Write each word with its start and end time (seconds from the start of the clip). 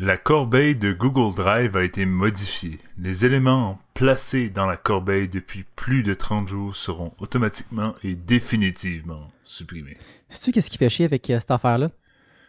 La 0.00 0.16
corbeille 0.16 0.74
de 0.74 0.92
Google 0.92 1.36
Drive 1.36 1.76
a 1.76 1.84
été 1.84 2.04
modifiée. 2.04 2.80
Les 2.98 3.24
éléments 3.24 3.78
placés 3.94 4.50
dans 4.50 4.66
la 4.66 4.76
corbeille 4.76 5.28
depuis 5.28 5.64
plus 5.76 6.02
de 6.02 6.14
30 6.14 6.48
jours 6.48 6.74
seront 6.74 7.12
automatiquement 7.20 7.92
et 8.02 8.16
définitivement 8.16 9.28
supprimés. 9.44 9.96
Sais-tu 10.28 10.50
qu'est-ce 10.50 10.68
qui 10.68 10.78
fait 10.78 10.88
chier 10.88 11.04
avec 11.04 11.30
euh, 11.30 11.38
cette 11.38 11.52
affaire-là? 11.52 11.90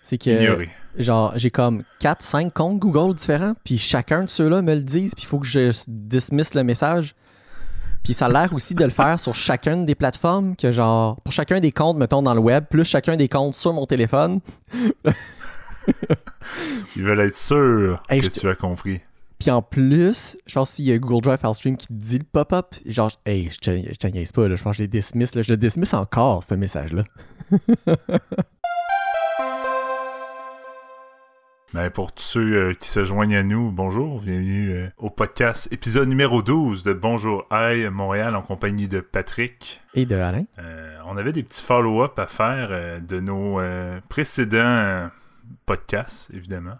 C'est 0.01 0.17
que, 0.17 0.31
Ignoré. 0.31 0.69
genre, 0.97 1.33
j'ai 1.35 1.51
comme 1.51 1.83
4-5 2.01 2.49
comptes 2.51 2.79
Google 2.79 3.13
différents, 3.13 3.53
puis 3.63 3.77
chacun 3.77 4.23
de 4.23 4.29
ceux-là 4.29 4.63
me 4.63 4.73
le 4.73 4.81
disent, 4.81 5.13
puis 5.13 5.25
il 5.25 5.27
faut 5.27 5.37
que 5.37 5.45
je 5.45 5.71
dismiss 5.87 6.55
le 6.55 6.63
message. 6.63 7.13
Puis 8.03 8.15
ça 8.15 8.25
a 8.25 8.29
l'air 8.29 8.53
aussi 8.55 8.73
de 8.73 8.83
le 8.83 8.89
faire 8.89 9.19
sur 9.19 9.35
chacune 9.35 9.85
des 9.85 9.95
plateformes, 9.95 10.55
que 10.55 10.71
genre, 10.71 11.21
pour 11.21 11.31
chacun 11.31 11.59
des 11.59 11.71
comptes, 11.71 11.97
mettons, 11.97 12.23
dans 12.23 12.33
le 12.33 12.39
web, 12.39 12.65
plus 12.67 12.85
chacun 12.85 13.15
des 13.15 13.29
comptes 13.29 13.53
sur 13.53 13.71
mon 13.71 13.85
téléphone. 13.85 14.39
Ils 16.95 17.03
veulent 17.03 17.21
être 17.21 17.37
sûrs 17.37 18.03
Hey, 18.09 18.21
que 18.21 18.27
tu 18.27 18.47
as 18.47 18.55
compris. 18.55 19.01
Puis 19.39 19.51
en 19.51 19.61
plus, 19.61 20.37
je 20.47 20.53
pense 20.53 20.71
s'il 20.71 20.85
y 20.85 20.91
a 20.91 20.97
Google 20.97 21.21
Drive 21.21 21.53
Stream 21.53 21.75
qui 21.77 21.87
te 21.87 21.93
dit 21.93 22.17
le 22.19 22.23
pop-up, 22.23 22.75
genre, 22.85 23.11
hey, 23.25 23.49
je 23.51 23.59
te, 23.59 23.71
je 23.71 23.95
te 23.95 24.07
niaise 24.07 24.31
pas, 24.31 24.47
là, 24.47 24.55
je 24.55 24.63
pense 24.63 24.71
que 24.73 24.77
je 24.77 24.83
les 24.83 24.87
dismiss, 24.87 25.35
là, 25.35 25.41
je 25.41 25.51
le 25.51 25.57
dismiss 25.57 25.93
encore, 25.93 26.43
ce 26.43 26.55
message-là. 26.55 27.03
Mais 31.73 31.89
pour 31.89 32.13
tous 32.13 32.23
ceux 32.23 32.53
euh, 32.53 32.73
qui 32.73 32.87
se 32.87 33.03
joignent 33.03 33.35
à 33.35 33.43
nous, 33.43 33.69
bonjour, 33.69 34.21
bienvenue 34.21 34.71
euh, 34.71 34.87
au 34.97 35.09
podcast 35.09 35.67
épisode 35.73 36.07
numéro 36.07 36.41
12 36.41 36.83
de 36.83 36.93
Bonjour 36.93 37.45
Hi 37.51 37.89
Montréal 37.89 38.37
en 38.37 38.41
compagnie 38.41 38.87
de 38.87 39.01
Patrick. 39.01 39.81
Et 39.93 40.05
de 40.05 40.15
Alain. 40.15 40.45
Euh, 40.57 40.97
on 41.05 41.17
avait 41.17 41.33
des 41.33 41.43
petits 41.43 41.65
follow-up 41.65 42.17
à 42.17 42.27
faire 42.27 43.01
de 43.01 43.19
nos 43.19 43.59
précédents 44.07 45.09
podcasts, 45.65 46.31
évidemment. 46.33 46.75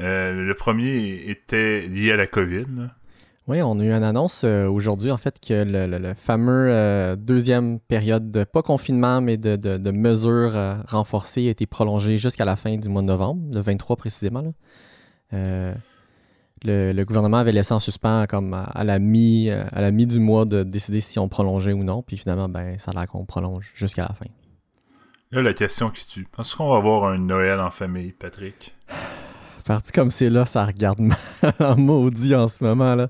Euh, 0.00 0.32
le 0.32 0.54
premier 0.54 1.28
était 1.30 1.86
lié 1.86 2.12
à 2.12 2.16
la 2.16 2.26
COVID. 2.26 2.64
Oui, 3.48 3.60
on 3.60 3.78
a 3.80 3.82
eu 3.84 3.90
une 3.92 4.04
annonce 4.04 4.42
euh, 4.44 4.66
aujourd'hui, 4.68 5.10
en 5.10 5.16
fait, 5.16 5.38
que 5.40 5.64
le, 5.64 5.86
le- 5.98 6.14
fameux 6.14 6.68
euh, 6.70 7.16
deuxième 7.16 7.80
période 7.80 8.30
de, 8.30 8.44
pas 8.44 8.62
confinement, 8.62 9.20
mais 9.20 9.36
de, 9.36 9.56
de- 9.56 9.90
mesures 9.90 10.54
renforcées 10.86 11.48
a 11.48 11.50
été 11.50 11.66
prolongée 11.66 12.18
jusqu'à 12.18 12.44
la 12.44 12.56
fin 12.56 12.76
du 12.76 12.88
mois 12.88 13.02
de 13.02 13.08
novembre, 13.08 13.42
le 13.52 13.60
23 13.60 13.96
précisément. 13.96 14.54
le, 15.32 15.74
gouvernement 17.04 17.38
avait 17.38 17.52
laissé 17.52 17.74
en 17.74 17.80
suspens 17.80 18.26
comme 18.28 18.54
à, 18.54 18.62
à 18.62 18.84
la 18.84 18.98
mi, 18.98 19.50
à 19.50 19.80
la 19.80 19.90
mi 19.90 20.06
du 20.06 20.20
mois 20.20 20.44
de 20.44 20.62
décider 20.62 21.00
si 21.00 21.18
on 21.18 21.28
prolongeait 21.28 21.72
ou 21.72 21.82
non, 21.84 22.02
puis 22.02 22.16
finalement, 22.16 22.48
ben, 22.48 22.78
ça 22.78 22.92
a 22.92 22.94
l'air 22.94 23.06
qu'on 23.08 23.24
prolonge 23.24 23.72
jusqu'à 23.74 24.02
la 24.02 24.14
fin. 24.14 24.26
Là, 25.32 25.40
la 25.40 25.54
question 25.54 25.88
qui 25.88 26.06
tue. 26.06 26.26
Est-ce 26.38 26.56
qu'on 26.56 26.70
va 26.70 26.76
avoir 26.76 27.04
un 27.04 27.16
Noël 27.16 27.58
en 27.58 27.70
famille, 27.70 28.12
Patrick? 28.12 28.74
Parti 29.64 29.90
comme 29.90 30.10
c'est 30.10 30.28
là, 30.28 30.44
ça 30.44 30.66
regarde 30.66 30.98
mal 31.00 31.16
en 31.58 31.76
maudit 31.76 32.34
en 32.34 32.48
ce 32.48 32.62
moment, 32.62 32.94
là. 32.94 33.08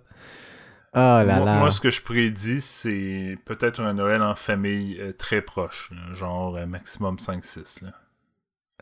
Oh 0.95 0.99
là 0.99 1.25
moi, 1.25 1.45
là. 1.47 1.59
moi, 1.59 1.71
ce 1.73 1.81
que 1.81 1.91
je 1.91 2.01
prédis, 2.01 2.61
c'est 2.61 3.39
peut-être 3.45 3.81
un 3.81 3.95
Noël 3.95 4.23
en 4.23 4.37
famille 4.37 4.99
euh, 5.01 5.13
très 5.13 5.41
proche. 5.43 5.91
là, 5.91 6.15
genre 6.15 6.55
euh, 6.57 6.67
maximum 6.67 7.17
5-6. 7.17 7.87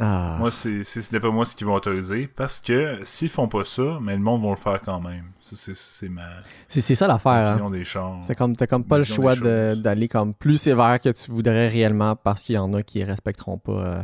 Ah. 0.02 0.36
Moi, 0.38 0.50
c'est 0.50 0.82
c'est- 0.82 1.02
ce 1.02 1.12
n'est 1.12 1.20
pas 1.20 1.30
moi 1.30 1.44
ce 1.44 1.54
qu'ils 1.54 1.66
vont 1.66 1.74
autoriser. 1.74 2.26
Parce 2.26 2.58
que 2.58 2.98
s'ils 3.04 3.28
font 3.28 3.48
pas 3.48 3.64
ça, 3.64 3.98
mais 4.00 4.14
le 4.14 4.22
monde 4.22 4.42
va 4.42 4.48
le 4.50 4.56
faire 4.56 4.80
quand 4.80 4.98
même. 5.00 5.26
Ça, 5.40 5.56
c'est- 5.56 5.74
c'est 5.76 6.08
ma 6.08 6.26
C'est 6.68 6.80
c'est 6.80 6.94
ça 6.94 7.06
l'affaire, 7.06 7.62
hein. 7.62 7.70
des 7.70 7.84
chars. 7.84 8.18
C'est 8.26 8.34
comme 8.34 8.56
t'as 8.56 8.66
comme 8.66 8.84
pas 8.84 8.96
le 8.96 9.04
choix 9.04 9.36
d'aller 9.36 10.08
comme 10.08 10.32
plus 10.32 10.56
sévère 10.56 10.98
que 11.00 11.10
tu 11.10 11.30
voudrais 11.30 11.68
réellement 11.68 12.16
parce 12.16 12.42
qu'il 12.42 12.54
y 12.54 12.58
en 12.58 12.72
a 12.72 12.82
qui 12.82 13.04
respecteront 13.04 13.58
pas 13.58 13.72
euh, 13.72 14.02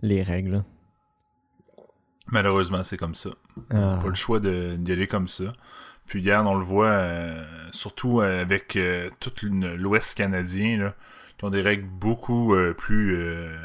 les 0.00 0.22
règles. 0.22 0.62
Malheureusement, 2.28 2.82
c'est 2.84 2.96
comme 2.96 3.14
ça. 3.14 3.30
Ah. 3.74 3.98
Pas 4.02 4.08
le 4.08 4.14
choix 4.14 4.40
de- 4.40 4.76
d'y 4.78 4.92
aller 4.92 5.06
comme 5.06 5.28
ça. 5.28 5.44
Puis 6.06 6.20
regarde, 6.20 6.46
on 6.46 6.54
le 6.54 6.64
voit 6.64 6.86
euh, 6.86 7.44
surtout 7.72 8.20
euh, 8.20 8.42
avec 8.42 8.76
euh, 8.76 9.08
tout 9.20 9.32
une- 9.44 9.74
l'Ouest 9.74 10.16
canadien, 10.16 10.78
là, 10.78 10.94
qui 11.36 11.44
ont 11.44 11.50
des 11.50 11.62
règles 11.62 11.86
beaucoup 11.88 12.54
plus, 12.76 13.16
euh, 13.16 13.56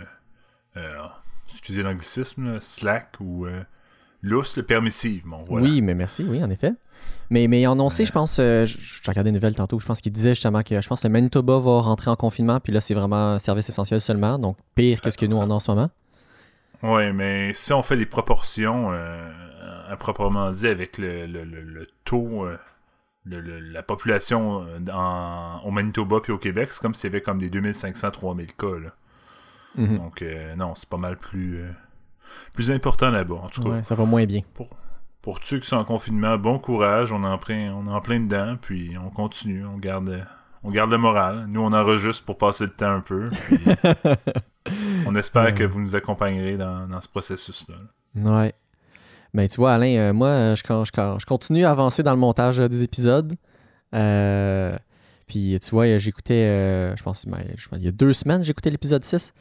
excusez 1.52 1.84
l'anglicisme, 1.84 2.60
slack 2.60 3.16
ou 3.20 3.46
euh, 3.46 3.62
lousses, 4.22 4.58
là, 4.58 4.64
permissives. 4.64 5.24
Bon, 5.26 5.40
voilà. 5.48 5.66
Oui, 5.66 5.82
mais 5.82 5.94
merci, 5.96 6.26
oui, 6.28 6.44
en 6.44 6.50
effet. 6.50 6.74
Mais, 7.30 7.48
mais 7.48 7.66
annoncé, 7.66 8.04
je 8.06 8.12
pense, 8.12 8.40
euh, 8.40 8.66
j'ai 8.66 8.78
regardé 9.08 9.30
une 9.30 9.36
nouvelle 9.36 9.56
tantôt, 9.56 9.80
je 9.80 9.86
pense 9.86 10.02
qu'il 10.02 10.12
disait 10.12 10.32
justement 10.36 10.64
que 10.64 10.82
je 10.82 10.88
pense 10.88 11.02
que 11.02 11.08
le 11.08 11.14
Manitoba 11.14 11.60
va 11.60 11.80
rentrer 11.82 12.10
en 12.12 12.16
confinement, 12.18 12.60
puis 12.60 12.74
là, 12.74 12.82
c'est 12.82 12.94
vraiment 12.94 13.40
service 13.40 13.70
essentiel 13.70 14.02
seulement, 14.02 14.38
donc 14.38 14.58
pire 14.76 15.00
que 15.00 15.10
ce 15.12 15.18
que 15.18 15.26
nous 15.26 15.38
on 15.38 15.50
a 15.50 15.54
en 15.54 15.60
ce 15.62 15.72
moment. 15.72 15.90
Ouais, 16.84 17.14
mais 17.14 17.54
si 17.54 17.72
on 17.74 17.84
fait 17.84 17.96
les 17.96 18.06
proportions 18.06 18.90
euh, 18.92 19.32
à 19.90 19.96
proprement 19.96 20.50
dit 20.52 20.68
avec 20.68 20.98
le, 20.98 21.26
le, 21.26 21.44
le- 21.46 21.62
le 21.62 21.88
taux, 22.04 22.44
euh, 22.46 22.58
le- 23.24 23.40
le- 23.40 23.60
la 23.60 23.84
population 23.84 24.66
euh, 24.68 24.92
en- 24.92 25.62
au 25.64 25.72
Manitoba 25.72 26.20
puis 26.22 26.34
au 26.34 26.38
Québec, 26.38 26.72
c'est 26.72 26.82
comme 26.82 26.94
s'il 26.96 27.10
y 27.12 27.14
avait 27.14 27.22
comme 27.22 27.38
des 27.38 27.50
2500-3000 27.50 28.48
cas. 28.58 28.80
Là. 28.84 28.90
Mhm. 29.76 29.98
Donc, 29.98 30.22
euh, 30.22 30.56
non, 30.56 30.76
c'est 30.76 30.90
pas 30.90 30.98
mal 30.98 31.18
plus, 31.18 31.58
euh, 31.62 31.70
plus 32.54 32.72
important 32.72 33.10
là-bas. 33.10 33.36
En 33.36 33.50
tout 33.50 33.64
cas, 33.64 33.70
Ouais, 33.70 33.84
ça 33.84 33.96
va 33.96 34.06
moins 34.06 34.26
bien. 34.26 34.42
pour 35.22 35.40
ceux 35.44 35.60
qui 35.60 35.68
sont 35.68 35.78
en 35.78 35.84
confinement, 35.86 36.38
bon 36.38 36.60
courage. 36.60 37.12
On 37.12 37.24
est 37.24 37.28
en 37.28 37.38
plein, 37.38 37.74
on 37.74 37.86
est 37.86 37.94
en 37.94 38.02
plein 38.02 38.20
dedans, 38.20 38.56
puis 38.60 38.96
on 38.98 39.10
continue. 39.10 39.66
On 39.66 39.78
garde, 39.78 40.26
on 40.64 40.72
garde 40.72 40.92
le 40.92 40.98
moral. 40.98 41.46
Nous, 41.48 41.62
on 41.62 41.72
enregistre 41.74 42.26
pour 42.26 42.38
passer 42.38 42.64
le 42.66 42.72
temps 42.72 42.92
un 42.92 43.02
peu. 43.02 43.30
Puis 43.48 43.60
on 45.08 45.16
espère 45.16 45.46
Ouais. 45.46 45.54
que 45.54 45.64
vous 45.64 45.80
nous 45.80 45.96
accompagnerez 45.96 46.58
dans, 46.58 46.88
dans 46.88 47.02
ce 47.02 47.08
processus-là. 47.10 47.76
Ouais. 48.16 48.54
Mais 49.34 49.48
tu 49.48 49.58
vois, 49.58 49.74
Alain, 49.74 49.96
euh, 49.98 50.14
moi, 50.14 50.56
je, 50.56 50.62
je- 50.66 51.26
continue 51.26 51.64
à 51.66 51.72
avancer 51.72 52.04
dans 52.04 52.12
le 52.12 52.18
montage 52.20 52.58
des 52.58 52.84
épisodes. 52.84 53.34
Euh, 53.94 54.76
puis 55.32 55.58
tu 55.62 55.70
vois, 55.70 55.98
j'écoutais, 55.98 56.34
euh, 56.34 56.94
je 56.98 57.04
pense, 57.04 57.26
ben, 57.26 57.42
je 57.56 57.70
pense, 57.70 57.80
il 57.80 57.86
y 57.86 57.88
a 57.88 57.94
deux 57.94 58.12
semaines, 58.12 58.44
j'écoutais 58.44 58.70
l'épisode 58.70 59.02
6. 59.02 59.34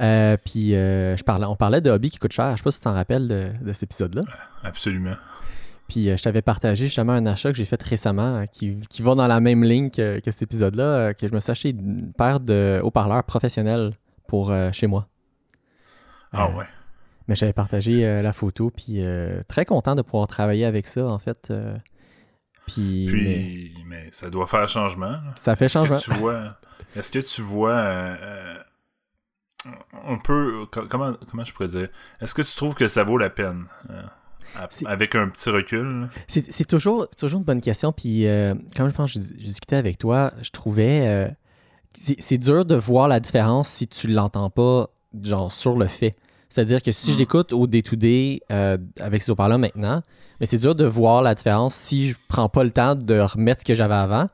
Euh, 0.00 0.36
puis 0.36 0.76
euh, 0.76 1.16
je 1.16 1.24
parlais, 1.24 1.46
on 1.46 1.56
parlait 1.56 1.80
de 1.80 1.90
hobby 1.90 2.10
qui 2.10 2.20
coûte 2.20 2.30
cher. 2.30 2.52
Je 2.52 2.58
sais 2.58 2.62
pas 2.62 2.70
si 2.70 2.78
tu 2.78 2.84
t'en 2.84 2.92
rappelles 2.92 3.26
de, 3.26 3.50
de 3.60 3.72
cet 3.72 3.82
épisode-là. 3.82 4.22
Absolument. 4.62 5.16
Puis 5.88 6.16
je 6.16 6.22
t'avais 6.22 6.42
partagé 6.42 6.86
justement 6.86 7.14
un 7.14 7.26
achat 7.26 7.50
que 7.50 7.56
j'ai 7.56 7.64
fait 7.64 7.82
récemment 7.82 8.36
euh, 8.36 8.44
qui, 8.44 8.76
qui 8.88 9.02
va 9.02 9.16
dans 9.16 9.26
la 9.26 9.40
même 9.40 9.64
ligne 9.64 9.90
que, 9.90 10.20
que 10.20 10.30
cet 10.30 10.42
épisode-là, 10.42 11.12
que 11.12 11.26
je 11.26 11.34
me 11.34 11.40
suis 11.40 11.50
acheté 11.50 11.70
une 11.70 12.12
paire 12.12 12.38
de 12.38 12.80
haut-parleurs 12.84 13.24
professionnels 13.24 13.94
pour 14.28 14.54
chez 14.70 14.86
moi. 14.86 15.08
Ah 16.30 16.50
ouais. 16.50 16.66
mais 17.26 17.34
j'avais 17.34 17.52
partagé 17.52 18.22
la 18.22 18.32
photo, 18.32 18.70
puis 18.70 19.02
très 19.48 19.64
content 19.64 19.96
de 19.96 20.02
pouvoir 20.02 20.28
travailler 20.28 20.64
avec 20.64 20.86
ça, 20.86 21.04
en 21.04 21.18
fait. 21.18 21.52
Puis, 22.66 23.74
mais 23.86 24.08
ça 24.10 24.30
doit 24.30 24.46
faire 24.46 24.68
changement. 24.68 25.18
ça 25.36 25.56
fait 25.56 25.64
Est-ce 25.66 25.74
changement. 25.74 25.96
que 25.96 26.00
tu 26.02 26.10
vois, 26.12 26.58
est-ce 26.96 27.10
que 27.10 27.18
tu 27.18 27.42
vois 27.42 27.70
euh, 27.72 28.16
euh, 28.20 28.58
un 30.06 30.18
peu, 30.18 30.66
co- 30.70 30.86
comment, 30.88 31.12
comment 31.30 31.44
je 31.44 31.52
pourrais 31.52 31.68
dire, 31.68 31.88
est-ce 32.20 32.34
que 32.34 32.42
tu 32.42 32.54
trouves 32.56 32.74
que 32.74 32.88
ça 32.88 33.04
vaut 33.04 33.18
la 33.18 33.30
peine 33.30 33.66
euh, 33.90 34.02
avec 34.86 35.14
un 35.14 35.28
petit 35.28 35.50
recul? 35.50 36.08
C'est 36.26 36.66
toujours, 36.66 37.08
toujours 37.10 37.38
une 37.40 37.44
bonne 37.44 37.60
question. 37.60 37.92
Puis, 37.92 38.26
euh, 38.26 38.54
comme 38.76 38.88
je 38.88 38.94
pense 38.94 39.12
que 39.14 39.20
j'ai 39.20 39.26
j'ai 39.38 39.44
discuté 39.44 39.76
avec 39.76 39.98
toi, 39.98 40.32
je 40.42 40.50
trouvais. 40.50 41.30
c'est 41.94 42.20
c'est 42.20 42.38
dur 42.38 42.64
de 42.64 42.74
voir 42.74 43.08
la 43.08 43.20
différence 43.20 43.68
si 43.68 43.86
tu 43.88 44.08
l'entends 44.08 44.50
pas, 44.50 44.88
genre, 45.22 45.50
sur 45.52 45.76
le 45.76 45.86
fait. 45.86 46.12
C'est-à-dire 46.52 46.82
que 46.82 46.92
si 46.92 47.12
je 47.12 47.16
Mm. 47.16 47.18
l'écoute 47.20 47.52
au 47.54 47.66
day-to-day 47.66 48.40
euh, 48.52 48.76
avec 49.00 49.22
ces 49.22 49.30
haut-parleurs 49.32 49.58
maintenant, 49.58 50.02
mais 50.38 50.44
c'est 50.46 50.58
dur 50.58 50.74
de 50.74 50.84
voir 50.84 51.22
la 51.22 51.34
différence 51.34 51.74
si 51.74 52.10
je 52.10 52.16
prends 52.28 52.50
pas 52.50 52.62
le 52.62 52.70
temps 52.70 52.94
de 52.94 53.18
remettre 53.20 53.60
ce 53.60 53.64
que 53.64 53.74
j'avais 53.74 53.94
avant 53.94 54.28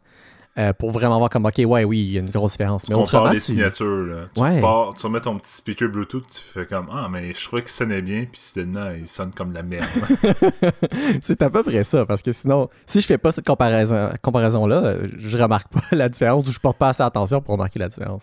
euh, 0.59 0.73
pour 0.73 0.91
vraiment 0.91 1.19
voir 1.19 1.31
comme, 1.31 1.47
OK, 1.47 1.55
ouais, 1.65 1.85
oui, 1.85 2.01
il 2.01 2.13
y 2.15 2.17
a 2.17 2.21
une 2.21 2.31
grosse 2.31 2.53
différence. 2.53 2.89
Mais 2.89 2.97
Tu 2.97 3.01
compares 3.01 3.21
autrement, 3.23 3.33
les 3.33 3.39
tu- 3.39 3.45
signatures. 3.53 3.87
Là. 4.07 4.17
Tu, 4.35 4.41
Ouais. 4.43 4.61
tu 4.61 5.07
remets 5.07 5.21
ton 5.21 5.39
petit 5.39 5.53
speaker 5.53 5.89
Bluetooth, 5.89 6.25
tu 6.29 6.41
fais 6.53 6.67
comme 6.67 6.89
Ah, 6.93 7.07
mais 7.09 7.33
je 7.33 7.45
trouvais 7.45 7.63
qu'il 7.63 7.71
sonnait 7.71 8.03
bien, 8.03 8.25
puis 8.31 8.41
soudainement, 8.41 8.91
il 8.99 9.07
sonne 9.07 9.31
comme 9.31 9.51
de 9.51 9.55
la 9.55 9.63
merde. 9.63 9.87
c'est 11.23 11.41
à 11.43 11.51
peu 11.51 11.63
près 11.63 11.85
ça, 11.85 12.05
parce 12.07 12.23
que 12.23 12.33
sinon, 12.33 12.69
si 12.87 13.01
je 13.01 13.07
fais 13.07 13.19
pas 13.19 13.31
cette 13.31 13.47
comparaison- 13.47 14.11
comparaison-là, 14.23 14.83
euh, 14.85 15.07
je 15.19 15.37
remarque 15.37 15.69
pas 15.73 15.83
la 15.93 16.09
différence 16.09 16.49
ou 16.49 16.53
je 16.53 16.59
porte 16.59 16.79
pas 16.79 16.89
assez 16.89 17.03
attention 17.05 17.41
pour 17.41 17.53
remarquer 17.55 17.79
la 17.79 17.89
différence. 17.89 18.23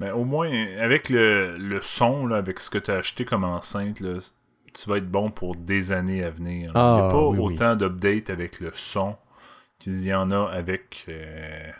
Mais 0.00 0.10
au 0.10 0.24
moins, 0.24 0.50
avec 0.80 1.08
le, 1.10 1.56
le 1.58 1.80
son, 1.82 2.26
là, 2.26 2.36
avec 2.38 2.58
ce 2.58 2.70
que 2.70 2.78
tu 2.78 2.90
as 2.90 2.96
acheté 2.96 3.24
comme 3.24 3.44
enceinte, 3.44 4.00
là, 4.00 4.18
tu 4.72 4.88
vas 4.88 4.96
être 4.96 5.10
bon 5.10 5.30
pour 5.30 5.54
des 5.56 5.92
années 5.92 6.24
à 6.24 6.30
venir. 6.30 6.72
Ah, 6.74 6.96
Il 6.98 7.02
n'y 7.02 7.08
a 7.08 7.12
pas 7.12 7.22
oui, 7.26 7.38
oui. 7.38 7.54
autant 7.54 7.76
d'updates 7.76 8.30
avec 8.30 8.60
le 8.60 8.70
son 8.74 9.16
qu'il 9.78 10.02
y 10.02 10.14
en 10.14 10.30
a 10.30 10.48
avec 10.50 11.04
euh, 11.08 11.70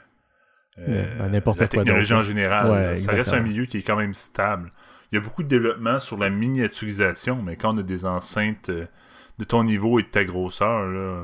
euh, 0.79 1.19
Ben, 1.19 1.31
n'importe 1.31 1.61
la 1.61 1.69
technologie 1.69 2.15
en 2.15 2.23
général. 2.23 2.71
Ouais, 2.71 2.83
là. 2.91 2.97
ça 2.97 3.13
reste 3.13 3.33
un 3.33 3.41
milieu 3.41 3.65
qui 3.67 3.79
est 3.79 3.83
quand 3.83 3.97
même 3.97 4.15
stable. 4.15 4.71
Il 5.13 5.17
y 5.17 5.19
a 5.19 5.21
beaucoup 5.21 5.43
de 5.43 5.49
développement 5.49 5.99
sur 5.99 6.17
la 6.19 6.31
miniaturisation, 6.31 7.43
mais 7.43 7.57
quand 7.57 7.75
on 7.75 7.79
a 7.79 7.83
des 7.83 8.05
enceintes 8.05 8.69
euh, 8.71 8.87
de 9.39 9.45
ton 9.45 9.65
niveau 9.65 9.99
et 9.99 10.03
de 10.03 10.09
ta 10.09 10.25
grosseur, 10.25 10.87
là, 10.87 11.23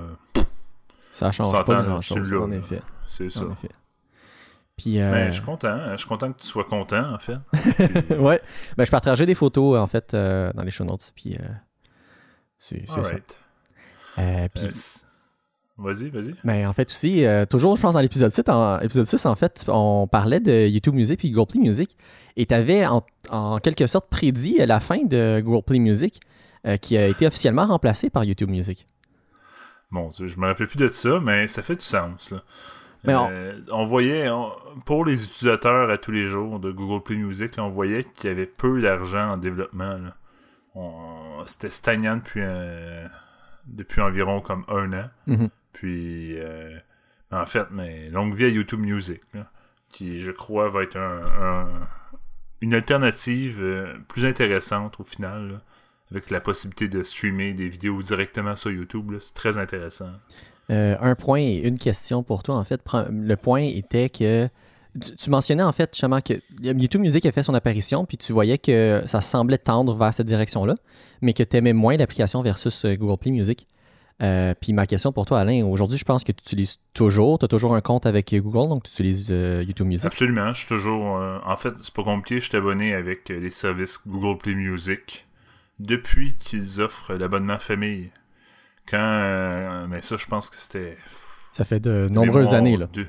Ça 1.13 1.31
change 1.33 1.53
pas 1.53 1.83
grand-chose, 1.83 2.33
en 2.35 2.51
effet. 2.53 2.83
c'est 3.07 3.29
ça. 3.29 3.45
En 3.45 3.53
effet. 3.53 3.69
Puis, 4.77 5.01
euh, 5.01 5.11
Mais 5.11 5.27
je 5.29 5.37
suis 5.37 5.43
content. 5.45 5.93
Je 5.93 5.97
suis 5.97 6.09
content 6.09 6.33
que 6.33 6.41
tu 6.41 6.47
sois 6.47 6.65
content, 6.65 7.15
en 7.15 7.19
fait. 7.19 7.39
ouais, 8.19 8.41
ben, 8.77 8.85
je 8.85 8.91
partageais 8.91 9.25
des 9.27 9.35
photos, 9.35 9.79
en 9.79 9.87
fait, 9.87 10.13
euh, 10.13 10.53
dans 10.53 10.63
les 10.63 10.71
show 10.71 10.85
notes, 10.85 11.13
puis 11.15 11.35
euh, 11.41 11.45
c'est 12.59 12.85
c'est 12.89 13.03
ça. 13.03 13.15
Euh, 14.19 14.49
puis, 14.55 14.65
Euh, 14.65 14.71
vas-y, 15.79 16.09
vas-y. 16.11 16.35
ben, 16.45 16.67
en 16.67 16.73
fait 16.73 16.89
aussi, 16.91 17.25
euh, 17.25 17.47
toujours, 17.47 17.77
je 17.77 17.83
pense, 17.83 17.95
dans 17.95 18.01
l'épisode 18.01 18.31
6, 18.31 18.43
en, 18.49 18.81
épisode 18.81 19.07
6, 19.07 19.25
en 19.27 19.35
fait, 19.35 19.65
on 19.69 20.07
parlait 20.07 20.41
de 20.41 20.67
YouTube 20.69 20.95
Music 20.95 21.19
puis 21.19 21.31
Google 21.31 21.51
Play 21.53 21.61
Music. 21.63 21.97
Et 22.37 22.45
tu 22.47 22.55
avais, 22.55 22.87
en, 22.87 23.03
en 23.31 23.59
quelque 23.59 23.87
sorte, 23.87 24.09
prédit 24.11 24.59
la 24.59 24.81
fin 24.81 25.03
de 25.05 25.41
Google 25.43 25.65
Play 25.65 25.79
Music, 25.79 26.21
euh, 26.67 26.77
qui 26.77 26.97
a 26.99 27.07
été 27.07 27.27
officiellement 27.27 27.67
remplacé 27.67 28.11
par 28.11 28.25
YouTube 28.25 28.51
Music. 28.51 28.87
Bon, 29.91 30.11
je 30.11 30.39
me 30.39 30.47
rappelle 30.47 30.67
plus 30.67 30.77
de 30.79 30.89
ça, 30.89 31.21
mais 31.21 31.47
ça 31.49 31.63
fait 31.63 31.77
du 31.77 31.85
sens. 31.85 32.33
Là. 32.33 32.43
Mais 33.07 33.15
on- 33.15 33.31
Euh, 33.31 33.53
on... 33.73 33.87
voyait, 33.87 34.29
on- 34.29 34.53
pour 34.85 35.05
les 35.05 35.25
utilisateurs 35.25 35.91
à 35.91 35.99
tous 35.99 36.11
les 36.13 36.27
jours 36.27 36.61
de 36.61 36.71
Google 36.73 37.03
Play 37.03 37.17
Music, 37.17 37.57
là, 37.57 37.65
on 37.65 37.71
voyait 37.71 38.05
qu'il 38.05 38.29
y 38.29 38.33
avait 38.33 38.47
peu 38.47 38.81
d'argent 38.83 39.33
en 39.33 39.37
développement. 39.37 39.99
C'était 41.47 41.69
stagnant 41.69 42.17
depuis, 42.17 42.41
euh, 42.43 43.07
depuis 43.67 44.01
environ 44.01 44.41
comme 44.41 44.65
un 44.69 44.93
an. 44.93 45.09
Mhm. 45.27 45.49
Puis, 45.73 46.39
euh, 46.39 46.77
en 47.31 47.47
fait, 47.47 47.67
mais 47.71 48.11
longue 48.11 48.35
vie 48.35 48.45
à 48.45 48.49
YouTube 48.49 48.81
Music, 48.81 49.21
là, 49.35 49.47
qui, 49.89 50.21
je 50.21 50.33
crois, 50.33 50.69
va 50.69 50.83
être 50.83 50.97
un, 50.97 51.23
un- 51.41 51.87
une 52.61 52.75
alternative 52.75 53.59
euh, 53.63 53.95
plus 54.09 54.25
intéressante 54.25 54.99
au 55.01 55.05
final, 55.05 55.49
là, 55.53 55.61
avec 56.11 56.31
la 56.31 56.41
possibilité 56.41 56.89
de 56.89 57.03
streamer 57.03 57.53
des 57.53 57.69
vidéos 57.69 58.01
directement 58.03 58.57
sur 58.57 58.71
YouTube. 58.71 59.15
C'est 59.21 59.35
très 59.35 59.59
intéressant. 59.59 60.13
Euh, 60.71 60.97
un 61.01 61.15
point 61.15 61.41
et 61.41 61.59
une 61.59 61.79
question 61.79 62.23
pour 62.23 62.43
toi, 62.43 62.57
en 62.57 62.65
fait. 62.65 62.81
Le 63.11 63.37
point 63.37 63.63
était 63.63 64.09
que 64.09 64.49
tu, 65.19 65.31
mentionnais 65.31 65.63
en 65.63 65.73
fait 65.73 65.91
justement 65.93 66.21
que 66.21 66.35
YouTube 66.63 67.03
Music 67.03 67.25
a 67.27 67.33
fait 67.33 67.43
son 67.43 67.55
apparition, 67.55 68.05
puis 68.05 68.17
tu 68.17 68.33
voyais 68.33 68.59
que 68.59 69.03
ça 69.07 69.21
semblait 69.21 69.59
tendre 69.59 69.95
vers 69.95 70.13
cette 70.13 70.27
direction-là, 70.27 70.75
mais 71.21 71.35
que 71.35 71.43
tu 71.43 71.57
aimais 71.57 71.75
moins 71.75 71.97
l'application 71.97 72.41
versus 72.41 72.85
euh, 72.85 72.95
Google 72.95 73.19
Play 73.19 73.31
Music. 73.31 73.67
Euh, 74.23 74.55
puis 74.59 74.73
ma 74.73 74.87
question 74.87 75.13
pour 75.13 75.27
toi, 75.27 75.41
Alain, 75.41 75.63
aujourd'hui, 75.67 75.99
je 75.99 76.05
pense 76.05 76.25
que 76.25 76.33
tu 76.33 76.41
utilises 76.41 76.79
toujours, 76.95 77.39
tu 77.39 77.45
as 77.45 77.49
toujours 77.49 77.75
un 77.77 77.83
compte 77.83 78.07
avec 78.07 78.35
Google, 78.35 78.71
donc 78.71 78.85
tu 78.85 78.91
utilises 78.91 79.29
YouTube 79.29 79.87
Music? 79.87 80.07
Absolument, 80.07 80.53
je 80.53 80.61
suis 80.61 80.69
toujours. 80.69 81.05
en 81.05 81.57
fait, 81.59 81.75
c'est 81.83 81.93
pas 81.93 82.03
compliqué, 82.03 82.41
je 82.41 82.49
suis 82.49 82.57
abonné 82.57 82.95
avec 82.95 83.29
les 83.29 83.51
services 83.51 84.01
Google 84.09 84.39
Play 84.39 84.55
Music 84.55 85.27
depuis 85.79 86.35
qu'ils 86.35 86.81
offrent 86.81 87.13
l'abonnement 87.15 87.59
famille. 87.59 88.11
Quand. 88.89 88.97
euh, 88.99 89.87
mais 89.89 90.01
ça, 90.01 90.17
je 90.17 90.27
pense 90.27 90.51
que 90.51 90.57
c'était. 90.57 90.97
Ça 91.53 91.65
fait 91.65 91.81
de 91.81 92.09
nombreuses 92.11 92.55
années, 92.55 92.77
là. 92.77 92.87
deux- 92.93 93.07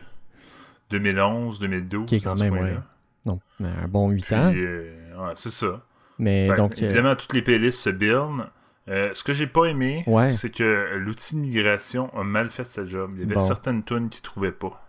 2011, 0.90 1.60
2012. 1.60 2.06
Qui 2.08 2.16
est 2.16 2.20
quand 2.22 2.40
même, 2.40 2.54
ouais. 2.54 2.78
Donc, 3.26 3.42
un 3.62 3.88
bon 3.88 4.10
8 4.10 4.26
Puis, 4.26 4.36
ans. 4.36 4.54
euh, 4.56 5.16
ouais, 5.18 5.34
c'est 5.36 5.50
ça. 5.52 5.82
Mais 6.18 6.48
Fait 6.48 6.56
donc, 6.56 6.72
euh, 6.82 6.86
évidemment, 6.86 7.16
toutes 7.16 7.34
les 7.34 7.42
playlists 7.42 7.80
se 7.82 7.90
buildent. 7.90 8.48
Euh, 8.88 9.12
ce 9.14 9.24
que 9.26 9.34
j'ai 9.34 9.48
pas 9.48 9.66
aimé, 9.66 10.04
Ouais. 10.08 10.30
c'est 10.32 10.50
que 10.50 10.96
l'outil 10.96 11.36
de 11.36 11.42
migration 11.42 12.10
a 12.18 12.24
mal 12.24 12.50
fait 12.50 12.64
sa 12.64 12.86
job. 12.86 13.12
Il 13.16 13.20
y 13.20 13.24
avait 13.26 13.36
Bon. 13.36 13.42
certaines 13.42 13.84
tunes 13.84 14.08
qui 14.10 14.22
trouvaient 14.22 14.54
pas. 14.54 14.82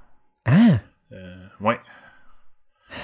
ah, 0.47 0.79
Euh, 1.13 1.37
ouais. 1.61 1.81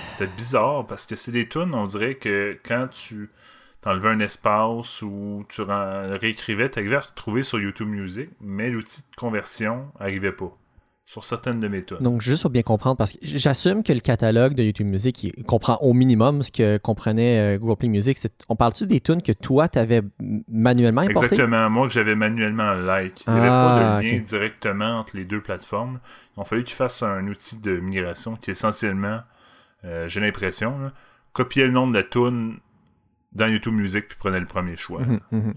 C'était 0.09 0.29
bizarre 0.29 0.87
parce 0.87 1.05
que 1.05 1.17
c'est 1.17 1.33
des 1.33 1.49
tunes, 1.49 1.75
on 1.75 1.87
dirait 1.87 2.15
que 2.15 2.57
quand 2.65 2.87
tu 2.89 3.29
t'enlevais 3.85 4.09
un 4.09 4.21
espace 4.21 5.03
ou 5.03 5.45
tu 5.51 5.61
réécrivais, 5.61 6.71
tu 6.71 6.79
arrivais 6.79 6.97
à 6.97 7.01
retrouver 7.01 7.43
sur 7.43 7.61
YouTube 7.61 7.89
Music, 7.89 8.31
mais 8.41 8.71
l'outil 8.71 9.03
de 9.03 9.15
conversion 9.15 9.89
arrivait 10.01 10.33
pas 10.33 10.57
sur 11.05 11.23
certaines 11.23 11.61
de 11.61 11.69
mes 11.69 11.85
tunes. 11.85 11.99
Donc, 12.01 12.23
juste 12.23 12.41
pour 12.41 12.51
bien 12.51 12.63
comprendre, 12.63 12.97
parce 12.97 13.13
que 13.13 13.19
j'assume 13.21 13.83
que 13.83 13.93
le 13.93 14.01
catalogue 14.01 14.55
de 14.55 14.63
YouTube 14.63 14.89
Music 14.89 15.23
il 15.25 15.45
comprend 15.45 15.77
au 15.83 15.93
minimum 15.93 16.43
ce 16.43 16.51
que 16.51 16.79
comprenait 16.79 17.57
euh, 17.57 17.59
Google 17.59 17.77
Play 17.77 17.89
Music. 17.91 18.19
On 18.49 18.57
parle-tu 18.57 18.87
des 18.87 19.01
tunes 19.01 19.21
que 19.21 19.33
toi, 19.33 19.69
tu 19.69 19.79
avais 19.79 20.01
manuellement 20.49 21.03
importées? 21.03 21.27
Exactement, 21.35 21.69
moi 21.69 21.87
que 21.87 21.93
j'avais 21.93 22.15
manuellement 22.15 22.73
like. 22.73 23.25
Il 23.27 23.35
n'y 23.35 23.39
avait 23.39 23.49
Ah, 23.51 23.99
pas 23.99 24.01
de 24.01 24.07
lien 24.09 24.17
ok. 24.17 24.23
directement 24.23 24.99
entre 25.01 25.15
les 25.19 25.27
deux 25.27 25.43
plateformes. 25.43 26.01
Il 26.39 26.41
a 26.41 26.45
fallu 26.45 26.65
qu'ils 26.65 26.75
fassent 26.75 27.03
un 27.03 27.29
outil 27.29 27.59
de 27.59 27.77
migration 27.81 28.37
qui 28.37 28.51
essentiellement, 28.53 29.21
euh, 29.85 30.09
j'ai 30.09 30.21
l'impression, 30.21 30.91
copiait 31.35 31.67
le 31.67 31.73
nom 31.73 31.87
de 31.87 31.93
la 31.93 32.03
tune 32.03 32.61
dans 33.35 33.47
YouTube 33.47 33.75
Music 33.75 34.09
puis 34.09 34.17
prenait 34.19 34.41
le 34.41 34.47
premier 34.47 34.77
choix. 34.77 35.01
Mhm, 35.03 35.21
mhm. 35.33 35.55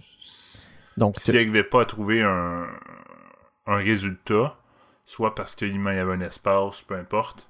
Donc, 0.97 1.17
S'il 1.17 1.35
n'arrivait 1.35 1.63
pas 1.63 1.81
à 1.81 1.85
trouver 1.85 2.21
un, 2.23 2.67
un 3.67 3.75
résultat, 3.77 4.57
soit 5.05 5.35
parce 5.35 5.55
qu'il 5.55 5.75
y 5.75 5.87
avait 5.87 6.13
un 6.13 6.21
espace, 6.21 6.81
peu 6.81 6.95
importe, 6.95 7.49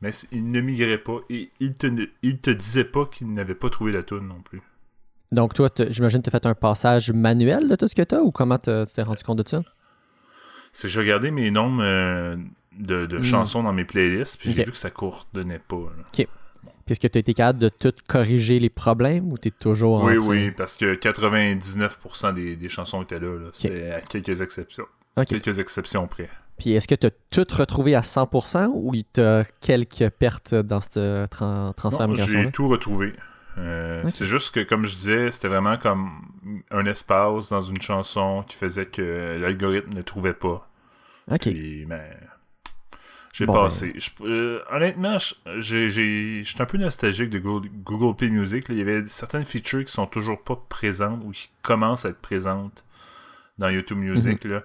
mais 0.00 0.10
il 0.32 0.50
ne 0.50 0.60
migrait 0.60 0.98
pas 0.98 1.18
et 1.30 1.50
il 1.60 1.74
te, 1.74 1.86
il 2.22 2.38
te 2.40 2.50
disait 2.50 2.84
pas 2.84 3.04
qu'il 3.06 3.32
n'avait 3.32 3.54
pas 3.54 3.68
trouvé 3.70 3.92
la 3.92 4.02
tune 4.02 4.26
non 4.28 4.40
plus. 4.42 4.62
donc 5.32 5.54
toi, 5.54 5.68
j'imagine 5.88 6.20
que 6.22 6.30
tu 6.30 6.36
as 6.36 6.38
fait 6.40 6.46
un 6.46 6.54
passage 6.54 7.10
manuel 7.12 7.68
de 7.68 7.76
tout 7.76 7.88
ce 7.88 7.94
que 7.94 8.02
tu 8.02 8.14
as 8.14 8.22
ou 8.22 8.30
comment 8.30 8.58
tu 8.58 8.70
t'es 8.94 9.02
rendu 9.02 9.22
compte 9.24 9.42
de 9.42 9.48
ça? 9.48 9.62
C'est 10.72 10.88
que 10.88 10.92
j'ai 10.92 11.00
regardé 11.00 11.30
mes 11.30 11.50
nombres 11.50 11.82
euh, 11.82 12.36
de, 12.78 13.06
de 13.06 13.18
Hmm. 13.18 13.22
chansons 13.22 13.62
dans 13.62 13.72
mes 13.72 13.84
playlists, 13.86 14.38
puis 14.38 14.52
j'ai 14.52 14.60
Ok. 14.60 14.66
vu 14.66 14.72
que 14.72 14.78
ça 14.78 14.90
coordonnait 14.90 15.58
pas. 15.60 15.76
là. 15.96 16.24
Puis 16.86 16.92
est-ce 16.92 17.00
que 17.00 17.08
tu 17.08 17.18
as 17.18 17.20
été 17.20 17.34
capable 17.34 17.58
de 17.58 17.68
tout 17.68 17.92
corriger 18.08 18.58
les 18.60 18.70
problèmes 18.70 19.32
ou 19.32 19.36
tu 19.38 19.48
es 19.48 19.50
toujours 19.50 20.02
en 20.04 20.06
Oui, 20.06 20.14
train- 20.16 20.26
oui, 20.26 20.50
parce 20.52 20.76
que 20.76 20.94
99% 20.94 22.32
des, 22.34 22.56
des 22.56 22.68
chansons 22.68 23.02
étaient 23.02 23.18
là. 23.18 23.34
là. 23.38 23.48
C'était 23.52 23.90
à 23.90 24.00
quelques 24.00 24.40
exceptions. 24.40 24.86
Quelques 25.28 25.58
exceptions 25.58 26.06
près. 26.06 26.28
Puis 26.58 26.72
est-ce 26.72 26.86
que 26.88 26.94
tu 26.94 27.06
as 27.06 27.10
tout 27.30 27.46
retrouvé 27.54 27.94
à 27.94 28.00
100% 28.02 28.70
ou 28.72 28.94
il 28.94 29.04
t'a 29.04 29.44
quelques 29.60 30.08
pertes 30.10 30.54
dans 30.54 30.80
ce 30.80 31.26
tran- 31.26 31.72
transfert? 31.74 32.14
J'ai 32.14 32.50
tout 32.50 32.68
retrouvé. 32.68 33.12
Euh. 33.58 34.02
C'est 34.10 34.26
juste 34.26 34.54
que, 34.54 34.60
comme 34.60 34.84
je 34.84 34.94
disais, 34.94 35.30
c'était 35.30 35.48
vraiment 35.48 35.78
comme 35.78 36.10
un 36.70 36.84
espace 36.86 37.48
dans 37.50 37.62
une 37.62 37.80
chanson 37.80 38.44
qui 38.46 38.54
faisait 38.56 38.84
que 38.86 39.38
l'algorithme 39.40 39.94
ne 39.96 40.02
trouvait 40.02 40.34
pas. 40.34 40.68
OK. 41.30 41.40
Puis, 41.40 41.84
ben, 41.86 42.02
j'ai 43.38 43.44
Bon, 43.46 43.52
passé. 43.52 43.92
Je- 43.96 44.10
euh, 44.22 44.62
honnêtement, 44.70 45.18
je- 45.18 45.88
j'étais 45.88 46.60
un 46.62 46.66
peu 46.66 46.78
nostalgique 46.78 47.28
de 47.30 47.38
Google, 47.38 47.68
Google 47.84 48.16
Play 48.16 48.30
Music. 48.30 48.68
là. 48.68 48.74
Il 48.74 48.78
y 48.78 48.82
avait 48.82 49.06
certaines 49.08 49.44
features 49.44 49.84
qui 49.84 49.92
sont 49.92 50.06
toujours 50.06 50.42
pas 50.42 50.56
présentes 50.70 51.22
ou 51.24 51.32
qui 51.32 51.50
commencent 51.62 52.06
à 52.06 52.08
être 52.10 52.20
présentes 52.20 52.84
dans 53.58 53.68
YouTube 53.68 53.98
Music. 53.98 54.44
Mhm. 54.44 54.52
là. 54.52 54.62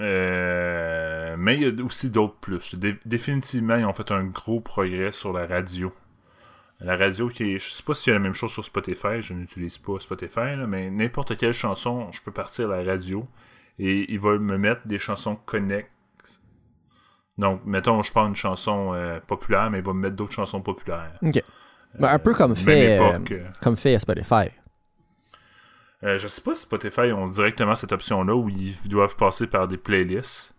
Euh, 0.00 1.36
mais 1.38 1.56
il 1.56 1.62
y 1.62 1.66
a 1.80 1.84
aussi 1.84 2.10
d'autres 2.10 2.36
plus. 2.36 2.74
Dé- 2.74 2.98
définitivement, 3.06 3.76
ils 3.76 3.84
ont 3.84 3.92
fait 3.94 4.10
un 4.10 4.24
gros 4.24 4.60
progrès 4.60 5.12
sur 5.12 5.32
la 5.32 5.46
radio. 5.46 5.92
La 6.80 6.96
radio 6.96 7.28
qui 7.28 7.54
est. 7.54 7.58
Je 7.58 7.70
sais 7.70 7.82
pas 7.82 7.94
s'il 7.94 8.10
y 8.12 8.16
a 8.16 8.18
la 8.18 8.22
même 8.22 8.34
chose 8.34 8.52
sur 8.52 8.64
Spotify, 8.64 9.20
je 9.20 9.34
n'utilise 9.34 9.78
pas 9.78 9.98
Spotify, 9.98 10.56
là, 10.56 10.66
mais 10.66 10.90
n'importe 10.90 11.36
quelle 11.36 11.52
chanson, 11.54 12.10
je 12.12 12.20
peux 12.22 12.30
partir 12.32 12.70
à 12.70 12.82
la 12.82 12.92
radio 12.92 13.26
et 13.78 14.12
il 14.12 14.18
va 14.20 14.38
me 14.38 14.58
mettre 14.58 14.86
des 14.86 14.98
chansons 14.98 15.36
connexes. 15.36 15.88
Donc, 17.38 17.60
mettons, 17.64 18.02
je 18.02 18.10
prends 18.10 18.26
une 18.26 18.34
chanson 18.34 18.92
euh, 18.94 19.20
populaire, 19.26 19.70
mais 19.70 19.78
il 19.78 19.84
va 19.84 19.92
me 19.92 20.00
mettre 20.00 20.16
d'autres 20.16 20.32
chansons 20.32 20.60
populaires. 20.60 21.12
OK. 21.22 21.42
Ben, 21.98 22.08
un 22.08 22.18
peu 22.18 22.34
comme 22.34 22.52
Même 22.52 22.64
fait, 22.64 22.98
euh, 22.98 23.18
euh, 23.30 23.44
comme 23.62 23.76
fait 23.76 23.94
à 23.94 24.00
Spotify. 24.00 24.50
euh, 26.02 26.18
je 26.18 26.28
sais 26.28 26.42
pas 26.42 26.54
si 26.54 26.62
Spotify 26.62 27.12
ont 27.12 27.24
directement 27.24 27.74
cette 27.74 27.92
option-là 27.92 28.34
où 28.34 28.48
ils 28.48 28.76
doivent 28.86 29.16
passer 29.16 29.46
par 29.46 29.68
des 29.68 29.78
playlists. 29.78 30.54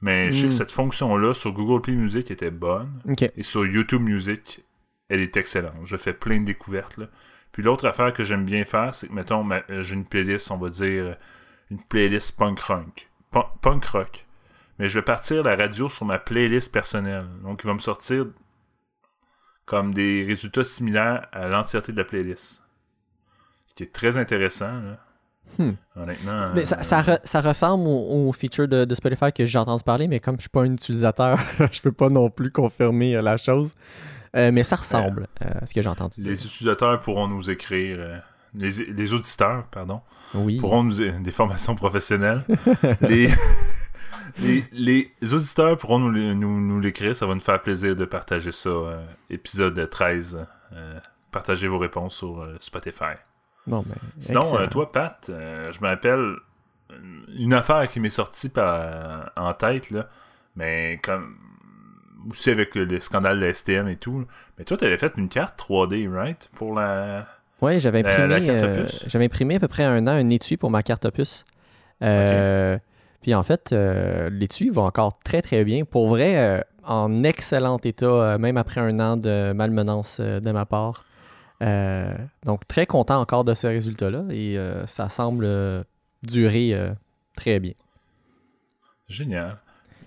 Mais 0.00 0.32
je 0.32 0.42
sais 0.42 0.48
que 0.48 0.54
cette 0.54 0.72
fonction-là 0.72 1.34
sur 1.34 1.52
Google 1.52 1.82
Play 1.82 1.94
Music 1.94 2.30
était 2.30 2.50
bonne. 2.50 3.02
Et 3.36 3.42
sur 3.42 3.66
YouTube 3.66 4.00
Music, 4.00 4.64
elle 5.10 5.20
est 5.20 5.36
excellente. 5.36 5.74
Je 5.84 5.96
fais 5.98 6.14
plein 6.14 6.40
de 6.40 6.46
découvertes. 6.46 6.96
Là. 6.96 7.06
Puis 7.52 7.62
l'autre 7.62 7.86
affaire 7.86 8.12
que 8.14 8.24
j'aime 8.24 8.46
bien 8.46 8.64
faire, 8.64 8.94
c'est 8.94 9.08
que, 9.08 9.12
mettons, 9.12 9.46
euh, 9.50 9.82
j'ai 9.82 9.94
une 9.94 10.06
playlist, 10.06 10.50
on 10.50 10.56
va 10.56 10.70
dire, 10.70 11.04
euh, 11.04 11.14
une 11.70 11.82
playlist 11.82 12.38
punk 12.38 12.60
rock. 12.60 13.10
Punk, 13.30 13.46
punk 13.60 13.84
rock. 13.86 14.26
Mais 14.80 14.88
je 14.88 14.98
vais 14.98 15.04
partir 15.04 15.42
la 15.44 15.54
radio 15.56 15.88
sur 15.88 16.06
ma 16.06 16.18
playlist 16.18 16.72
personnelle. 16.72 17.26
Donc, 17.44 17.60
il 17.62 17.66
va 17.68 17.74
me 17.74 17.78
sortir 17.80 18.26
comme 19.66 19.94
des 19.94 20.24
résultats 20.26 20.64
similaires 20.64 21.26
à 21.32 21.46
l'entièreté 21.46 21.92
de 21.92 21.98
la 21.98 22.04
playlist. 22.04 22.62
Ce 23.66 23.74
qui 23.74 23.84
est 23.84 23.92
très 23.92 24.16
intéressant, 24.16 24.72
là. 24.72 24.98
Hmm. 25.58 25.72
Honnêtement. 25.96 26.46
Mais 26.54 26.64
ça, 26.64 26.78
euh, 26.78 26.82
ça, 26.82 27.02
re- 27.02 27.20
ça 27.24 27.40
ressemble 27.40 27.86
au, 27.86 28.28
au 28.28 28.32
feature 28.32 28.66
de, 28.68 28.84
de 28.84 28.94
Spotify 28.94 29.32
que 29.32 29.44
j'ai 29.44 29.58
entendu 29.58 29.82
parler, 29.82 30.08
mais 30.08 30.18
comme 30.20 30.36
je 30.36 30.42
suis 30.42 30.48
pas 30.48 30.62
un 30.62 30.72
utilisateur, 30.72 31.38
je 31.72 31.80
peux 31.82 31.92
pas 31.92 32.08
non 32.08 32.30
plus 32.30 32.50
confirmer 32.50 33.16
euh, 33.16 33.22
la 33.22 33.36
chose. 33.36 33.74
Euh, 34.36 34.50
mais 34.52 34.62
ça 34.64 34.76
ressemble 34.76 35.26
euh, 35.44 35.50
à 35.60 35.66
ce 35.66 35.74
que 35.74 35.82
j'ai 35.82 35.88
entendu 35.88 36.20
dire. 36.20 36.30
les 36.30 36.46
utilisateurs 36.46 37.00
pourront 37.00 37.26
nous 37.28 37.50
écrire. 37.50 38.22
les, 38.54 38.70
les 38.70 39.12
auditeurs, 39.12 39.66
pardon. 39.72 40.00
Oui. 40.34 40.56
pourront 40.58 40.84
nous 40.84 41.00
des 41.20 41.30
formations 41.32 41.74
professionnelles. 41.74 42.44
les, 43.00 43.28
les, 44.38 44.64
les 44.72 45.34
auditeurs 45.34 45.76
pourront 45.76 45.98
nous, 45.98 46.34
nous, 46.34 46.60
nous 46.60 46.80
l'écrire. 46.80 47.14
Ça 47.16 47.26
va 47.26 47.34
nous 47.34 47.40
faire 47.40 47.60
plaisir 47.62 47.96
de 47.96 48.04
partager 48.04 48.52
ça. 48.52 48.68
euh, 48.70 49.04
épisode 49.30 49.88
13. 49.88 50.46
euh, 50.72 50.98
partagez 51.30 51.68
vos 51.68 51.78
réponses 51.78 52.16
sur 52.16 52.40
euh, 52.40 52.56
Spotify. 52.60 53.14
Bon, 53.66 53.82
ben, 53.86 53.94
Sinon, 54.18 54.58
euh, 54.58 54.66
toi, 54.66 54.90
Pat, 54.90 55.24
je 55.28 55.80
me 55.80 55.86
rappelle 55.86 56.34
une 57.38 57.54
affaire 57.54 57.88
qui 57.90 58.00
m'est 58.00 58.10
sortie 58.10 58.48
par, 58.48 59.30
en 59.36 59.52
tête, 59.54 59.90
là, 59.90 60.08
mais 60.56 60.98
comme 61.02 61.36
aussi 62.30 62.50
avec 62.50 62.74
le 62.74 63.00
scandale 63.00 63.38
de 63.40 63.46
la 63.46 63.54
STM 63.54 63.88
et 63.88 63.96
tout. 63.96 64.26
Mais 64.58 64.64
toi, 64.64 64.76
tu 64.76 64.84
avais 64.84 64.98
fait 64.98 65.12
une 65.16 65.28
carte 65.28 65.58
3D, 65.60 66.12
right? 66.12 66.50
Pour 66.54 66.74
la. 66.74 67.26
Oui, 67.62 67.78
j'avais 67.80 68.00
imprimé, 68.00 68.42
j'avais 69.06 69.24
imprimé 69.26 69.56
à 69.56 69.60
peu 69.60 69.68
près 69.68 69.84
un 69.84 70.06
an 70.06 70.12
un 70.12 70.28
étui 70.30 70.56
pour 70.56 70.70
ma 70.70 70.82
carte 70.82 71.04
opus. 71.04 71.44
Euh, 72.02 72.78
Puis 73.22 73.34
en 73.34 73.42
fait, 73.42 73.72
euh, 73.72 74.30
l'étui 74.30 74.70
va 74.70 74.82
encore 74.82 75.18
très 75.22 75.42
très 75.42 75.64
bien. 75.64 75.84
Pour 75.84 76.08
vrai, 76.08 76.38
euh, 76.38 76.60
en 76.84 77.22
excellent 77.22 77.78
état, 77.84 78.06
euh, 78.06 78.38
même 78.38 78.56
après 78.56 78.80
un 78.80 78.98
an 78.98 79.16
de 79.16 79.52
malmenance 79.52 80.18
euh, 80.20 80.40
de 80.40 80.50
ma 80.52 80.64
part. 80.66 81.04
Donc 82.46 82.66
très 82.66 82.86
content 82.86 83.20
encore 83.20 83.44
de 83.44 83.52
ce 83.52 83.66
résultat-là 83.66 84.24
et 84.30 84.56
ça 84.86 85.10
semble 85.10 85.46
durer 86.22 86.74
très 87.36 87.60
bien. 87.60 87.74
Génial. 89.08 89.58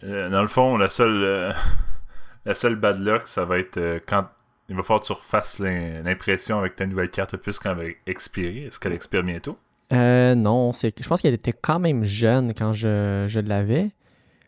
Dans 0.02 0.42
le 0.42 0.48
fond, 0.48 0.78
la 0.78 0.90
seule, 0.90 1.54
la 2.46 2.54
seule 2.56 2.76
bad 2.76 3.00
luck, 3.00 3.28
ça 3.28 3.46
va 3.46 3.60
être 3.60 3.80
quand 4.08 4.26
il 4.68 4.76
va 4.76 4.82
falloir 4.82 5.02
que 5.02 5.06
tu 5.06 5.14
refasses 5.14 5.60
l'im- 5.60 6.02
l'impression 6.04 6.58
avec 6.58 6.76
ta 6.76 6.88
nouvelle 6.88 7.10
carte 7.12 7.36
opus 7.36 7.60
quand 7.60 7.72
elle 7.78 7.78
va 7.90 7.94
expirer. 8.08 8.64
Est-ce 8.66 8.80
qu'elle 8.80 8.94
expire 8.94 9.22
bientôt? 9.22 9.60
Euh, 9.94 10.34
non, 10.36 10.74
c'est, 10.74 10.94
je 11.02 11.08
pense 11.08 11.22
qu'elle 11.22 11.34
était 11.34 11.54
quand 11.54 11.80
même 11.80 12.04
jeune 12.04 12.54
quand 12.54 12.74
je, 12.74 13.26
je 13.28 13.40
l'avais. 13.40 13.92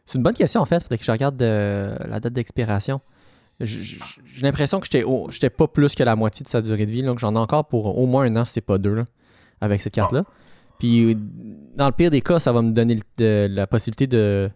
C'est 0.06 0.18
une 0.18 0.24
bonne 0.24 0.34
question 0.34 0.62
en 0.62 0.66
fait, 0.66 0.82
faudrait 0.82 0.98
que 0.98 1.04
je 1.06 1.12
regarde 1.12 1.42
euh, 1.42 1.96
la 2.08 2.20
date 2.20 2.34
d'expiration. 2.34 3.00
J'ai 3.62 3.98
l'impression 4.42 4.80
que 4.80 4.86
j'étais, 4.86 5.04
au- 5.04 5.30
j'étais 5.32 5.50
pas 5.50 5.68
plus 5.68 5.96
que 5.96 6.04
la 6.04 6.16
moitié 6.16 6.44
de 6.44 6.50
sa 6.50 6.62
durée 6.62 6.86
de 6.86 6.92
vie, 6.92 7.04
donc 7.04 7.20
j'en 7.20 7.36
ai 7.36 7.40
encore 7.40 7.66
pour 7.68 7.98
au 7.98 8.06
moins 8.06 8.24
un 8.25 8.36
an, 8.36 8.46
si 8.46 8.54
c'est 8.54 8.62
pas 8.62 8.78
deux, 8.78 8.94
là, 8.94 9.06
avec 9.62 9.82
cette 9.82 9.94
carte-là. 9.94 10.22
Puis 10.80 11.18
dans 11.75 11.86
le 11.86 11.94
pire 11.94 12.10
des 12.12 12.22
cas, 12.22 12.40
ça 12.40 12.52
va 12.52 12.62
me 12.62 12.72
donner 12.72 12.96
le- 12.96 13.02
de- 13.18 13.48
la 13.54 13.66
possibilité 13.66 14.08
de, 14.08 14.50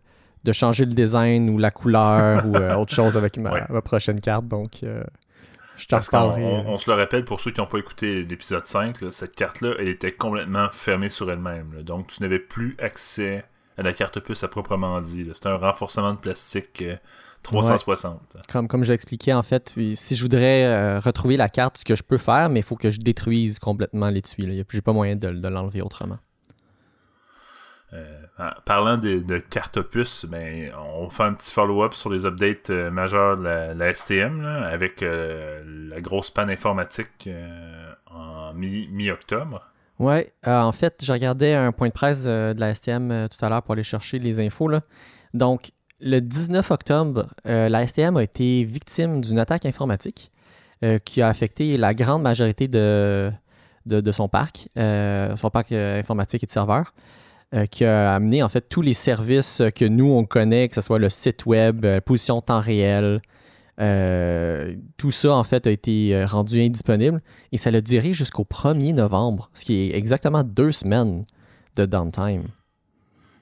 de 0.44 0.52
changer 0.52 0.86
le 0.86 0.92
design 0.94 1.50
ou 1.50 1.58
la 1.58 1.72
couleur 1.72 2.46
ou 2.48 2.56
euh, 2.56 2.76
autre 2.76 2.94
chose 2.94 3.16
avec 3.16 3.38
ma, 3.38 3.52
Ouais. 3.54 3.64
ma 3.70 3.82
prochaine 3.82 4.20
carte, 4.20 4.48
donc 4.48 4.82
euh, 4.84 5.02
je 5.80 5.88
t'en 5.88 6.00
reparlerai. 6.00 6.44
on- 6.44 6.70
on 6.74 6.78
se 6.78 6.90
le 6.92 6.96
rappelle 6.98 7.26
pour 7.26 7.40
ceux 7.40 7.52
qui 7.52 7.60
n'ont 7.62 7.68
pas 7.68 7.80
écouté 7.80 8.24
l'épisode 8.24 8.66
5, 8.66 9.02
là, 9.02 9.12
cette 9.12 9.36
carte-là, 9.36 9.74
elle 9.80 9.88
était 9.88 10.12
complètement 10.12 10.70
fermée 10.72 11.10
sur 11.10 11.32
elle-même. 11.32 11.82
Donc 11.84 12.08
tu 12.08 12.22
n'avais 12.22 12.40
plus 12.40 12.76
accès 12.80 13.44
à 13.78 13.82
la 13.82 13.94
carte 13.94 14.18
opus 14.18 14.44
à 14.44 14.48
proprement 14.50 15.00
dit. 15.02 15.28
C'était 15.34 15.48
un 15.50 15.56
renforcement 15.58 16.12
de 16.14 16.18
plastique 16.18 16.82
euh, 16.82 16.98
360. 17.44 18.36
Comme, 18.52 18.68
comme 18.68 18.84
j'ai 18.84 18.92
expliqué, 18.94 19.34
en 19.34 19.42
fait, 19.44 19.74
si 19.96 20.16
je 20.18 20.22
voudrais 20.22 20.66
euh, 20.66 21.00
retrouver 21.00 21.38
la 21.38 21.48
carte, 21.48 21.78
ce 21.78 21.86
que 21.86 21.96
je 21.96 22.04
peux 22.04 22.18
faire, 22.18 22.50
mais 22.50 22.60
il 22.60 22.64
faut 22.64 22.76
que 22.76 22.92
je 22.92 23.00
détruise 23.00 23.58
complètement 23.60 24.10
l'étui. 24.10 24.64
J'ai 24.70 24.82
pas 24.82 24.92
moyen 24.92 25.16
de, 25.16 25.32
de 25.32 25.48
l'enlever 25.48 25.82
autrement. 25.82 26.18
Euh, 27.94 28.22
en 28.26 28.29
parlant 28.66 28.98
de, 28.98 29.20
de 29.20 29.38
carte 29.38 29.78
opus, 29.78 30.26
ben, 30.26 30.72
on 30.96 31.10
fait 31.10 31.24
un 31.24 31.34
petit 31.34 31.52
follow-up 31.54 31.94
sur 31.94 32.10
les 32.10 32.26
updates 32.26 32.70
euh, 32.70 32.90
majeurs 32.90 33.38
de 33.38 33.44
la, 33.44 33.94
STM 33.94 34.46
avec 34.46 35.04
euh, 35.04 35.62
la 35.90 36.00
grosse 36.02 36.30
panne 36.30 36.50
informatique 36.50 37.28
euh, 37.28 37.92
en 38.10 38.54
mi- 38.54 38.88
mi-octobre. 38.92 39.62
Ouais, 40.00 40.32
euh, 40.48 40.62
en 40.62 40.72
fait, 40.72 41.04
je 41.04 41.12
regardais 41.12 41.54
un 41.54 41.72
point 41.74 41.90
de 41.90 41.94
presse 41.94 42.24
de 42.24 42.56
la 42.58 42.74
STM 42.74 43.28
tout 43.30 43.46
à 43.46 43.50
l'heure 43.50 43.62
pour 43.64 43.74
aller 43.74 43.84
chercher 43.84 44.20
les 44.20 44.40
infos. 44.40 44.70
Donc, 45.34 45.72
le 46.00 46.20
19 46.22 46.72
octobre, 46.72 47.28
la 47.44 47.86
STM 47.86 48.16
a 48.16 48.24
été 48.24 48.64
victime 48.64 49.20
d'une 49.20 49.38
attaque 49.40 49.66
informatique 49.66 50.32
qui 51.04 51.22
a 51.22 51.28
affecté 51.28 51.76
la 51.78 51.94
grande 51.94 52.22
majorité 52.22 52.70
de, 52.70 53.30
de, 53.86 54.00
de 54.00 54.12
son 54.14 54.30
parc, 54.30 54.70
son 54.78 55.50
parc 55.52 55.74
informatique 55.74 56.44
et 56.44 56.46
de 56.46 56.52
serveurs, 56.52 56.94
euh, 57.54 57.66
qui 57.66 57.86
a 57.86 58.14
amené 58.14 58.44
en 58.44 58.50
fait 58.50 58.68
tous 58.70 58.82
les 58.82 58.94
services 58.94 59.62
que 59.76 59.86
nous 59.86 60.12
on 60.12 60.26
connaît, 60.26 60.68
que 60.68 60.76
ce 60.76 60.82
soit 60.82 61.00
le 61.00 61.10
site 61.10 61.46
web, 61.46 61.86
euh, 61.86 62.02
position 62.02 62.42
temps 62.42 62.62
réel, 62.62 63.22
euh, 63.80 64.76
tout 64.98 65.12
ça 65.12 65.34
en 65.34 65.44
fait 65.46 65.66
a 65.66 65.72
été 65.72 66.14
euh, 66.14 66.26
rendu 66.26 66.62
indisponible 66.62 67.22
et 67.54 67.58
ça 67.58 67.72
l'a 67.72 67.80
duré 67.80 68.14
jusqu'au 68.14 68.44
1er 68.44 68.94
novembre, 68.94 69.50
ce 69.54 69.64
qui 69.64 69.74
est 69.76 69.96
exactement 69.96 70.44
deux 70.44 70.74
semaines 70.74 71.26
de 71.78 71.86
downtime. 71.86 72.44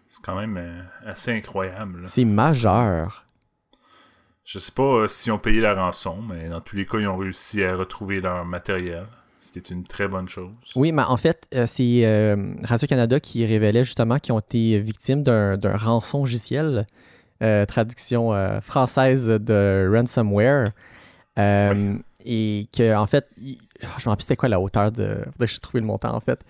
C'est 0.06 0.24
quand 0.24 0.36
même 0.36 0.58
euh, 0.58 0.82
assez 1.06 1.32
incroyable. 1.32 2.04
C'est 2.06 2.24
majeur. 2.24 3.26
Je 4.46 4.60
sais 4.60 4.72
pas 4.72 4.84
euh, 4.84 5.08
si 5.08 5.32
ont 5.32 5.40
payé 5.40 5.60
la 5.60 5.74
rançon, 5.74 6.22
mais 6.22 6.48
dans 6.50 6.62
tous 6.62 6.76
les 6.76 6.86
cas, 6.86 7.00
ils 7.00 7.08
ont 7.08 7.18
réussi 7.18 7.64
à 7.64 7.76
retrouver 7.76 8.22
leur 8.22 8.46
matériel. 8.46 9.08
C'était 9.40 9.74
une 9.74 9.84
très 9.84 10.08
bonne 10.08 10.28
chose. 10.28 10.50
Oui, 10.76 10.92
mais 10.92 11.04
en 11.04 11.18
fait, 11.18 11.48
euh, 11.54 11.66
c'est 11.68 12.06
euh, 12.06 12.36
Radio-Canada 12.64 13.20
qui 13.20 13.46
révélait 13.46 13.84
justement 13.84 14.18
qu'ils 14.20 14.34
ont 14.34 14.40
été 14.40 14.80
victimes 14.80 15.22
d'un 15.24 15.58
rançon 15.78 16.20
logiciel, 16.20 16.88
euh, 17.44 17.66
traduction 17.66 18.34
euh, 18.34 18.60
française 18.62 19.28
de 19.28 19.90
ransomware. 19.94 20.72
Euh, 21.38 21.96
Et 22.26 22.68
que, 22.76 22.96
en 22.96 23.06
fait, 23.06 23.30
il- 23.38 23.58
je 24.00 24.06
me 24.06 24.10
rappelle 24.10 24.24
c'était 24.24 24.36
quoi 24.36 24.50
la 24.50 24.60
hauteur 24.60 24.92
de. 24.92 25.20
Faudrait 25.34 25.48
que 25.48 25.54
je 25.54 25.60
trouve 25.60 25.80
le 25.80 25.86
montant, 25.88 26.14
en 26.16 26.20
fait. 26.20 26.42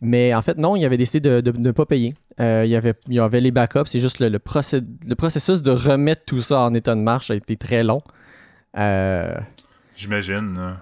Mais 0.00 0.32
en 0.34 0.40
fait, 0.40 0.56
non, 0.56 0.76
il 0.76 0.84
avait 0.84 0.96
décidé 0.96 1.42
de 1.42 1.50
ne 1.58 1.70
pas 1.72 1.84
payer. 1.84 2.14
Euh, 2.40 2.62
il, 2.64 2.70
y 2.70 2.76
avait, 2.76 2.94
il 3.08 3.14
y 3.14 3.18
avait 3.20 3.40
les 3.40 3.50
backups, 3.50 3.86
c'est 3.86 3.98
juste 4.00 4.18
le, 4.20 4.28
le, 4.28 4.38
procé- 4.38 4.84
le 5.06 5.14
processus 5.14 5.62
de 5.62 5.70
remettre 5.72 6.22
tout 6.26 6.40
ça 6.42 6.60
en 6.60 6.72
état 6.74 6.94
de 6.94 7.00
marche 7.00 7.30
a 7.30 7.34
été 7.34 7.56
très 7.56 7.82
long. 7.82 8.02
Euh, 8.78 9.34
J'imagine. 9.94 10.54
là. 10.56 10.76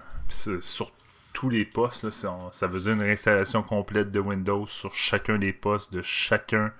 Tous 1.35 1.49
les 1.49 1.65
postes, 1.65 2.03
là, 2.05 2.11
c'est- 2.11 2.27
on- 2.27 2.51
ça 2.51 2.67
faisait 2.67 2.93
une 2.93 3.01
réinstallation 3.01 3.61
complète 3.61 4.09
de 4.09 4.19
Windows 4.19 4.65
sur 4.67 4.93
chacun 4.95 5.37
des 5.37 5.53
postes 5.53 5.93
de 5.93 6.01
chacun 6.01 6.71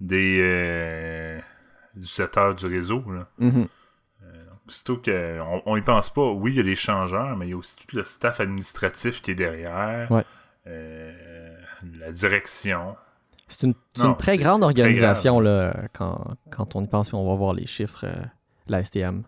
des 0.00 0.40
euh, 0.42 1.38
utilisateurs 1.94 2.54
du 2.54 2.66
réseau. 2.66 3.04
Là. 3.12 3.28
Surtout 4.66 5.02
qu'on 5.04 5.62
on 5.66 5.76
y 5.76 5.82
pense 5.82 6.10
pas. 6.10 6.30
Oui, 6.30 6.52
il 6.52 6.56
y 6.56 6.60
a 6.60 6.62
les 6.62 6.76
changeurs, 6.76 7.36
mais 7.36 7.46
il 7.48 7.50
y 7.50 7.52
a 7.52 7.56
aussi 7.56 7.76
tout 7.86 7.96
le 7.96 8.04
staff 8.04 8.38
administratif 8.40 9.20
qui 9.20 9.32
est 9.32 9.34
derrière. 9.34 10.10
Ouais. 10.10 10.24
Euh, 10.68 11.56
la 11.98 12.12
direction. 12.12 12.94
C'est 13.48 13.66
une, 13.66 13.74
c'est 13.94 14.04
Non, 14.04 14.10
une 14.10 14.16
très 14.16 14.36
grande 14.38 14.60
très 14.60 14.66
organisation 14.68 15.40
là, 15.40 15.74
quand, 15.92 16.34
quand 16.50 16.76
on 16.76 16.82
y 16.84 16.86
pense, 16.86 17.12
on 17.12 17.28
va 17.28 17.34
voir 17.34 17.52
les 17.52 17.66
chiffres, 17.66 18.04
euh, 18.06 18.14
la 18.68 18.84
STM. 18.84 19.24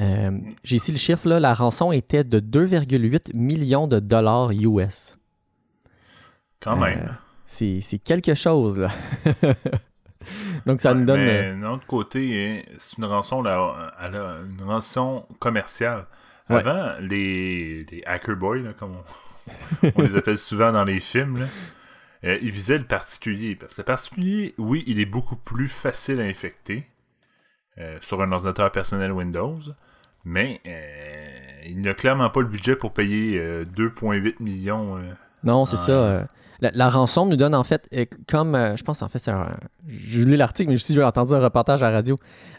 Euh, 0.00 0.30
J'ai 0.64 0.76
ici 0.76 0.92
le 0.92 0.98
chiffre, 0.98 1.28
là, 1.28 1.40
la 1.40 1.54
rançon 1.54 1.92
était 1.92 2.24
de 2.24 2.40
2,8 2.40 3.34
millions 3.36 3.86
de 3.86 3.98
dollars 4.00 4.50
US. 4.52 5.18
Quand 6.60 6.76
Euh, 6.76 6.84
même. 6.86 7.16
C'est 7.46 7.80
c'est 7.80 7.98
quelque 7.98 8.34
chose, 8.34 8.78
là. 8.78 8.88
Donc 10.66 10.80
ça 10.80 10.92
Ouais, 10.92 10.98
nous 10.98 11.04
donne... 11.06 11.20
Mais 11.20 11.50
euh, 11.52 11.60
d'un 11.60 11.72
autre 11.72 11.86
côté, 11.86 12.60
hein, 12.60 12.62
c'est 12.76 12.98
une 12.98 13.04
rançon, 13.06 13.42
là, 13.42 13.92
elle 14.02 14.16
a 14.16 14.36
une 14.46 14.62
rançon 14.64 15.24
commerciale. 15.38 16.06
Ouais. 16.48 16.56
Avant, 16.58 16.92
les, 17.00 17.84
les 17.84 18.02
hacker 18.06 18.36
boys, 18.36 18.58
là, 18.58 18.72
comme 18.74 18.96
on, 18.96 19.92
on 19.96 20.02
les 20.02 20.16
appelle 20.16 20.36
souvent 20.36 20.72
dans 20.72 20.84
les 20.84 21.00
films, 21.00 21.38
là, 21.38 21.46
euh, 22.24 22.38
ils 22.42 22.50
visaient 22.50 22.78
le 22.78 22.84
particulier. 22.84 23.56
Parce 23.56 23.74
que 23.74 23.80
le 23.80 23.86
particulier, 23.86 24.54
oui, 24.58 24.84
il 24.86 25.00
est 25.00 25.06
beaucoup 25.06 25.36
plus 25.36 25.68
facile 25.68 26.20
à 26.20 26.24
infecter 26.24 26.86
euh, 27.80 27.96
sur 28.00 28.20
un 28.22 28.30
ordinateur 28.30 28.70
personnel 28.70 29.10
Windows, 29.12 29.58
mais 30.24 30.60
euh, 30.66 31.28
il 31.66 31.80
n'a 31.80 31.94
clairement 31.94 32.30
pas 32.30 32.40
le 32.40 32.46
budget 32.46 32.76
pour 32.76 32.92
payer 32.92 33.38
euh, 33.38 33.64
2,8 33.76 34.34
millions. 34.40 34.96
euh. 34.98 35.00
Non, 35.44 35.64
c'est 35.66 35.76
ça. 35.78 36.26
la, 36.60 36.70
la 36.74 36.88
rançon 36.90 37.24
nous 37.26 37.36
donne 37.36 37.54
en 37.54 37.64
fait, 37.64 37.88
comme 38.28 38.54
euh, 38.54 38.76
je 38.76 38.82
pense 38.84 39.00
en 39.02 39.08
fait, 39.08 39.18
c'est 39.18 39.30
un. 39.30 39.48
J'ai 39.88 40.24
lu 40.24 40.36
l'article, 40.36 40.68
mais 40.68 40.74
aussi 40.74 40.94
j'ai 40.94 41.02
entendu 41.02 41.32
un 41.32 41.40
reportage 41.40 41.82
à 41.82 41.86
la 41.90 41.96
radio. 41.96 42.16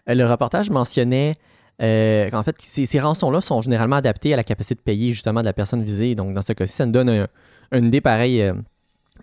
Euh, 0.10 0.16
le 0.16 0.26
reportage 0.28 0.70
mentionnait 0.72 1.36
euh, 1.84 2.30
qu'en 2.32 2.42
fait, 2.44 2.56
ces, 2.60 2.86
ces 2.88 3.00
rançons-là 3.00 3.42
sont 3.42 3.62
généralement 3.62 3.98
adaptées 3.98 4.34
à 4.34 4.38
la 4.38 4.44
capacité 4.44 4.76
de 4.76 4.80
payer 4.82 5.14
justement 5.14 5.42
de 5.42 5.46
la 5.46 5.54
personne 5.54 5.84
visée. 5.84 6.16
Donc, 6.16 6.34
dans 6.34 6.42
ce 6.42 6.54
cas-ci, 6.54 6.74
ça 6.74 6.86
nous 6.88 6.92
donne 6.92 7.10
un- 7.10 7.28
une 7.72 7.86
idée 7.86 8.02
pareille 8.02 8.40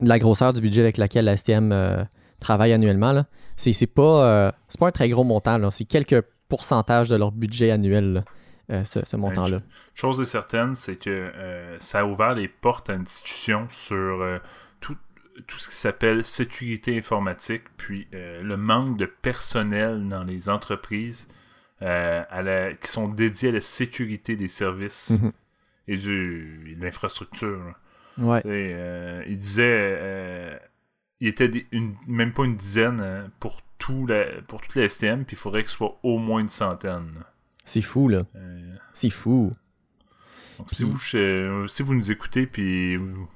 de 0.00 0.08
la 0.08 0.18
grosseur 0.20 0.52
du 0.52 0.60
budget 0.60 0.80
avec 0.82 0.96
laquelle 0.96 1.24
la 1.24 1.36
STM 1.36 1.72
euh, 2.38 2.40
travaille 2.40 2.72
annuellement. 2.72 3.12
là. 3.12 3.26
C'est 3.56 3.72
c'est 3.72 3.86
pas, 3.86 4.24
euh, 4.48 4.52
c'est 4.68 4.78
pas 4.78 4.88
un 4.88 4.92
très 4.92 5.08
gros 5.08 5.24
montant, 5.24 5.70
c'est 5.70 5.84
quelques 5.84 6.22
pourcentages 6.48 7.08
de 7.08 7.16
leur 7.16 7.32
budget 7.32 7.70
annuel, 7.70 8.12
là, 8.14 8.24
euh, 8.70 8.84
ce, 8.84 9.00
ce 9.04 9.16
montant-là. 9.16 9.60
Chose 9.94 10.20
est 10.20 10.24
certaine, 10.24 10.74
c'est 10.74 10.96
que 10.96 11.10
euh, 11.10 11.76
ça 11.78 12.00
a 12.00 12.04
ouvert 12.04 12.34
les 12.34 12.48
portes 12.48 12.88
à 12.90 12.94
une 12.94 13.02
discussion 13.02 13.66
sur 13.68 14.24
tout, 14.80 14.96
tout 15.46 15.58
ce 15.58 15.68
qui 15.68 15.74
s'appelle 15.76 16.22
sécurité 16.24 16.96
informatique, 16.96 17.64
puis 17.76 18.06
le 18.12 18.56
manque 18.56 18.96
de 18.96 19.06
personnel 19.06 20.08
dans 20.08 20.24
les 20.24 20.48
entreprises 20.48 21.28
à 21.80 22.42
la- 22.42 22.74
qui 22.74 22.90
sont 22.90 23.08
dédiés 23.08 23.50
à 23.50 23.52
la 23.52 23.60
sécurité 23.60 24.36
des 24.36 24.48
services 24.48 25.20
Mhm. 25.22 25.32
et, 25.88 25.96
du, 25.96 26.70
et 26.72 26.74
de 26.76 26.84
l'infrastructure. 26.84 27.60
Ouais. 28.18 28.42
Euh, 28.46 29.22
il 29.28 29.38
disait, 29.38 29.62
euh, 29.66 30.58
il 31.20 31.28
était 31.28 31.48
des- 31.48 31.66
une, 31.72 31.94
même 32.06 32.32
pas 32.32 32.44
une 32.44 32.56
dizaine 32.56 33.00
hein, 33.00 33.30
pour, 33.40 33.60
tout 33.78 34.06
la, 34.06 34.24
pour 34.46 34.60
toute 34.60 34.74
la 34.76 34.88
STM, 34.88 35.24
puis 35.24 35.34
il 35.36 35.38
faudrait 35.38 35.62
que 35.64 35.70
ce 35.70 35.76
soit 35.76 35.96
au 36.02 36.18
moins 36.18 36.40
une 36.40 36.48
centaine. 36.48 37.12
C'est 37.64 37.82
fou, 37.82 38.08
là. 38.08 38.22
Euh, 38.36 38.74
C'est 38.92 39.10
fou. 39.10 39.52
donc, 40.58 40.70
si, 40.70 40.84
vous, 40.84 40.98
euh, 41.14 41.66
si 41.68 41.82
vous 41.82 41.94
nous 41.94 42.10
écoutez 42.10 42.46
puis 42.46 42.96
vous, 42.96 43.28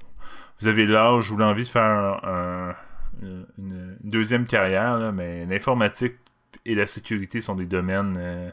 vous 0.59 0.67
avez 0.67 0.85
l'âge 0.85 1.29
ou 1.31 1.37
l'envie 1.37 1.63
de 1.63 1.69
faire 1.69 1.81
un- 2.25 2.73
une, 3.21 3.45
une 3.59 3.95
deuxième 4.03 4.45
carrière, 4.45 4.97
là, 4.97 5.11
mais 5.11 5.45
l'informatique 5.45 6.15
et 6.65 6.75
la 6.75 6.85
sécurité 6.87 7.41
sont 7.41 7.55
des 7.55 7.65
domaines 7.65 8.15
euh, 8.17 8.49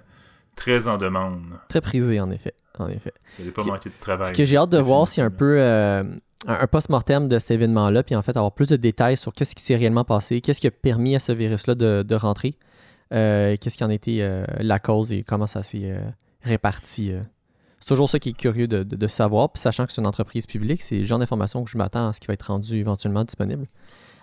très 0.54 0.86
en 0.88 0.98
demande. 0.98 1.42
Très 1.68 1.80
prisé, 1.80 2.20
en 2.20 2.30
effet. 2.30 2.54
En 2.78 2.88
effet. 2.88 3.12
Vous 3.36 3.42
n'allez 3.44 3.52
pas 3.52 3.64
manquer 3.64 3.88
de 3.90 3.94
travail. 4.00 4.28
Ce 4.28 4.32
que 4.32 4.44
j'ai 4.44 4.56
hâte 4.56 4.70
de 4.70 4.78
voir, 4.78 5.06
c'est 5.08 5.22
un 5.22 5.30
peu 5.30 5.60
euh, 5.60 6.04
un, 6.46 6.66
post-mortem 6.66 7.28
de 7.28 7.38
cet 7.38 7.52
événement-là, 7.52 8.02
puis 8.02 8.14
en 8.14 8.22
fait 8.22 8.36
avoir 8.36 8.52
plus 8.52 8.68
de 8.68 8.76
détails 8.76 9.16
sur 9.16 9.32
qu'est-ce 9.32 9.54
qui 9.54 9.62
s'est 9.62 9.76
réellement 9.76 10.04
passé, 10.04 10.40
qu'est-ce 10.40 10.60
qui 10.60 10.66
a 10.66 10.70
permis 10.70 11.14
à 11.14 11.20
ce 11.20 11.32
virus-là 11.32 11.74
de, 11.74 12.14
rentrer, 12.14 12.56
qu'est-ce 13.10 13.76
qui 13.76 13.84
en 13.84 13.90
était 13.90 14.44
la 14.58 14.78
cause 14.78 15.12
et 15.12 15.22
comment 15.22 15.46
ça 15.46 15.62
s'est 15.62 15.94
réparti. 16.42 17.12
C'est 17.78 17.88
toujours 17.88 18.08
ça 18.08 18.18
qui 18.18 18.30
est 18.30 18.36
curieux 18.36 18.68
de, 18.68 19.06
savoir, 19.06 19.50
puis 19.50 19.60
sachant 19.60 19.86
que 19.86 19.92
c'est 19.92 20.00
une 20.00 20.06
entreprise 20.06 20.46
publique, 20.46 20.82
c'est 20.82 20.98
le 20.98 21.04
genre 21.04 21.18
d'information 21.18 21.64
que 21.64 21.70
je 21.70 21.76
m'attends 21.76 22.08
à 22.08 22.12
ce 22.12 22.20
qui 22.20 22.26
va 22.26 22.34
être 22.34 22.44
rendu 22.44 22.76
éventuellement 22.76 23.24
disponible. 23.24 23.66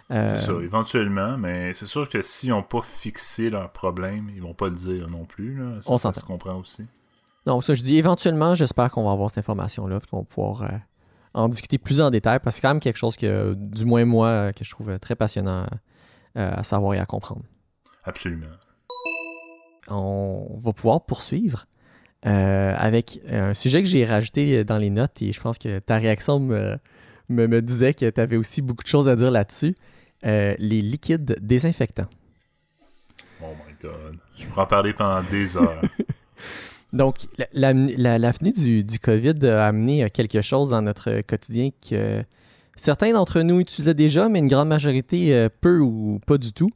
C'est 0.10 0.38
ça, 0.38 0.54
éventuellement, 0.54 1.38
mais 1.38 1.74
c'est 1.74 1.86
sûr 1.86 2.08
que 2.10 2.22
s'ils 2.22 2.50
n'ont 2.50 2.64
pas 2.64 2.82
fixé 2.82 3.50
leur 3.50 3.72
problème, 3.72 4.32
ils 4.34 4.42
vont 4.42 4.54
pas 4.54 4.70
le 4.70 4.76
dire 4.76 5.08
non 5.10 5.26
plus. 5.26 5.62
Ça, 5.82 5.98
ça 5.98 6.14
se 6.14 6.24
comprend 6.24 6.56
aussi. 6.56 6.88
Donc, 7.48 7.64
ça, 7.64 7.74
je 7.74 7.82
dis 7.82 7.98
éventuellement, 7.98 8.56
j'espère 8.56 8.92
qu'on 8.92 9.06
va 9.06 9.12
avoir 9.12 9.30
cette 9.30 9.38
information-là, 9.40 10.02
qu'on 10.12 10.20
va 10.20 10.24
pouvoir 10.26 10.64
euh, 10.64 10.68
en 11.38 11.50
discuter 11.50 11.78
plus 11.78 12.02
en 12.02 12.10
détail, 12.10 12.40
parce 12.44 12.56
que 12.56 12.62
c'est 12.62 12.62
quand 12.68 12.74
même 12.74 12.80
quelque 12.80 12.98
chose 12.98 13.16
que, 13.16 13.54
du 13.56 13.86
moins 13.86 14.06
moi, 14.06 14.28
euh, 14.28 14.52
que 14.52 14.64
je 14.64 14.72
trouve 14.72 14.98
très 15.00 15.16
passionnant 15.16 15.68
euh, 16.38 16.52
à 16.52 16.64
savoir 16.64 16.96
et 16.96 17.00
à 17.00 17.06
comprendre. 17.06 17.44
Absolument. 18.04 18.48
On 19.88 20.60
va 20.62 20.74
pouvoir 20.74 21.06
poursuivre 21.06 21.68
avec 22.24 23.22
un 23.30 23.54
sujet 23.54 23.82
que 23.82 23.88
j'ai 23.88 24.04
rajouté 24.04 24.66
dans 24.66 24.78
les 24.78 24.90
notes, 24.90 25.22
et 25.22 25.32
je 25.32 25.40
pense 25.40 25.58
que 25.58 25.80
ta 25.80 25.96
réaction 25.96 26.42
me, 26.42 26.78
me, 27.30 27.62
disait 27.62 27.94
que 27.94 28.10
tu 28.10 28.20
avais 28.20 28.36
aussi 28.36 28.62
beaucoup 28.62 28.84
de 28.84 28.90
choses 28.90 29.08
à 29.08 29.16
dire 29.16 29.32
là-dessus. 29.32 29.76
les 30.24 30.82
liquides 30.82 31.38
désinfectants. 31.40 32.10
Oh 33.42 33.54
my 33.66 33.76
god. 33.82 34.18
Je 34.36 34.46
pourrais 34.48 34.64
en 34.64 34.68
parler 34.68 34.92
pendant 34.92 35.24
des 35.30 35.56
heures. 35.56 35.82
Donc, 36.94 37.18
l'avenue 37.54 38.54
du, 38.54 39.00
COVID 39.00 39.46
a 39.46 39.68
amené 39.68 40.10
quelque 40.10 40.42
chose 40.42 40.70
dans 40.70 40.82
notre 40.82 41.22
quotidien 41.22 41.70
que 41.90 42.24
certains 42.78 43.12
d'entre 43.12 43.42
nous 43.42 43.60
utilisaient 43.60 43.94
déjà, 43.94 44.30
mais 44.30 44.40
une 44.40 44.48
grande 44.48 44.70
majorité 44.70 45.36
euh, 45.36 45.50
peu 45.62 45.80
ou 45.80 46.22
pas 46.26 46.38
du 46.38 46.54
tout, 46.54 46.70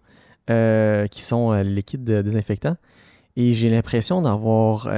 euh, 0.49 1.07
qui 1.07 1.21
sont 1.21 1.53
euh, 1.53 1.63
liquides 1.63 2.03
désinfectants. 2.03 2.75
Et 3.37 3.53
j'ai 3.53 3.69
l'impression 3.69 4.21
d'avoir 4.21 4.91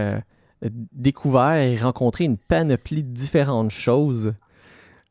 découvert 0.91 1.53
et 1.53 1.77
rencontré 1.77 2.23
une 2.23 2.37
panoplie 2.37 3.03
de 3.03 3.13
différentes 3.13 3.69
choses. 3.69 4.33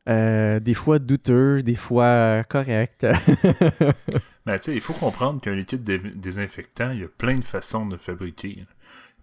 des 0.05 0.73
fois 0.75 0.99
douteux, 0.99 1.63
des 1.63 1.75
fois 1.75 2.43
corrects. 2.43 3.05
ben, 4.45 4.57
il 4.67 4.81
faut 4.81 4.91
comprendre 4.91 5.39
qu'un 5.39 5.55
liquide 5.55 5.83
désinfectant, 6.19 6.91
il 6.91 6.99
y 6.99 7.03
a 7.05 7.07
plein 7.07 7.37
de 7.37 7.45
façons 7.45 7.85
de 7.85 7.95
fabriquer 7.95 8.65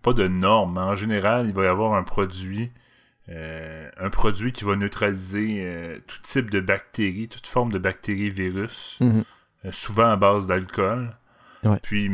pas 0.03 0.13
de 0.13 0.27
normes. 0.27 0.79
En 0.79 0.95
général, 0.95 1.47
il 1.47 1.55
va 1.55 1.65
y 1.65 1.67
avoir 1.67 1.95
un 1.95 2.03
produit, 2.03 2.71
euh, 3.29 3.91
un 3.99 4.11
produit 4.11 4.53
qui 4.53 4.65
va 4.65 4.77
neutraliser 4.77 5.63
euh, 5.65 5.99
tout 6.07 6.19
type 6.23 6.51
de 6.51 6.61
bactéries, 6.61 7.29
toute 7.29 7.47
forme 7.47 7.73
de 7.73 7.79
bactéries, 7.79 8.31
virus, 8.31 8.99
mhm. 9.01 9.25
euh, 9.65 9.73
souvent 9.73 10.11
à 10.11 10.17
base 10.17 10.47
d'alcool. 10.47 11.17
Puis 11.83 12.11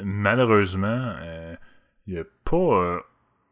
malheureusement, 0.00 1.16
il 2.06 2.14
n'y 2.14 2.20
a 2.20 2.24
pas 2.44 3.00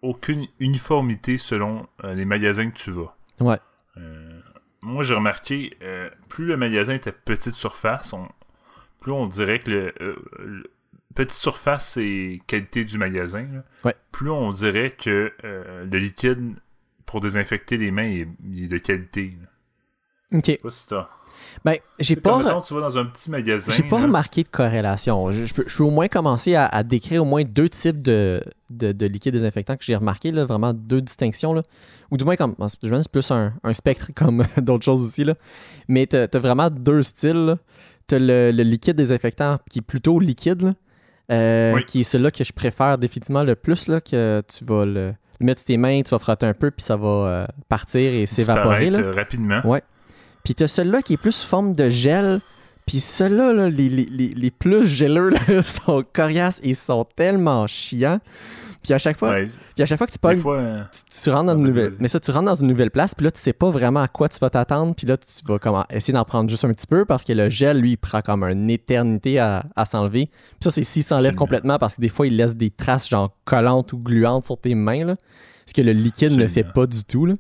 aucune 0.03 0.47
uniformité 0.61 1.37
selon 1.37 1.89
les 2.05 2.25
magasins 2.25 2.71
que 2.71 2.77
tu 2.77 2.93
vas. 2.93 3.17
Ouais. 3.41 3.59
moi, 4.83 5.03
j'ai 5.03 5.15
remarqué, 5.15 5.77
plus 6.29 6.47
le 6.47 6.57
magasin 6.57 6.95
était 6.95 7.11
petite 7.11 7.55
surface, 7.55 8.15
plus 9.01 9.11
on 9.11 9.27
dirait 9.27 9.59
que 9.59 9.93
le 9.99 10.71
petite 11.15 11.33
surface 11.33 11.97
et 11.97 12.41
qualité 12.47 12.85
du 12.85 12.99
magasin, 12.99 13.47
plus 14.11 14.31
on 14.31 14.51
dirait 14.51 14.91
que 14.91 15.33
euh, 15.45 15.85
le 15.85 15.99
liquide 15.99 16.55
pour 17.07 17.21
désinfecter 17.21 17.77
les 17.77 17.91
mains 17.91 18.09
est, 18.09 18.27
de 18.69 18.79
qualité. 18.79 19.37
Ok. 20.33 20.47
Je 20.47 20.53
sais 20.53 20.59
pas 20.59 20.71
si 20.71 20.89
t'as. 20.89 21.09
Ben, 21.65 21.77
j'ai 21.99 22.17
pas. 22.17 22.63
tu 22.67 22.75
vas 22.75 22.81
dans 22.81 22.99
un 22.99 23.05
petit 23.07 23.31
magasin. 23.31 23.73
J'ai 23.73 23.83
pas 23.83 24.01
remarqué 24.01 24.43
de 24.43 24.49
corrélation. 24.49 25.33
Je, 25.33 25.53
peux, 25.53 25.67
au 25.83 25.91
moins 25.91 26.09
commencer 26.09 26.55
à, 26.55 26.83
décrire 26.83 27.23
au 27.23 27.25
moins 27.25 27.45
deux 27.45 27.69
types 27.69 28.01
de, 28.01 28.43
de, 28.71 29.07
liquides 29.07 29.35
désinfectants 29.35 29.77
que 29.77 29.85
j'ai 29.85 29.97
remarqué, 29.97 30.33
là, 30.33 30.45
vraiment 30.45 30.73
deux 30.73 31.01
distinctions. 31.01 31.53
Là. 31.53 31.63
Ou 32.11 32.17
du 32.17 32.25
moins, 32.25 32.37
comme, 32.37 32.55
je 32.83 32.89
pense 32.89 33.09
plus 33.09 33.31
un, 33.31 33.53
spectre 33.73 34.11
comme 34.15 34.47
d'autres 34.59 34.85
choses 34.85 35.03
aussi. 35.03 35.25
Là. 35.25 35.35
Mais 35.89 36.07
tu 36.07 36.17
as, 36.17 36.39
vraiment 36.39 36.71
deux 36.71 37.03
styles. 37.03 37.57
Tu 38.09 38.15
as 38.15 38.19
le, 38.19 38.51
le, 38.53 38.63
liquide 38.63 38.97
désinfectant 38.97 39.59
qui 39.71 39.81
est 39.81 39.83
plutôt 39.83 40.19
liquide. 40.19 40.63
Là. 40.63 40.73
Euh, 41.33 41.81
qui 41.81 42.01
est 42.01 42.05
celui-là 42.05 42.31
que 42.31 42.45
je 42.45 42.53
préfère 42.53 42.99
définitivement 42.99 43.43
le 43.43 43.55
plus, 43.55 43.89
là, 43.89 44.01
que 44.01 44.43
tu 44.47 44.65
vas 44.65 44.85
le, 44.85 45.15
mettre 45.41 45.61
sur 45.61 45.67
tes 45.67 45.77
mains, 45.77 46.03
tu 46.03 46.11
vas 46.11 46.19
frotter 46.19 46.47
un 46.47 46.55
peu, 46.55 46.71
puis 46.71 46.85
ça 46.85 46.97
va 46.97 47.09
euh, 47.09 47.47
partir 47.69 48.13
et 48.13 48.27
s'évaporer. 48.27 48.91
Euh, 48.93 49.13
rapidement. 49.13 49.61
Ouais. 49.65 49.83
Puis 50.45 50.55
tu 50.55 50.65
as 50.65 50.69
celui-là 50.69 51.03
qui 51.03 51.15
est 51.15 51.21
plus 51.21 51.33
sous 51.33 51.47
forme 51.47 51.73
de 51.73 51.89
gel, 51.89 52.41
puis 52.87 53.01
ceux-là, 53.01 53.69
les, 53.71 53.89
les, 53.89 54.05
les, 54.35 54.51
plus 54.51 54.87
géleux, 54.87 55.31
sont 55.65 56.05
coriaces 56.13 56.61
et 56.63 56.75
sont 56.75 57.07
tellement 57.17 57.67
chiants. 57.67 58.21
Puis 58.83 58.93
à 58.93 58.99
chaque 58.99 59.17
fois, 59.17 59.35
puis 59.35 59.83
à 59.83 59.87
chaque 59.87 59.99
fois 59.99 60.07
que 60.07 60.13
tu 60.13 60.19
pognes, 60.19 60.43
euh, 60.47 60.83
tu, 61.23 61.31
rentres 61.31 61.47
dans 61.47 61.59
une 61.59 61.65
nouvelle, 61.65 61.93
mais 62.01 62.09
ça, 62.09 62.19
tu 62.19 62.31
rentres 62.33 62.47
dans 62.47 62.55
une 62.57 62.67
nouvelle 62.67 62.91
place, 62.91 63.15
puis 63.15 63.25
là, 63.25 63.31
tu 63.31 63.41
sais 63.41 63.53
pas 63.53 63.71
vraiment 63.71 64.01
à 64.01 64.09
quoi 64.09 64.29
tu 64.29 64.39
vas 64.41 64.51
t'attendre, 64.51 64.95
puis 64.95 65.07
là, 65.07 65.17
tu 65.17 65.45
vas 65.47 65.59
comme 65.59 65.85
essayer 65.91 66.13
d'en 66.13 66.25
prendre 66.25 66.51
juste 66.51 66.65
un 66.65 66.73
petit 66.73 66.87
peu 66.87 67.05
parce 67.05 67.25
que 67.25 67.33
le 67.33 67.49
gel, 67.49 67.79
lui, 67.79 67.93
il 67.93 67.97
prend 67.97 68.23
comme 68.23 68.43
une 68.45 68.71
éternité 68.71 69.39
à, 69.39 69.65
s'enlever. 69.85 70.27
Puis 70.27 70.57
ça, 70.61 70.71
c'est 70.71 70.83
s'il 70.83 71.03
s'enlève 71.03 71.35
complètement 71.35 71.79
parce 71.79 71.97
que 71.97 72.01
des 72.01 72.09
fois, 72.09 72.27
il 72.27 72.37
laisse 72.37 72.57
des 72.57 72.71
traces 72.71 73.09
genre 73.09 73.37
collantes 73.45 73.93
ou 73.93 73.99
gluantes 73.99 74.45
sur 74.45 74.59
tes 74.61 74.75
mains, 74.75 75.05
là. 75.05 75.17
Ce 75.67 75.75
que 75.75 75.83
le 75.83 75.93
liquide 75.93 76.37
ne 76.37 76.49
fait 76.49 76.65
pas 76.65 76.87
du 76.87 77.05
tout, 77.05 77.27
là. 77.27 77.35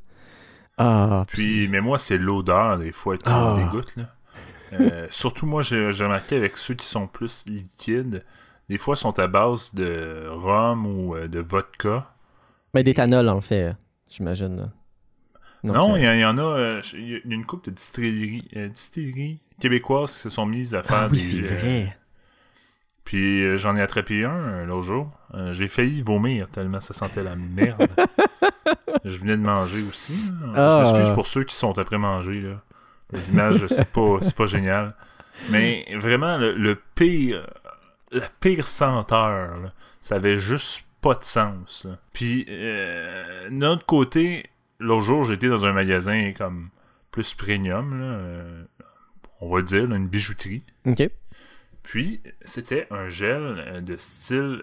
Ah, 0.78 1.24
puis, 1.28 1.68
mais 1.68 1.80
moi, 1.80 1.98
c'est 1.98 2.18
l'odeur, 2.18 2.78
des 2.78 2.92
fois, 2.92 3.16
qui 3.16 3.28
me 3.28 3.34
ah. 3.34 3.54
dégoûte, 3.56 3.94
là. 3.96 4.04
Euh, 4.80 5.06
surtout, 5.10 5.46
moi, 5.46 5.62
j'ai 5.62 5.90
remarqué 5.90 6.36
avec 6.36 6.56
ceux 6.56 6.74
qui 6.74 6.86
sont 6.86 7.06
plus 7.06 7.44
liquides, 7.46 8.24
des 8.72 8.78
fois, 8.78 8.96
sont 8.96 9.18
à 9.18 9.26
base 9.26 9.74
de 9.74 10.28
rhum 10.30 10.86
ou 10.86 11.14
euh, 11.14 11.28
de 11.28 11.40
vodka. 11.40 12.10
Mais 12.72 12.82
d'éthanol, 12.82 13.28
en 13.28 13.42
fait, 13.42 13.76
j'imagine. 14.08 14.72
non, 15.62 15.94
euh, 15.94 15.98
il 15.98 16.20
y, 16.20 16.24
en 16.24 16.38
a. 16.38 16.42
Euh, 16.42 16.80
il 16.94 17.10
y 17.10 17.14
a 17.16 17.18
une 17.26 17.44
couple 17.44 17.66
de 17.66 17.72
distilleries, 17.72 19.40
québécoises 19.60 20.14
qui 20.14 20.20
se 20.20 20.30
sont 20.30 20.46
mises 20.46 20.74
à 20.74 20.82
faire 20.82 21.02
ah, 21.02 21.08
oui, 21.10 21.18
c'est 21.18 21.42
vrai. 21.42 21.98
Puis 23.04 23.58
j'en 23.58 23.76
ai 23.76 23.82
attrapé 23.82 24.24
un 24.24 24.64
l'autre 24.64 24.86
jour. 24.86 25.10
J'ai 25.50 25.68
failli 25.68 26.00
vomir 26.00 26.48
tellement 26.48 26.80
ça 26.80 26.94
sentait 26.94 27.22
la 27.22 27.36
merde. 27.36 27.90
je 29.04 29.18
venais 29.18 29.36
de 29.36 29.42
manger 29.42 29.82
aussi. 29.86 30.16
Ah. 30.56 30.84
Je 30.86 30.92
m'excuse 30.92 31.14
pour 31.14 31.26
ceux 31.26 31.44
qui 31.44 31.54
sont 31.54 31.78
après 31.78 31.98
manger. 31.98 32.54
Les 33.12 33.30
images, 33.32 33.66
c'est 33.66 33.92
pas, 33.92 34.18
pas 34.34 34.46
génial. 34.46 34.94
Mais 35.50 35.86
vraiment, 35.98 36.38
le 36.38 36.74
pire 36.94 37.44
la 38.12 38.28
pire 38.40 38.68
senteur. 38.68 39.72
Ça 40.00 40.16
avait 40.16 40.38
juste 40.38 40.84
pas 41.00 41.14
de 41.14 41.24
sens. 41.24 41.86
Puis, 42.12 42.46
euh, 42.48 43.50
d'un 43.50 43.72
autre 43.72 43.86
côté, 43.86 44.46
l'autre 44.78 45.02
jour, 45.02 45.24
j'étais 45.24 45.48
dans 45.48 45.66
un 45.66 45.72
magasin 45.72 46.32
comme 46.32 46.70
plus 47.10 47.34
premium, 47.34 47.90
euh, 48.00 48.64
on 49.40 49.52
va 49.52 49.62
dire, 49.62 49.92
une 49.92 50.08
bijouterie. 50.08 50.62
OK. 50.86 51.02
Puis, 51.82 52.22
c'était 52.42 52.86
un 52.90 53.08
gel 53.08 53.42
euh, 53.42 53.80
de 53.80 53.96
style 53.96 54.62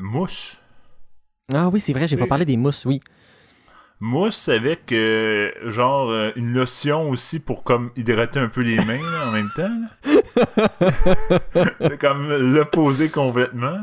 mousse. 0.00 0.60
Ah 1.52 1.68
oui, 1.68 1.80
c'est 1.80 1.92
vrai, 1.92 2.08
j'ai 2.08 2.16
pas 2.16 2.26
parlé 2.26 2.44
des 2.44 2.56
mousses, 2.56 2.84
oui. 2.84 3.00
Mousse 4.00 4.48
avec 4.48 4.94
genre 5.64 6.12
une 6.36 6.52
lotion 6.52 7.10
aussi 7.10 7.40
pour 7.40 7.64
comme 7.64 7.90
hydrater 7.96 8.38
un 8.38 8.48
peu 8.48 8.60
les 8.60 8.76
mains 8.84 9.26
en 9.26 9.32
même 9.32 9.50
temps. 9.56 9.80
c'est 11.80 11.98
comme 11.98 12.28
l'opposé 12.28 13.08
complètement. 13.08 13.78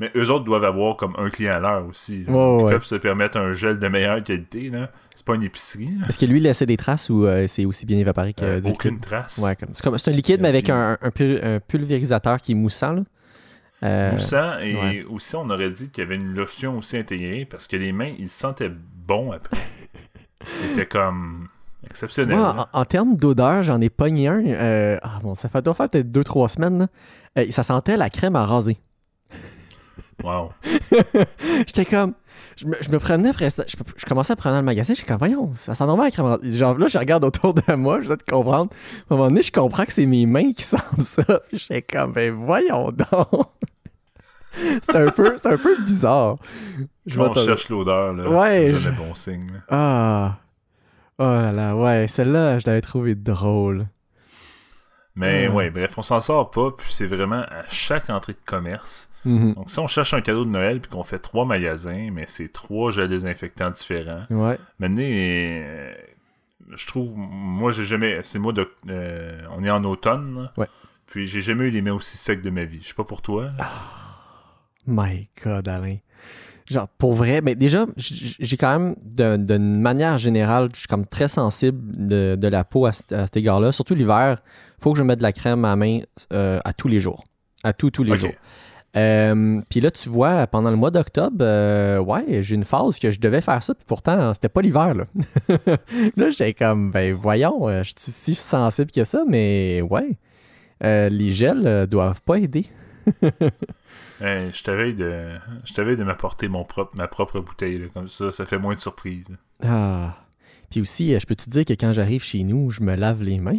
Mais 0.00 0.12
eux 0.14 0.30
autres 0.30 0.44
doivent 0.44 0.64
avoir 0.64 0.96
comme 0.96 1.14
un 1.18 1.28
client 1.28 1.54
à 1.54 1.58
l'heure 1.58 1.86
aussi. 1.86 2.20
Ils 2.20 2.26
peuvent 2.26 2.84
se 2.84 2.94
permettre 2.94 3.36
un 3.36 3.52
gel 3.52 3.80
de 3.80 3.88
meilleure 3.88 4.22
qualité. 4.22 4.70
C'est 5.14 5.26
pas 5.26 5.34
une 5.34 5.42
épicerie. 5.42 5.90
Est-ce 6.08 6.18
que 6.18 6.26
lui 6.26 6.38
laissait 6.38 6.66
des 6.66 6.76
traces 6.76 7.10
ou 7.10 7.26
euh, 7.26 7.46
c'est 7.48 7.64
aussi 7.64 7.84
bien 7.84 7.98
évaporé 7.98 8.32
que 8.32 8.44
euh, 8.44 8.60
Aucune 8.64 9.00
trace. 9.00 9.40
c'est, 9.74 10.08
un 10.08 10.12
liquide, 10.12 10.40
mais 10.40 10.48
avec 10.48 10.70
un, 10.70 10.96
pulvérisateur 11.66 12.40
qui 12.40 12.52
est 12.52 12.54
moussant. 12.54 13.02
Euh, 13.82 14.12
moussant, 14.12 14.58
et 14.60 15.02
aussi 15.04 15.34
on 15.36 15.48
aurait 15.50 15.70
dit 15.70 15.90
qu'il 15.90 16.02
y 16.02 16.06
avait 16.06 16.16
une 16.16 16.34
lotion 16.34 16.78
aussi 16.78 16.96
intégrée 16.96 17.44
parce 17.44 17.66
que 17.66 17.76
les 17.76 17.92
mains, 17.92 18.12
ils 18.18 18.28
sentaient 18.28 18.72
bon 19.06 19.32
après. 19.32 19.56
C'était 20.46 20.86
comme. 20.86 21.48
Exceptionnel. 21.86 22.38
en, 22.72 22.84
termes 22.84 23.16
d'odeur, 23.16 23.62
j'en 23.62 23.80
ai 23.80 23.90
pogné 23.90 24.28
un. 24.28 24.44
Euh, 24.44 24.98
ah 25.02 25.18
bon, 25.22 25.34
ça 25.34 25.48
fait, 25.48 25.62
doit 25.62 25.74
faire 25.74 25.88
peut-être 25.88 26.10
2-3 26.10 26.48
semaines. 26.48 26.88
Euh, 27.38 27.46
ça 27.50 27.62
sentait 27.62 27.96
la 27.96 28.10
crème 28.10 28.36
à 28.36 28.44
raser. 28.44 28.78
Wow. 30.22 30.50
J'étais 31.66 31.84
comme. 31.84 32.14
Je 32.56 32.66
me, 32.66 32.76
je 32.80 32.90
me 32.90 32.98
promenais 32.98 33.28
après 33.28 33.50
ça. 33.50 33.64
Je, 33.68 33.76
je, 33.96 34.04
commençais 34.04 34.32
à 34.32 34.36
prendre 34.36 34.56
le 34.56 34.62
magasin. 34.62 34.94
J'étais 34.94 35.06
comme, 35.06 35.18
voyons, 35.18 35.52
ça 35.54 35.76
sent 35.76 35.86
normal 35.86 36.06
la 36.06 36.10
crème 36.10 36.26
à 36.26 36.36
raser. 36.36 36.58
Genre 36.58 36.76
là, 36.76 36.88
je 36.88 36.98
regarde 36.98 37.24
autour 37.24 37.54
de 37.54 37.74
moi. 37.74 38.00
Je 38.00 38.08
vais 38.08 38.16
te 38.16 38.28
comprendre. 38.28 38.72
À 39.08 39.14
un 39.14 39.16
moment 39.16 39.28
donné, 39.28 39.42
je 39.42 39.52
comprends 39.52 39.84
que 39.84 39.92
c'est 39.92 40.06
mes 40.06 40.26
mains 40.26 40.52
qui 40.52 40.62
sentent 40.64 41.00
ça. 41.00 41.22
J'étais 41.52 41.82
comme, 41.82 42.12
ben 42.12 42.32
voyons 42.32 42.90
donc. 42.90 43.46
c'est 44.82 44.96
un, 44.96 45.10
peu, 45.10 45.36
un 45.44 45.56
peu 45.56 45.76
bizarre. 45.82 46.36
Je 47.06 47.20
on 47.20 47.32
cherche 47.34 47.68
l'odeur, 47.68 48.12
là. 48.14 48.28
Ouais. 48.28 48.74
C'est 48.82 48.96
bon 48.96 49.14
signe. 49.14 49.62
Ah. 49.68 50.38
Oh 51.18 51.24
là 51.24 51.52
là, 51.52 51.76
ouais, 51.76 52.06
celle-là, 52.08 52.58
je 52.60 52.66
l'avais 52.66 52.80
trouvé 52.80 53.14
drôle. 53.14 53.86
Mais 55.16 55.46
Ah. 55.46 55.50
ouais, 55.52 55.68
bref, 55.70 55.98
on 55.98 56.02
s'en 56.02 56.20
sort 56.20 56.50
pas, 56.52 56.70
puis 56.70 56.86
c'est 56.92 57.06
vraiment 57.06 57.40
à 57.42 57.62
chaque 57.68 58.08
entrée 58.08 58.34
de 58.34 58.38
commerce. 58.44 59.10
Mhm. 59.24 59.54
Donc 59.54 59.68
si 59.70 59.78
on 59.80 59.88
cherche 59.88 60.14
un 60.14 60.20
cadeau 60.20 60.44
de 60.44 60.50
Noël, 60.50 60.80
puis 60.80 60.90
qu'on 60.90 61.02
fait 61.02 61.18
trois 61.18 61.44
magasins, 61.44 62.10
mais 62.12 62.24
c'est 62.28 62.52
trois 62.52 62.92
gels 62.92 63.08
désinfectants 63.08 63.70
différents. 63.70 64.26
Ouais. 64.30 64.56
Maintenant, 64.78 65.02
euh, 65.02 65.92
je 66.72 66.86
trouve, 66.86 67.10
moi 67.16 67.72
j'ai 67.72 67.84
jamais, 67.84 68.20
c'est 68.22 68.38
moi 68.38 68.52
de, 68.52 68.70
euh, 68.88 69.42
on 69.56 69.64
est 69.64 69.70
en 69.70 69.82
automne, 69.82 70.42
là. 70.42 70.52
Ouais. 70.56 70.68
puis 71.06 71.26
j'ai 71.26 71.40
jamais 71.40 71.64
eu 71.64 71.70
les 71.70 71.82
mains 71.82 71.94
aussi 71.94 72.16
secs 72.16 72.40
de 72.40 72.50
ma 72.50 72.64
vie. 72.64 72.78
Je 72.80 72.88
sais 72.88 72.94
pas 72.94 73.02
pour 73.04 73.22
toi. 73.22 73.50
là. 73.58 73.68
My 74.86 75.28
God, 75.44 75.66
Alain. 75.66 75.96
Genre, 76.70 76.86
pour 76.98 77.14
vrai, 77.14 77.40
mais 77.42 77.54
déjà, 77.54 77.86
j'ai 77.96 78.56
quand 78.58 78.78
même, 78.78 78.94
d'une 79.44 79.80
manière 79.80 80.18
générale, 80.18 80.68
je 80.74 80.80
suis 80.80 80.86
comme 80.88 81.06
très 81.06 81.28
sensible 81.28 81.80
de, 81.96 82.36
de 82.36 82.48
la 82.48 82.62
peau 82.64 82.84
à, 82.84 82.92
cet- 82.92 83.12
à 83.12 83.24
cet 83.26 83.38
égard-là. 83.38 83.72
Surtout 83.72 83.94
l'hiver, 83.94 84.42
faut 84.78 84.92
que 84.92 84.98
je 84.98 85.02
mette 85.02 85.18
de 85.18 85.22
la 85.22 85.32
crème 85.32 85.64
à 85.64 85.68
la 85.70 85.76
main 85.76 86.00
euh, 86.32 86.60
à 86.64 86.72
tous 86.74 86.88
les 86.88 87.00
jours. 87.00 87.24
À 87.64 87.72
tous, 87.72 87.90
tous 87.90 88.02
les 88.04 88.16
jours. 88.16 88.32
Euh, 88.96 89.60
puis 89.68 89.80
là, 89.80 89.90
tu 89.90 90.08
vois, 90.08 90.46
pendant 90.46 90.70
le 90.70 90.76
mois 90.76 90.90
d'octobre, 90.90 91.36
euh, 91.40 91.98
ouais, 91.98 92.42
j'ai 92.42 92.54
une 92.54 92.64
phase 92.64 92.98
que 92.98 93.10
je 93.12 93.20
devais 93.20 93.40
faire 93.40 93.62
ça, 93.62 93.74
puis 93.74 93.84
pourtant, 93.86 94.32
c'était 94.34 94.48
pas 94.48 94.60
l'hiver, 94.62 94.94
là. 94.94 95.04
là, 96.16 96.30
j'étais 96.30 96.52
comme, 96.54 96.90
ben 96.90 97.14
voyons, 97.14 97.68
je 97.82 97.84
suis 97.84 97.94
si 98.12 98.34
sensible 98.34 98.90
que 98.90 99.04
ça, 99.04 99.22
mais 99.26 99.82
ouais, 99.82 100.18
les 100.82 101.32
gels 101.32 101.86
doivent 101.86 102.20
pas 102.22 102.36
aider. 102.38 102.66
Hey, 104.20 104.50
je 104.52 104.62
t'avais 104.64 104.92
de, 104.92 105.34
je 105.64 105.72
t'avais 105.74 105.96
de 105.96 106.02
m'apporter 106.04 106.48
mon 106.48 106.64
propre, 106.64 106.96
ma 106.96 107.06
propre 107.08 107.40
bouteille, 107.40 107.78
là, 107.78 107.86
comme 107.94 108.08
ça, 108.08 108.30
ça 108.30 108.46
fait 108.46 108.58
moins 108.58 108.74
de 108.74 108.80
surprise. 108.80 109.28
Ah. 109.64 110.16
Puis 110.70 110.80
aussi, 110.80 111.14
euh, 111.14 111.18
je 111.18 111.26
peux 111.26 111.34
te 111.34 111.48
dire 111.48 111.64
que 111.64 111.72
quand 111.72 111.92
j'arrive 111.94 112.22
chez 112.22 112.42
nous, 112.44 112.70
je 112.70 112.82
me 112.82 112.94
lave 112.94 113.22
les 113.22 113.38
mains? 113.38 113.58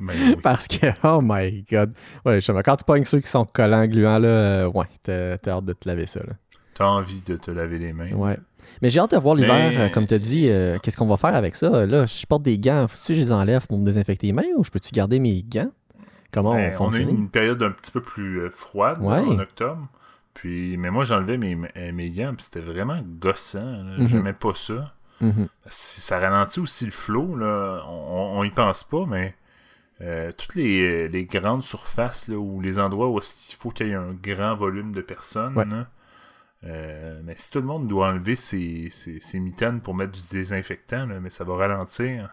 Mais 0.00 0.12
oui. 0.28 0.36
parce 0.42 0.68
que, 0.68 0.86
oh 1.02 1.20
my 1.22 1.64
god. 1.70 1.92
Ouais, 2.24 2.40
je 2.40 2.52
quand 2.52 2.76
tu 2.76 2.84
pognes 2.84 3.04
ceux 3.04 3.20
qui 3.20 3.28
sont 3.28 3.44
collants, 3.44 3.86
gluants, 3.86 4.18
là, 4.18 4.28
euh, 4.28 4.66
ouais, 4.70 4.86
t'as 5.02 5.38
t'as 5.38 5.52
hâte 5.56 5.64
de 5.64 5.72
te 5.72 5.88
laver 5.88 6.06
ça, 6.06 6.20
là. 6.20 6.34
T'as 6.74 6.86
envie 6.86 7.22
de 7.22 7.36
te 7.36 7.50
laver 7.50 7.78
les 7.78 7.92
mains. 7.92 8.12
Ouais. 8.12 8.36
Mais 8.82 8.90
j'ai 8.90 9.00
hâte 9.00 9.12
de 9.12 9.16
voir 9.16 9.34
l'hiver, 9.34 9.70
Mais- 9.70 9.80
euh, 9.80 9.88
comme 9.88 10.06
tu 10.06 10.14
as 10.14 10.18
dit, 10.20 10.48
euh, 10.48 10.78
qu'est-ce 10.80 10.96
qu'on 10.96 11.06
va 11.08 11.16
faire 11.16 11.34
avec 11.34 11.56
ça? 11.56 11.84
Là, 11.86 12.06
je 12.06 12.26
porte 12.26 12.42
des 12.42 12.58
gants, 12.58 12.86
faut-tu 12.86 13.08
que 13.08 13.14
je 13.14 13.20
les 13.20 13.32
enlève 13.32 13.66
pour 13.66 13.78
me 13.78 13.84
désinfecter 13.84 14.28
les 14.28 14.32
mains 14.32 14.44
ou 14.56 14.62
je 14.62 14.70
peux-tu 14.70 14.90
garder 14.92 15.18
mes 15.18 15.42
gants? 15.42 15.70
Comment 16.32 16.54
Ben, 16.54 16.58
on 16.60 16.64
on 16.64 16.66
a 16.66 16.74
eu 16.74 16.76
fonctionne? 16.76 17.08
une 17.10 17.28
période 17.30 17.62
un 17.62 17.70
petit 17.70 17.90
peu 17.90 18.00
plus 18.02 18.40
euh, 18.40 18.50
froide 18.50 19.00
là, 19.02 19.22
en 19.22 19.38
octobre. 19.38 19.86
Puis, 20.34 20.76
mais 20.76 20.90
moi, 20.90 21.02
j'enlevais 21.04 21.36
mes, 21.38 21.56
mes 21.92 22.10
gants, 22.10 22.34
puis 22.34 22.44
c'était 22.44 22.60
vraiment 22.60 23.00
gossant. 23.02 23.64
là. 23.82 23.96
Mhm. 23.98 24.06
J'aimais 24.06 24.32
pas 24.34 24.54
ça. 24.54 24.92
Mhm. 25.20 25.48
Si- 25.66 26.00
Ça 26.00 26.18
ralentit 26.20 26.60
aussi 26.60 26.84
le 26.84 26.92
flow, 26.92 27.34
là. 27.36 27.82
On, 27.88 28.38
on 28.38 28.44
y 28.44 28.50
pense 28.50 28.84
pas, 28.84 29.04
mais 29.06 29.34
euh, 30.00 30.30
toutes 30.30 30.54
les, 30.54 31.08
les 31.08 31.24
grandes 31.24 31.64
surfaces 31.64 32.28
là, 32.28 32.36
ou 32.36 32.60
les 32.60 32.78
endroits 32.78 33.08
où 33.08 33.18
qu'il 33.18 33.56
faut 33.56 33.70
qu'il 33.70 33.88
y 33.88 33.90
ait 33.90 33.94
un 33.94 34.12
grand 34.12 34.54
volume 34.54 34.92
de 34.92 35.00
personnes, 35.00 35.56
Ouais. 35.56 35.64
là, 35.64 35.88
euh, 36.64 37.20
mais 37.24 37.34
si 37.36 37.50
tout 37.50 37.58
le 37.60 37.66
monde 37.66 37.88
doit 37.88 38.08
enlever 38.08 38.36
ses, 38.36 38.88
ses, 38.90 39.18
ses 39.20 39.40
mitaines 39.40 39.80
pour 39.80 39.94
mettre 39.96 40.12
du 40.12 40.22
désinfectant, 40.30 41.06
là, 41.06 41.18
mais 41.20 41.30
ça 41.30 41.42
va 41.44 41.56
ralentir. 41.56 42.30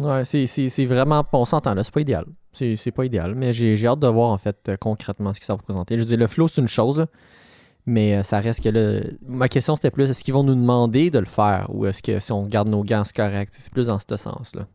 Ouais, 0.00 0.24
c'est- 0.24 0.84
vraiment, 0.86 1.24
on 1.32 1.44
s'entend 1.44 1.74
là, 1.74 1.84
c'est 1.84 1.92
pas 1.94 2.00
idéal. 2.00 2.24
C'est 2.52 2.90
pas 2.90 3.04
idéal, 3.04 3.34
mais 3.34 3.52
j'ai 3.52 3.86
hâte 3.86 4.00
de 4.00 4.06
voir 4.08 4.30
en 4.30 4.38
fait 4.38 4.56
euh, 4.68 4.76
concrètement 4.76 5.32
ce 5.34 5.40
que 5.40 5.46
ça 5.46 5.52
va 5.52 5.58
représenter. 5.58 5.94
Je 5.96 6.00
veux 6.02 6.06
dire, 6.08 6.18
le 6.18 6.26
flow, 6.26 6.48
c'est 6.48 6.60
une 6.60 6.68
chose, 6.68 7.06
mais 7.86 8.16
euh, 8.16 8.22
ça 8.24 8.40
reste 8.40 8.62
que 8.62 8.68
là. 8.70 9.02
Ma 9.28 9.48
question 9.48 9.76
c'était 9.76 9.90
plus 9.90 10.10
est-ce 10.10 10.24
qu'ils 10.24 10.34
vont 10.34 10.42
nous 10.42 10.54
demander 10.54 11.10
de 11.10 11.18
le 11.18 11.26
faire 11.26 11.66
ou 11.72 11.86
est-ce 11.86 12.02
que 12.02 12.18
si 12.18 12.32
on 12.32 12.46
garde 12.46 12.68
nos 12.68 12.82
gants, 12.82 13.04
c'est 13.04 13.14
correct? 13.14 13.52
C'est 13.56 13.72
plus 13.72 13.86
dans 13.86 13.98
ce 13.98 14.16
sens-là. 14.16 14.66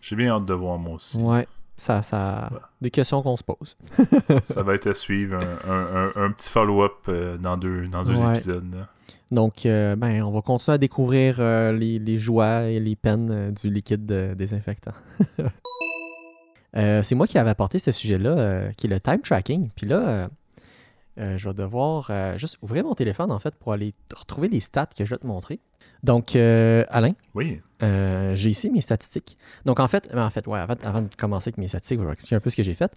J'ai 0.00 0.16
bien 0.16 0.32
hâte 0.34 0.44
de 0.46 0.54
voir 0.54 0.78
moi 0.78 0.94
aussi. 0.94 1.18
Ouais, 1.18 1.46
ça, 1.76 2.02
ça. 2.02 2.48
Ouais. 2.52 2.58
Des 2.82 2.90
questions 2.90 3.20
qu'on 3.22 3.36
se 3.36 3.42
pose. 3.44 3.76
ça 4.42 4.62
va 4.62 4.74
être 4.74 4.86
à 4.86 4.94
suivre 4.94 5.36
un, 5.36 5.70
un- 5.70 6.06
un- 6.16 6.24
un 6.26 6.30
petit 6.32 6.50
follow-up 6.50 6.92
euh, 7.08 7.36
dans 7.36 7.56
deux, 7.56 7.86
dans 7.88 8.02
deux 8.02 8.14
Ouais. 8.16 8.28
épisodes. 8.30 8.72
là. 8.74 8.88
Donc, 9.30 9.66
euh, 9.66 9.94
ben, 9.96 10.22
on 10.22 10.30
va 10.30 10.40
continuer 10.40 10.76
à 10.76 10.78
découvrir 10.78 11.36
euh, 11.38 11.72
les, 11.72 11.98
les 11.98 12.18
joies 12.18 12.62
et 12.62 12.80
les 12.80 12.96
peines 12.96 13.30
euh, 13.30 13.50
du 13.50 13.70
liquide 13.70 14.06
désinfectant. 14.06 14.92
C'est 16.74 17.14
moi 17.14 17.26
qui 17.26 17.38
avais 17.38 17.50
apporté 17.50 17.78
ce 17.78 17.90
sujet-là, 17.90 18.70
qui 18.76 18.86
est 18.86 18.90
le 18.90 19.00
time 19.00 19.20
tracking. 19.20 19.68
Puis 19.74 19.86
là, 19.86 20.28
je 21.16 21.48
vais 21.48 21.54
devoir 21.54 22.12
juste 22.38 22.56
ouvrir 22.62 22.84
mon 22.84 22.94
téléphone, 22.94 23.32
en 23.32 23.40
fait, 23.40 23.54
pour 23.56 23.72
aller 23.72 23.94
retrouver 24.14 24.48
les 24.48 24.60
stats 24.60 24.86
que 24.96 25.04
je 25.04 25.10
vais 25.10 25.18
te 25.18 25.26
montrer. 25.26 25.58
Donc, 26.04 26.36
Alain, 26.36 27.14
Oui. 27.34 27.60
j'ai 27.80 28.50
ici 28.50 28.70
mes 28.70 28.80
statistiques. 28.82 29.36
Donc, 29.64 29.80
en 29.80 29.88
fait, 29.88 30.08
en 30.14 30.30
fait, 30.30 30.46
ouais, 30.46 30.60
avant, 30.60 30.76
avant 30.84 31.02
de 31.02 31.08
commencer 31.16 31.48
avec 31.48 31.58
mes 31.58 31.66
statistiques, 31.66 31.98
je 32.00 32.04
vais 32.04 32.12
expliquer 32.12 32.36
un 32.36 32.40
peu 32.40 32.50
ce 32.50 32.56
que 32.56 32.62
j'ai 32.62 32.74
fait. 32.74 32.92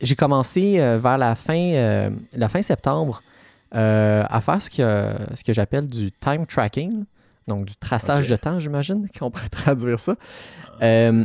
J'ai 0.00 0.16
commencé 0.16 0.78
vers 0.78 1.18
la 1.18 1.34
fin, 1.34 2.08
la 2.34 2.48
fin 2.48 2.62
septembre 2.62 3.22
euh, 3.74 4.24
à 4.28 4.40
faire 4.40 4.60
ce 4.62 4.70
que, 4.70 5.34
ce 5.36 5.42
que 5.44 5.52
j'appelle 5.52 5.86
du 5.86 6.12
time 6.12 6.46
tracking, 6.46 7.04
donc 7.48 7.66
du 7.66 7.76
traçage 7.76 8.28
de 8.28 8.36
temps, 8.36 8.58
j'imagine, 8.58 9.06
qu'on 9.18 9.30
pourrait 9.30 9.48
traduire 9.48 9.98
ça. 10.00 10.16
Euh, 10.82 11.24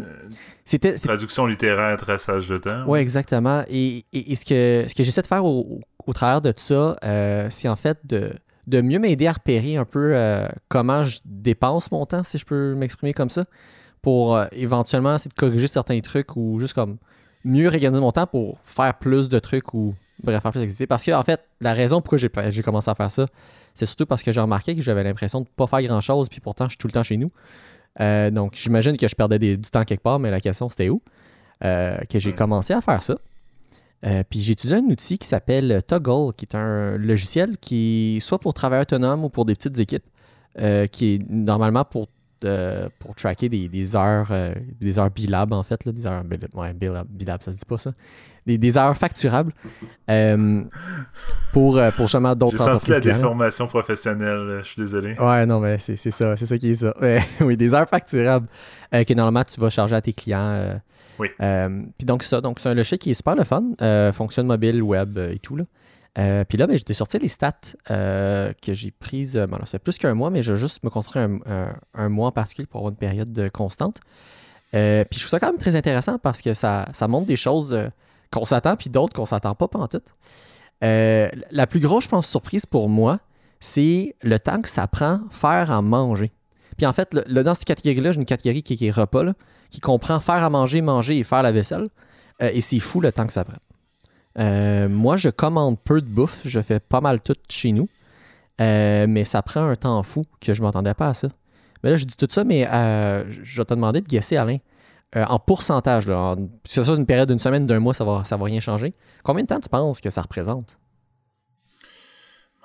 C'était, 0.66 0.98
C'est- 0.98 1.08
Traduction 1.08 1.46
littéraire, 1.46 1.98
traçage 1.98 2.48
de 2.48 2.58
temps. 2.58 2.84
oui, 2.88 3.00
exactement. 3.00 3.64
Et, 3.70 4.06
et- 4.14 4.32
et 4.32 4.36
ce 4.36 4.46
que, 4.46 4.86
ce 4.88 4.94
que 4.94 5.04
j'essaie 5.04 5.22
de 5.22 5.28
faire 5.28 5.44
au, 5.46 5.82
au- 6.06 6.14
travers 6.14 6.42
de 6.42 6.52
tout 6.52 6.62
ça, 6.64 6.96
euh, 7.04 7.48
c'est 7.50 7.68
en 7.70 7.76
fait 7.76 7.98
de, 8.06 8.32
de 8.68 8.82
mieux 8.82 9.00
m'aider 9.00 9.28
à 9.28 9.34
repérer 9.34 9.78
un 9.78 9.86
peu 9.86 10.12
euh, 10.16 10.48
comment 10.68 11.04
je 11.04 11.20
dépense 11.26 11.92
mon 11.92 12.06
temps, 12.06 12.24
si 12.24 12.38
je 12.38 12.46
peux 12.46 12.76
m'exprimer 12.76 13.14
comme 13.14 13.30
ça, 13.30 13.46
pour 14.02 14.36
euh, 14.36 14.46
éventuellement 14.52 15.16
essayer 15.16 15.30
de 15.30 15.34
corriger 15.40 15.68
certains 15.68 16.00
trucs 16.02 16.36
ou 16.36 16.60
juste 16.60 16.74
comme 16.74 16.98
mieux 17.46 17.68
organiser 17.68 18.02
mon 18.02 18.12
temps 18.12 18.28
pour 18.28 18.58
faire 18.66 18.94
plus 18.96 19.30
de 19.30 19.40
trucs 19.40 19.74
ou 19.74 19.94
bref, 20.24 20.42
faire 20.42 20.52
plus 20.52 20.60
d'activités. 20.60 20.88
Parce 20.88 21.04
que 21.04 21.12
en 21.12 21.24
fait, 21.24 21.42
la 21.62 21.74
raison 21.74 22.02
pourquoi 22.02 22.18
j'ai, 22.18 22.30
j'ai 22.50 22.62
commencé 22.64 22.90
à 22.90 22.96
faire 22.96 23.12
ça, 23.12 23.28
c'est 23.76 23.86
surtout 23.86 24.06
parce 24.06 24.22
que 24.24 24.32
j'ai 24.32 24.42
remarqué 24.42 24.76
que 24.76 24.82
j'avais 24.82 25.04
l'impression 25.04 25.40
de 25.42 25.46
ne 25.46 25.50
pas 25.56 25.68
faire 25.68 25.82
grand-chose, 25.84 26.30
puis 26.30 26.40
pourtant 26.40 26.66
je 26.66 26.72
suis 26.72 26.78
tout 26.78 26.88
le 26.88 26.94
temps 26.94 27.04
chez 27.04 27.18
nous. 27.18 27.30
Euh, 28.02 28.30
donc, 28.32 28.54
j'imagine 28.56 28.96
que 28.98 29.08
je 29.08 29.16
perdais 29.16 29.40
des- 29.40 29.58
du 29.58 29.70
temps 29.70 29.84
quelque 29.84 30.04
part, 30.04 30.20
mais 30.20 30.32
la 30.32 30.40
question 30.40 30.70
c'était 30.70 30.90
où? 30.90 31.00
Euh, 31.64 31.98
que 32.10 32.20
j'ai 32.20 32.32
Mm. 32.32 32.36
commencé 32.36 32.74
à 32.74 32.82
faire 32.82 33.04
ça. 33.04 33.18
Euh, 34.06 34.24
puis 34.30 34.40
j'ai 34.40 34.54
utilisé 34.54 34.78
un 34.78 34.86
outil 34.86 35.18
qui 35.18 35.28
s'appelle 35.28 35.82
Toggle, 35.86 36.34
qui 36.34 36.46
est 36.46 36.56
un 36.56 36.98
logiciel 36.98 37.58
qui, 37.58 38.20
soit 38.22 38.40
pour 38.40 38.54
travail 38.54 38.82
autonome 38.82 39.26
ou 39.26 39.30
pour 39.30 39.44
des 39.46 39.56
petites 39.56 39.78
équipes, 39.80 40.06
qui 40.92 41.16
est 41.16 41.30
normalement 41.30 41.84
pour, 41.84 42.08
pour 43.00 43.16
tracker 43.16 43.50
des, 43.50 43.68
des 43.68 43.96
heures, 43.96 44.28
euh, 44.32 44.54
des 44.80 44.98
heures 45.00 45.10
bilables 45.12 45.54
en 45.54 45.64
fait, 45.64 45.84
là, 45.86 45.92
des 45.92 46.06
heures 46.06 46.24
ouais, 46.56 46.74
bilab- 46.74 47.42
ça 47.44 47.52
se 47.52 47.58
dit 47.58 47.66
pas 47.68 47.78
ça, 47.78 47.92
des, 48.46 48.58
des 48.58 48.78
heures 48.78 48.96
facturables 48.98 49.52
euh, 50.10 50.64
pour, 51.54 51.78
euh, 51.78 51.92
pour 51.92 52.06
justement 52.06 52.36
d'autres 52.36 52.58
J'ai 52.58 52.64
senti 52.64 52.92
la 52.92 53.00
déformation 53.00 53.68
professionnelle, 53.68 54.60
je 54.64 54.68
suis 54.68 54.82
désolé. 54.82 55.16
Ouais, 55.20 55.46
non, 55.46 55.60
mais 55.60 55.78
c'est 55.80 55.96
c'est 55.98 56.12
ça, 56.12 56.36
c'est 56.38 56.46
ça 56.46 56.58
qui 56.58 56.72
est 56.72 56.76
ça. 56.76 56.94
Oui, 57.42 57.58
des 57.58 57.74
heures 57.74 57.88
facturables 57.90 58.48
euh, 58.94 59.04
que 59.04 59.14
normalement 59.14 59.44
tu 59.44 59.60
vas 59.60 59.70
charger 59.70 59.96
à 59.96 60.02
tes 60.02 60.14
clients. 60.14 60.80
Oui. 61.20 61.28
puis 61.38 62.06
donc 62.06 62.24
ça, 62.24 62.40
donc 62.40 62.60
c'est 62.62 62.70
un 62.70 62.74
logiciel 62.74 62.98
qui 62.98 63.12
est 63.12 63.14
super 63.16 63.36
le 63.36 63.44
fun, 63.44 63.64
fonctionne 64.14 64.48
mobile, 64.48 64.82
web 64.82 65.18
et 65.18 65.40
tout 65.40 65.58
là. 65.58 65.66
Euh, 66.18 66.44
puis 66.44 66.58
là, 66.58 66.68
ben, 66.68 66.78
j'étais 66.78 66.94
sorti 66.94 67.20
les 67.20 67.28
stats 67.28 67.54
euh, 67.92 68.52
que 68.62 68.74
j'ai 68.74 68.92
prises. 68.92 69.38
euh, 69.38 69.46
bon, 69.46 69.58
là, 69.58 69.66
ça 69.66 69.72
fait 69.72 69.80
plus 69.80 69.98
qu'un 69.98 70.14
mois, 70.14 70.30
mais 70.30 70.44
je 70.44 70.54
vais 70.54 70.60
juste 70.60 70.84
me 70.84 70.90
concentrer 70.90 71.26
un, 71.94 72.10
mois 72.10 72.28
en 72.28 72.32
particulier 72.32 72.66
pour 72.66 72.80
avoir 72.80 72.92
une 72.92 72.98
période 72.98 73.32
de 73.32 73.48
constante. 73.48 74.00
Euh, 74.76 75.04
puis 75.10 75.20
je 75.20 75.26
trouve 75.26 75.32
ça 75.32 75.40
quand 75.40 75.48
même 75.48 75.60
très 75.60 75.76
intéressant 75.76 76.18
parce 76.18 76.42
que 76.42 76.54
ça, 76.54 76.86
montre 77.08 77.28
des 77.28 77.36
choses 77.36 77.74
euh, 77.74 77.88
qu'on 78.32 78.46
s'attend, 78.46 78.76
puis 78.76 78.90
d'autres 78.90 79.14
qu'on 79.14 79.26
s'attend 79.26 79.56
pas 79.56 79.68
pendant 79.68 79.88
tout. 79.88 80.02
Euh, 80.84 81.30
la 81.52 81.68
plus 81.68 81.80
grosse, 81.80 82.06
je 82.06 82.10
pense, 82.10 82.28
surprise 82.28 82.66
pour 82.66 82.90
moi, 82.90 83.20
c'est 83.60 84.16
le 84.22 84.40
temps 84.40 84.62
que 84.62 84.70
ça 84.70 84.88
prend 84.88 85.22
faire 85.32 85.72
à 85.72 85.82
manger. 85.82 86.32
Puis 86.78 86.86
en 86.86 86.94
fait, 86.94 87.14
dans 87.14 87.56
cette 87.56 87.66
catégorie-là, 87.66 88.14
j'ai 88.14 88.20
une 88.20 88.26
catégorie 88.26 88.64
qui, 88.64 88.78
qui 88.78 88.88
est 88.88 88.92
repas, 88.92 89.26
qui 89.70 89.82
comprend 89.82 90.20
faire 90.20 90.44
à 90.44 90.50
manger, 90.50 90.82
manger 90.82 91.18
et 91.18 91.24
faire 91.24 91.44
la 91.44 91.52
vaisselle. 91.52 91.88
Euh, 92.42 92.50
et 92.54 92.62
c'est 92.62 92.80
fou 92.80 93.02
le 93.02 93.12
temps 93.12 93.28
que 93.28 93.34
ça 93.34 93.44
prend. 93.44 93.58
Euh, 94.40 94.88
moi, 94.90 95.18
je 95.18 95.30
commande 95.30 95.78
peu 95.80 96.02
de 96.02 96.08
bouffe. 96.08 96.42
Je 96.46 96.60
fais 96.62 96.80
pas 96.80 97.02
mal 97.02 97.20
tout 97.22 97.36
chez 97.50 97.72
nous. 97.72 97.90
Euh, 98.62 99.06
mais 99.08 99.26
ça 99.26 99.42
prend 99.42 99.62
un 99.66 99.76
temps 99.76 100.02
fou 100.04 100.26
que 100.42 100.54
je 100.54 100.62
m'attendais 100.62 100.94
pas 100.94 101.10
à 101.10 101.14
ça. 101.14 101.30
Mais 101.84 101.90
là, 101.92 101.96
je 101.96 102.06
dis 102.06 102.16
tout 102.18 102.28
ça, 102.30 102.44
mais 102.44 102.68
euh, 102.68 103.24
je 103.30 103.62
vais 103.62 103.66
te 103.66 103.74
demander 103.74 104.02
de 104.02 104.08
guesser, 104.08 104.36
Alain. 104.38 104.58
Euh, 105.16 105.26
en 105.26 105.40
pourcentage, 105.40 106.08
là, 106.08 106.18
en- 106.20 106.36
que 106.36 106.50
ce 106.66 106.84
soit 106.84 106.96
une 106.96 107.06
période 107.06 107.30
d'une 107.30 107.40
semaine, 107.40 107.66
d'un 107.66 107.80
mois, 107.80 107.94
ça 107.94 108.04
va, 108.04 108.24
ça 108.26 108.38
va 108.38 108.46
rien 108.46 108.60
changer. 108.60 108.92
Combien 109.24 109.44
de 109.44 109.48
temps 109.48 109.60
tu 109.60 109.70
penses 109.70 110.02
que 110.02 110.10
ça 110.10 110.22
représente? 110.22 110.78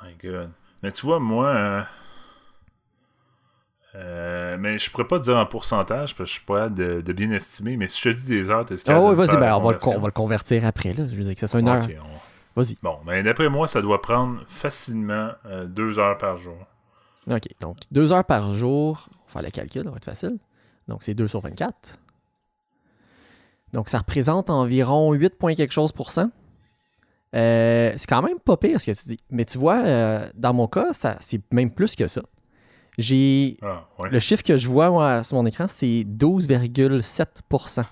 My 0.03 0.15
God. 0.23 0.51
Mais 0.83 0.93
tu 0.93 1.07
vois, 1.07 1.21
moi. 1.21 1.87
Euh, 3.97 4.57
mais 4.59 4.79
je 4.79 4.91
pourrais 4.91 5.07
pas 5.07 5.19
te 5.19 5.25
dire 5.25 5.37
en 5.37 5.47
pourcentage 5.47 6.15
parce 6.17 6.17
que 6.17 6.25
je 6.25 6.33
suis 6.33 6.45
pas 6.45 6.69
de, 6.69 7.01
de 7.01 7.13
bien 7.13 7.31
estimer. 7.31 7.77
Mais 7.77 7.87
si 7.87 8.01
je 8.03 8.11
te 8.11 8.17
dis 8.17 8.27
des 8.27 8.51
heures, 8.51 8.67
t'es 8.67 8.75
Ah 8.89 9.01
oui, 9.01 9.15
vas-y, 9.15 9.37
ben, 9.37 9.55
on, 9.57 9.61
va 9.61 9.73
le, 9.73 9.79
on 9.87 10.01
va 10.01 10.07
le 10.09 10.13
convertir 10.13 10.65
après. 10.65 10.95
Là. 10.95 11.07
Je 11.09 11.15
veux 11.15 11.25
dire 11.25 11.35
que 11.35 11.41
ce 11.41 11.47
soit 11.47 11.61
une 11.61 11.69
heure. 11.69 11.87
Vas-y. 12.57 12.77
Bon, 12.83 12.99
mais 13.05 13.23
d'après 13.23 13.49
moi, 13.49 13.67
ça 13.67 13.83
doit 13.83 14.01
prendre 14.01 14.41
facilement 14.47 15.31
euh, 15.47 15.67
deux 15.67 15.99
heures 15.99 16.19
par 16.19 16.37
jour. 16.37 16.57
OK. 17.29 17.43
Donc, 17.61 17.79
deux 17.91 18.13
heures 18.13 18.25
par 18.25 18.53
jour. 18.53 19.09
faire 19.27 19.43
le 19.43 19.51
calcul, 19.51 19.83
ça 19.85 19.91
va 19.91 19.97
être 19.97 20.05
facile. 20.05 20.39
Donc, 20.89 21.03
c'est 21.03 21.15
2 21.15 21.27
sur 21.29 21.41
24. 21.41 21.99
Donc, 23.73 23.89
ça 23.89 23.99
représente 23.99 24.51
environ 24.51 25.13
8 25.13 25.39
points 25.39 25.55
quelque 25.55 25.73
chose 25.73 25.93
pour 25.93 26.11
cent. 26.11 26.31
Euh, 27.35 27.93
c'est 27.97 28.07
quand 28.07 28.23
même 28.23 28.39
pas 28.39 28.57
pire 28.57 28.81
ce 28.81 28.87
que 28.91 28.97
tu 28.97 29.09
dis. 29.09 29.19
Mais 29.31 29.45
tu 29.45 29.59
vois, 29.59 29.79
euh, 29.85 30.29
dans 30.35 30.53
mon 30.53 30.69
cas, 30.69 30.93
ça, 30.93 31.17
c'est 31.21 31.41
même 31.53 31.73
plus 31.73 31.97
que 31.97 32.07
ça. 32.07 32.23
J'ai. 32.99 33.57
Ah, 33.63 33.87
ouais. 33.99 34.11
Le 34.11 34.19
chiffre 34.19 34.43
que 34.43 34.57
je 34.57 34.69
vois 34.69 34.91
moi, 34.91 35.25
sur 35.25 35.37
mon 35.37 35.47
écran, 35.47 35.67
c'est 35.69 36.05
12,7% 36.05 37.81
Est-ce 37.81 37.87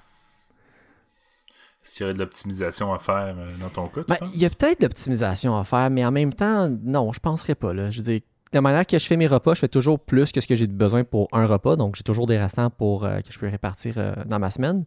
qu'il 1.95 2.01
y 2.01 2.05
aurait 2.05 2.15
de 2.15 2.19
l'optimisation 2.19 2.95
à 2.95 2.99
faire 2.99 3.35
euh, 3.37 3.53
dans 3.61 3.69
ton 3.69 3.88
cas, 3.88 4.03
Ben? 4.07 4.17
Il 4.35 4.41
y 4.41 4.47
a 4.47 4.51
peut-être 4.51 4.81
de 4.81 4.85
l'optimisation 4.85 5.57
à 5.57 5.65
faire, 5.65 5.91
mais 5.91 6.05
en 6.05 6.12
même 6.12 6.33
temps, 6.33 6.69
non, 6.85 7.12
je 7.12 7.21
penserais 7.21 7.55
pas. 7.55 7.73
Là. 7.73 7.91
Je 7.91 7.99
veux 7.99 8.05
dire, 8.05 8.21
de 8.53 8.59
la 8.59 8.61
manière 8.61 8.87
que 8.87 8.99
je 8.99 9.07
fais 9.07 9.17
mes 9.17 9.27
repas, 9.27 9.55
je 9.55 9.61
fais 9.61 9.69
toujours 9.69 9.99
plus 9.99 10.31
que 10.31 10.41
ce 10.41 10.47
que 10.47 10.55
j'ai 10.55 10.67
besoin 10.67 11.05
pour 11.05 11.29
un 11.33 11.47
repas. 11.47 11.77
Donc, 11.77 11.97
j'ai 11.97 12.03
toujours 12.03 12.27
des 12.27 12.38
restants 12.38 12.69
pour 12.69 13.05
euh, 13.05 13.21
que 13.21 13.33
je 13.33 13.38
peux 13.38 13.49
répartir 13.49 13.95
euh, 13.97 14.12
dans 14.27 14.38
ma 14.38 14.51
semaine. 14.51 14.85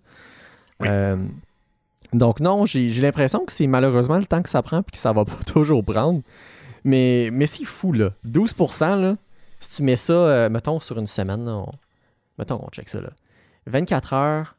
Oui. 0.80 0.88
Euh, 0.90 1.18
donc, 2.14 2.40
non, 2.40 2.68
j'ai 2.68 2.92
j'ai 2.92 3.02
l'impression 3.02 3.44
que 3.44 3.52
c'est 3.52 3.66
malheureusement 3.66 4.20
le 4.20 4.26
temps 4.26 4.44
que 4.44 4.50
ça 4.50 4.62
prend 4.62 4.82
et 4.82 4.92
que 4.92 4.98
ça 4.98 5.14
va 5.14 5.26
pas 5.26 5.44
toujours 5.52 5.84
prendre. 5.84 6.22
Mais, 6.84 7.30
mais 7.34 7.48
c'est 7.48 7.66
fou, 7.66 7.92
là. 7.92 8.12
12% 8.28 9.02
là, 9.02 9.16
si 9.66 9.78
tu 9.78 9.84
mets 9.84 9.96
ça, 9.96 10.14
euh, 10.14 10.50
mettons, 10.50 10.80
sur 10.80 10.98
une 10.98 11.08
semaine, 11.08 11.50
mettons, 12.38 12.62
on 12.64 12.70
check 12.70 12.90
ça, 12.90 13.02
là. 13.02 13.10
24 13.68 14.14
heures 14.14 14.56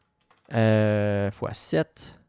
euh, 0.53 1.31
fois 1.31 1.53
7, 1.53 2.21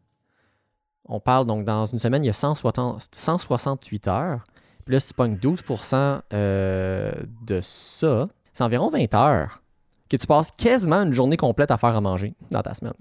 on 1.06 1.20
parle 1.20 1.46
donc 1.46 1.66
dans 1.66 1.86
une 1.86 2.00
semaine, 2.00 2.24
il 2.24 2.28
y 2.28 2.30
a 2.30 2.34
160 2.34 3.10
168 3.12 4.08
heures. 4.08 4.44
Puis 4.86 4.94
là, 4.94 5.00
si 5.00 5.10
tu 5.10 5.14
pognes 5.14 5.36
12% 5.36 6.22
euh, 6.34 7.12
de 7.42 7.62
ça, 7.62 8.28
c'est 8.54 8.64
environ 8.64 8.90
20 8.90 9.14
heures 9.16 9.62
que 10.10 10.18
tu 10.18 10.28
passes 10.28 10.52
quasiment 10.52 11.04
une 11.04 11.14
journée 11.14 11.38
complète 11.38 11.72
à 11.72 11.78
faire 11.78 11.96
à 11.96 12.02
manger 12.02 12.34
dans 12.52 12.62
ta 12.62 12.74
semaine. 12.74 12.94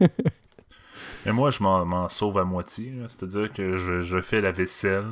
Mais 1.26 1.32
moi, 1.32 1.50
je 1.50 1.62
m'en 1.62 2.08
sauve 2.08 2.38
à 2.38 2.44
moitié. 2.44 2.94
C'est-à-dire 3.08 3.52
que 3.52 3.76
je, 3.76 4.00
je 4.00 4.20
fais 4.20 4.40
la 4.40 4.52
vaisselle 4.52 5.06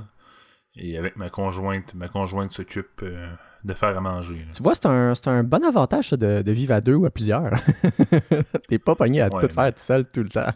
et 0.75 0.97
avec 0.97 1.17
ma 1.17 1.29
conjointe, 1.29 1.95
ma 1.95 2.09
conjointe 2.09 2.53
s'occupe 2.53 3.03
euh, 3.03 3.29
de 3.65 3.75
faire 3.75 3.97
à 3.97 4.01
manger. 4.01 4.35
là. 4.35 4.53
Tu 4.55 4.63
vois, 4.63 4.75
c'est 4.75 4.87
un, 4.87 5.15
c'est 5.15 5.29
un 5.29 5.43
bon 5.43 5.65
avantage 5.65 6.11
ça, 6.11 6.17
de, 6.17 6.43
de 6.43 6.53
vivre 6.53 6.73
à 6.75 6.81
deux 6.81 6.95
ou 6.95 7.07
à 7.07 7.11
plusieurs. 7.11 7.51
T'es 8.69 8.79
pas 8.79 8.95
pogné 8.95 9.21
à 9.21 9.29
Ouais, 9.29 9.47
tout 9.47 9.55
faire 9.55 9.75
tout 9.75 9.83
seul 9.83 10.05
tout 10.07 10.23
le 10.23 10.29
temps. 10.29 10.51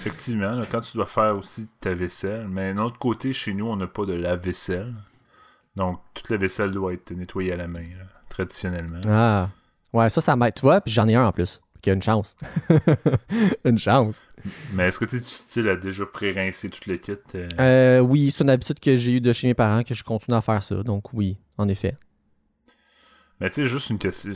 Effectivement, 0.00 0.52
là, 0.52 0.64
quand 0.70 0.80
tu 0.80 0.96
dois 0.96 1.06
faire 1.06 1.36
aussi 1.36 1.68
ta 1.80 1.92
vaisselle, 1.94 2.46
mais 2.48 2.72
d'un 2.72 2.82
autre 2.82 2.98
côté, 2.98 3.32
chez 3.32 3.52
nous, 3.54 3.66
on 3.66 3.76
n'a 3.76 3.86
pas 3.86 4.04
de 4.06 4.12
lave-vaisselle. 4.14 4.94
Donc, 5.74 6.00
toute 6.14 6.30
la 6.30 6.36
vaisselle 6.36 6.70
doit 6.70 6.92
être 6.92 7.10
nettoyée 7.12 7.52
à 7.52 7.56
la 7.56 7.66
main, 7.68 7.80
là, 7.80 8.04
traditionnellement. 8.28 9.00
Ah, 9.08 9.48
ouais, 9.92 10.08
ça, 10.08 10.20
ça 10.20 10.36
m'aide. 10.36 10.54
Tu 10.54 10.62
vois, 10.62 10.80
puis 10.80 10.92
j'en 10.92 11.06
ai 11.08 11.14
un 11.14 11.26
en 11.26 11.32
plus. 11.32 11.60
Qui 11.82 11.90
a 11.90 11.92
une 11.92 12.02
chance. 12.02 12.36
une 13.64 13.78
chance. 13.78 14.24
Mais 14.72 14.84
est-ce 14.88 14.98
que 14.98 15.04
tu 15.04 15.16
es 15.16 15.20
du 15.20 15.28
style 15.28 15.68
à 15.68 15.76
déjà 15.76 16.06
pré-rincer 16.06 16.70
toute 16.70 16.86
le 16.86 16.96
kit 16.96 17.12
euh, 17.34 17.48
Euh, 17.60 18.00
oui, 18.00 18.30
c'est 18.30 18.42
une 18.42 18.50
habitude 18.50 18.80
que 18.80 18.96
j'ai 18.96 19.12
eue 19.16 19.20
de 19.20 19.32
chez 19.32 19.46
mes 19.46 19.54
parents 19.54 19.82
que 19.82 19.94
je 19.94 20.02
continue 20.02 20.36
à 20.36 20.40
faire 20.40 20.62
ça. 20.62 20.82
Donc, 20.82 21.12
oui, 21.12 21.36
en 21.58 21.68
effet. 21.68 21.94
Mais 23.40 23.48
tu 23.48 23.56
sais, 23.56 23.66
juste 23.66 23.90
une 23.90 23.98
question. 23.98 24.32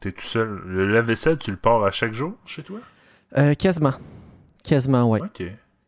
T'es 0.00 0.12
tout 0.12 0.20
seul. 0.24 0.60
Le 0.66 0.86
lave-vaisselle, 0.92 1.38
tu 1.38 1.50
le 1.50 1.56
pars 1.56 1.82
à 1.84 1.90
chaque 1.90 2.12
jour 2.12 2.34
chez 2.44 2.62
toi? 2.62 2.78
Euh, 3.36 3.54
quasiment. 3.54 3.92
Quasiment, 4.64 5.08
ouais. 5.10 5.20
Ok. 5.22 5.42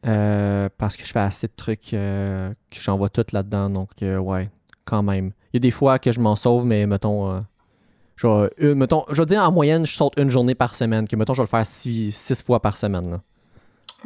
Euh, 0.07 0.69
parce 0.79 0.97
que 0.97 1.05
je 1.05 1.13
fais 1.13 1.19
assez 1.21 1.47
de 1.47 1.53
trucs 1.55 1.93
euh, 1.95 2.51
que 2.71 2.79
j'envoie 2.81 3.09
tout 3.11 3.25
là-dedans. 3.33 3.69
Donc, 3.71 3.91
euh, 4.03 4.17
ouais, 4.19 4.49
quand 4.85 5.03
même. 5.03 5.33
Il 5.53 5.57
y 5.57 5.59
a 5.59 5.61
des 5.61 5.71
fois 5.71 5.99
que 5.99 6.13
je 6.13 6.21
m'en 6.21 6.37
sauve, 6.37 6.65
mais 6.65 6.87
mettons, 6.87 7.45
je 8.17 8.27
vais, 8.27 8.51
une- 8.59 8.75
mettons, 8.75 9.05
je 9.11 9.21
veux 9.21 9.27
dire 9.27 9.43
en 9.43 9.53
moyenne, 9.53 9.85
je 9.87 9.95
saute 9.95 10.15
une 10.19 10.31
journée 10.31 10.55
par 10.55 10.75
semaine. 10.75 11.07
Que 11.07 11.17
mettons, 11.17 11.35
je 11.35 11.41
vais 11.43 11.45
le 11.45 11.49
faire 11.49 11.67
six, 11.67 12.13
six 12.13 12.43
fois 12.43 12.61
par 12.61 12.77
semaine. 12.79 13.11
là. 13.11 13.21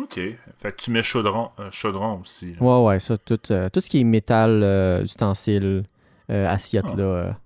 Ok. 0.00 0.14
Fait 0.58 0.72
que 0.72 0.76
tu 0.76 0.90
mets 0.90 1.02
chaudron, 1.04 1.50
chaudron 1.70 2.20
aussi. 2.20 2.54
là. 2.54 2.62
Ouais, 2.62 2.86
ouais, 2.88 3.00
ça, 3.00 3.16
tout, 3.18 3.36
tout 3.36 3.80
ce 3.80 3.88
qui 3.88 4.00
est 4.00 4.04
métal, 4.04 5.00
ustensiles, 5.04 5.84
euh, 6.30 6.48
assiette, 6.48 6.86
Ah. 6.92 6.96
là, 6.96 7.38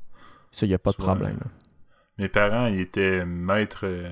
ça, 0.51 0.67
il 0.67 0.69
n'y 0.69 0.75
a 0.75 0.79
pas 0.79 0.91
de 0.93 0.97
problème. 0.97 1.39
là. 1.41 1.47
Mes 2.19 2.29
parents, 2.29 2.67
ils 2.67 2.81
étaient 2.81 3.25
maîtres 3.25 3.87
euh, 3.87 4.11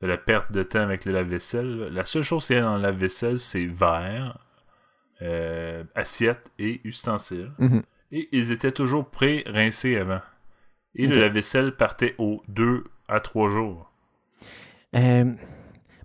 de 0.00 0.06
la 0.06 0.16
perte 0.16 0.52
de 0.52 0.62
temps 0.62 0.80
avec 0.80 1.04
le 1.04 1.12
lave-vaisselle. 1.12 1.88
La 1.92 2.04
seule 2.04 2.22
chose 2.22 2.46
qu'il 2.46 2.56
y 2.56 2.58
a 2.58 2.62
dans 2.62 2.76
le 2.76 2.82
lave-vaisselle, 2.82 3.38
c'est 3.38 3.66
verre, 3.66 4.38
euh, 5.22 5.82
assiette 5.94 6.52
et 6.58 6.80
ustensiles. 6.84 7.50
Mhm. 7.58 7.82
Et 8.12 8.28
ils 8.32 8.52
étaient 8.52 8.72
toujours 8.72 9.10
pré-rincés 9.10 9.96
avant. 9.96 10.20
Et 10.94 11.06
le 11.06 11.20
lave-vaisselle 11.20 11.76
partait 11.76 12.14
aux 12.18 12.42
2 12.48 12.84
à 13.08 13.20
3 13.20 13.48
jours. 13.48 13.92
Euh, 14.96 15.32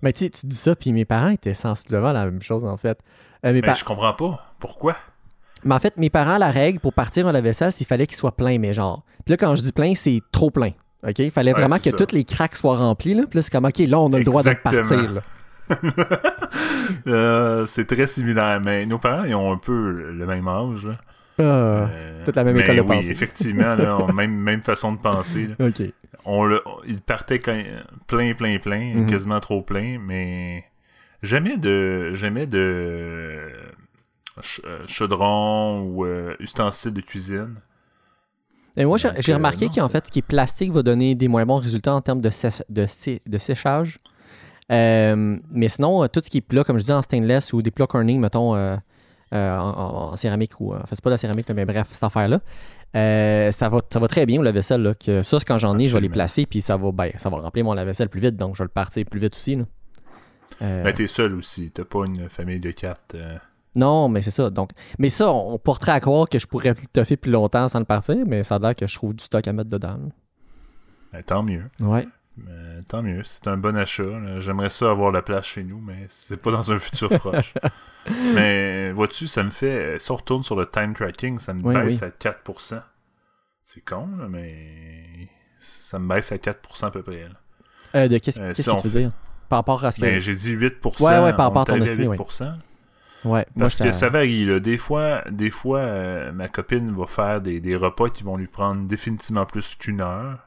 mais 0.01 0.11
tu 0.11 0.25
sais, 0.25 0.29
tu 0.29 0.47
dis 0.47 0.55
ça, 0.55 0.75
puis 0.75 0.91
mes 0.91 1.05
parents 1.05 1.29
étaient 1.29 1.53
sensiblement 1.53 2.11
la 2.11 2.25
même 2.25 2.41
chose, 2.41 2.65
en 2.65 2.77
fait. 2.77 2.99
Euh, 3.45 3.53
mes 3.53 3.61
Mais 3.61 3.75
je 3.75 3.85
comprends 3.85 4.13
pas. 4.13 4.53
Pourquoi? 4.59 4.95
Mais 5.65 5.75
en 5.75 5.79
fait, 5.79 5.97
mes 5.97 6.09
parents, 6.09 6.37
la 6.37 6.51
règle 6.51 6.79
pour 6.79 6.93
partir 6.93 7.27
un 7.27 7.31
lave-vaisselle, 7.31 7.71
c'est 7.71 7.79
qu'il 7.79 7.87
fallait 7.87 8.07
qu'il 8.07 8.15
soit 8.17 8.35
plein, 8.35 8.57
mais 8.59 8.73
genre. 8.73 9.03
Puis 9.25 9.31
là, 9.33 9.37
quand 9.37 9.55
je 9.55 9.61
dis 9.61 9.71
plein, 9.71 9.95
c'est 9.95 10.21
trop 10.31 10.51
plein. 10.51 10.71
OK? 11.07 11.19
Il 11.19 11.31
fallait 11.31 11.53
Ouais, 11.53 11.59
vraiment 11.59 11.77
que 11.77 11.83
ça. 11.89 11.97
toutes 11.97 12.11
les 12.13 12.23
craques 12.23 12.55
soient 12.55 12.77
remplies. 12.77 13.13
Là. 13.15 13.23
Puis 13.29 13.37
là, 13.37 13.41
c'est 13.43 13.51
comme, 13.51 13.65
OK, 13.65 13.77
là, 13.79 13.99
on 13.99 14.11
a 14.13 14.17
le 14.19 14.23
droit 14.23 14.43
de 14.43 14.53
partir. 14.53 15.11
Là. 15.13 15.21
Euh, 17.07 17.65
c'est 17.65 17.85
très 17.85 18.05
similaire. 18.07 18.59
Mais 18.61 18.85
nos 18.85 18.97
parents, 18.97 19.23
ils 19.23 19.35
ont 19.35 19.51
un 19.51 19.57
peu 19.57 20.11
le 20.11 20.25
même 20.25 20.47
âge. 20.47 20.85
là. 20.85 20.93
Ah, 21.39 21.43
Euh, 21.43 22.23
toute 22.25 22.35
la 22.35 22.43
même 22.43 22.57
école 22.57 22.75
de 22.75 22.81
oui, 22.81 22.87
pensée. 22.87 23.11
effectivement, 23.11 23.75
là, 23.75 23.97
on- 24.01 24.13
même, 24.13 24.33
même 24.35 24.61
façon 24.61 24.91
de 24.93 24.97
penser. 24.99 25.47
là. 25.57 25.67
OK. 25.67 25.81
On 26.25 26.45
le, 26.45 26.61
on- 26.65 26.77
il 26.87 27.01
partait 27.01 27.39
quand- 27.39 27.61
plein, 28.07 28.33
plein, 28.33 28.59
plein, 28.59 28.93
Mhm. 28.95 29.05
quasiment 29.07 29.39
trop 29.39 29.61
plein, 29.61 29.97
mais 29.99 30.63
jamais 31.21 31.57
de, 31.57 32.11
jamais 32.13 32.45
de 32.45 33.49
ch- 34.41 34.61
euh, 34.65 34.79
chaudron 34.87 35.81
ou 35.81 36.05
euh, 36.05 36.35
ustensiles 36.39 36.93
de 36.93 37.01
cuisine. 37.01 37.55
Et 38.75 38.85
moi, 38.85 38.97
j'ai 38.97 39.07
euh, 39.09 39.35
remarqué 39.35 39.69
qu'en 39.69 39.87
fait, 39.89 40.07
ce 40.07 40.11
qui 40.11 40.19
est 40.19 40.23
plastique 40.23 40.71
va 40.71 40.81
donner 40.81 41.13
des 41.15 41.27
moins 41.27 41.45
bons 41.45 41.57
résultats 41.57 41.93
en 41.93 42.01
termes 42.01 42.21
de, 42.21 42.29
sèche- 42.29 42.63
de, 42.69 42.85
sé- 42.87 43.21
de 43.27 43.37
séchage. 43.37 43.97
Euh, 44.71 45.37
mais 45.51 45.67
sinon, 45.67 46.07
tout 46.07 46.21
ce 46.23 46.29
qui 46.29 46.37
est 46.37 46.41
plat, 46.41 46.63
comme 46.63 46.79
je 46.79 46.83
dis, 46.83 46.91
en 46.91 47.01
stainless 47.01 47.53
ou 47.53 47.61
des 47.61 47.69
plats 47.69 47.85
corning, 47.85 48.19
mettons, 48.19 48.55
euh, 48.55 48.75
euh, 49.33 49.57
en, 49.57 49.69
en- 49.69 50.11
en 50.13 50.17
céramique 50.17 50.59
ou. 50.59 50.73
Enfin, 50.73 50.85
c'est 50.89 51.01
pas 51.03 51.09
de 51.09 51.13
la 51.13 51.17
céramique, 51.17 51.47
là, 51.47 51.53
mais 51.53 51.65
bref, 51.65 51.87
cette 51.91 52.03
affaire-là. 52.03 52.39
euh, 52.95 53.51
ça, 53.51 53.69
va, 53.69 53.81
ça 53.91 53.99
va 53.99 54.07
très 54.07 54.25
bien 54.25 54.39
au 54.39 54.43
lave-vaisselle. 54.43 54.81
là, 54.81 54.93
que 54.95 55.21
ça, 55.21 55.37
c'est 55.39 55.45
quand 55.45 55.59
j'en 55.59 55.77
ai, 55.77 55.85
je 55.87 55.93
vais 55.93 56.01
les 56.01 56.09
placer, 56.09 56.45
puis 56.47 56.61
ça 56.61 56.77
va, 56.77 56.91
ben, 56.91 57.11
ça 57.17 57.29
va 57.29 57.37
remplir 57.37 57.65
mon 57.65 57.73
lave-vaisselle 57.73 58.09
plus 58.09 58.21
vite, 58.21 58.37
donc 58.37 58.55
je 58.55 58.59
vais 58.63 58.65
le 58.65 58.69
partir 58.69 59.05
plus 59.05 59.19
vite 59.19 59.35
aussi. 59.35 59.55
là. 59.55 59.65
Euh, 60.61 60.81
Mais 60.83 60.93
t'es 60.93 61.07
seul 61.07 61.35
aussi, 61.35 61.69
t'as 61.71 61.83
pas 61.85 62.05
une 62.05 62.29
famille 62.29 62.59
de 62.59 62.71
quatre. 62.71 63.15
Non, 63.75 64.09
mais 64.09 64.21
c'est 64.21 64.31
ça. 64.31 64.49
Donc, 64.49 64.69
mais 64.99 65.09
ça, 65.09 65.31
on 65.31 65.57
porterait 65.57 65.93
à 65.93 65.99
croire 65.99 66.27
que 66.29 66.39
je 66.39 66.47
pourrais 66.47 66.73
plus 66.73 66.87
toffer 66.87 67.17
plus 67.17 67.31
longtemps 67.31 67.67
sans 67.67 67.79
le 67.79 67.85
partir, 67.85 68.17
mais 68.27 68.43
ça 68.43 68.55
a 68.55 68.59
l'air 68.59 68.75
que 68.75 68.85
je 68.87 68.95
trouve 68.95 69.13
du 69.13 69.23
stock 69.23 69.47
à 69.47 69.53
mettre 69.53 69.69
dedans. 69.69 69.97
Ben, 71.11 71.23
tant 71.23 71.43
mieux. 71.43 71.63
Ouais. 71.79 72.07
Euh, 72.49 72.81
tant 72.87 73.03
mieux, 73.03 73.21
c'est 73.23 73.47
un 73.47 73.57
bon 73.57 73.75
achat. 73.77 74.39
J'aimerais 74.39 74.69
ça 74.69 74.89
avoir 74.89 75.11
la 75.11 75.21
place 75.21 75.45
chez 75.45 75.63
nous, 75.63 75.79
mais 75.79 76.05
c'est 76.07 76.37
pas 76.41 76.49
dans 76.51 76.71
un 76.71 76.79
futur 76.79 77.09
proche. 77.19 77.53
mais 78.33 78.91
vois-tu, 78.91 79.27
ça 79.27 79.43
me 79.43 79.51
fait. 79.51 79.99
Si 79.99 80.11
on 80.11 80.15
retourne 80.15 80.41
sur 80.43 80.55
le 80.55 80.65
time 80.65 80.93
tracking, 80.93 81.37
ça 81.37 81.53
me 81.53 81.61
Oui, 81.63 81.75
baisse 81.75 82.01
oui. 82.01 82.07
à 82.07 82.31
4%. 82.31 82.81
C'est 83.63 83.81
con, 83.85 84.07
là, 84.19 84.27
mais 84.27 85.05
ça 85.57 85.99
me 85.99 86.07
baisse 86.09 86.31
à 86.31 86.37
4% 86.37 86.85
à 86.87 86.91
peu 86.91 87.03
près. 87.03 87.27
Euh, 87.95 88.07
de 88.07 88.17
qu'est-ce 88.17 88.41
Euh, 88.41 88.53
si 88.53 88.63
que 88.65 88.81
tu 88.81 88.87
veux 88.87 88.93
fait- 88.93 88.99
dire? 89.01 89.11
Par 89.47 89.59
rapport 89.59 89.85
à 89.85 89.91
ce 89.91 89.99
que. 89.99 90.05
Ben, 90.05 90.17
j'ai 90.19 90.35
dit 90.35 90.55
8%. 90.55 91.03
Ouais, 91.05 91.19
ouais, 91.23 91.33
par 91.33 91.45
rapport 91.53 91.61
à 91.61 91.65
ton 91.65 91.75
estimé, 91.81 92.07
oui. 92.07 92.17
8%. 93.23 93.29
ouais, 93.29 93.31
moi, 93.31 93.45
Parce 93.59 93.77
que 93.79 93.91
ça- 93.91 94.09
varie, 94.09 94.45
là. 94.45 94.59
Des 94.59 94.77
fois, 94.77 95.23
des 95.31 95.49
fois 95.49 95.79
euh, 95.79 96.31
ma 96.31 96.47
copine 96.47 96.91
va 96.95 97.05
faire 97.05 97.41
des, 97.41 97.59
des 97.59 97.75
repas 97.75 98.09
qui 98.09 98.23
vont 98.23 98.37
lui 98.37 98.47
prendre 98.47 98.85
définitivement 98.87 99.45
plus 99.45 99.75
qu'une 99.75 100.01
heure 100.01 100.39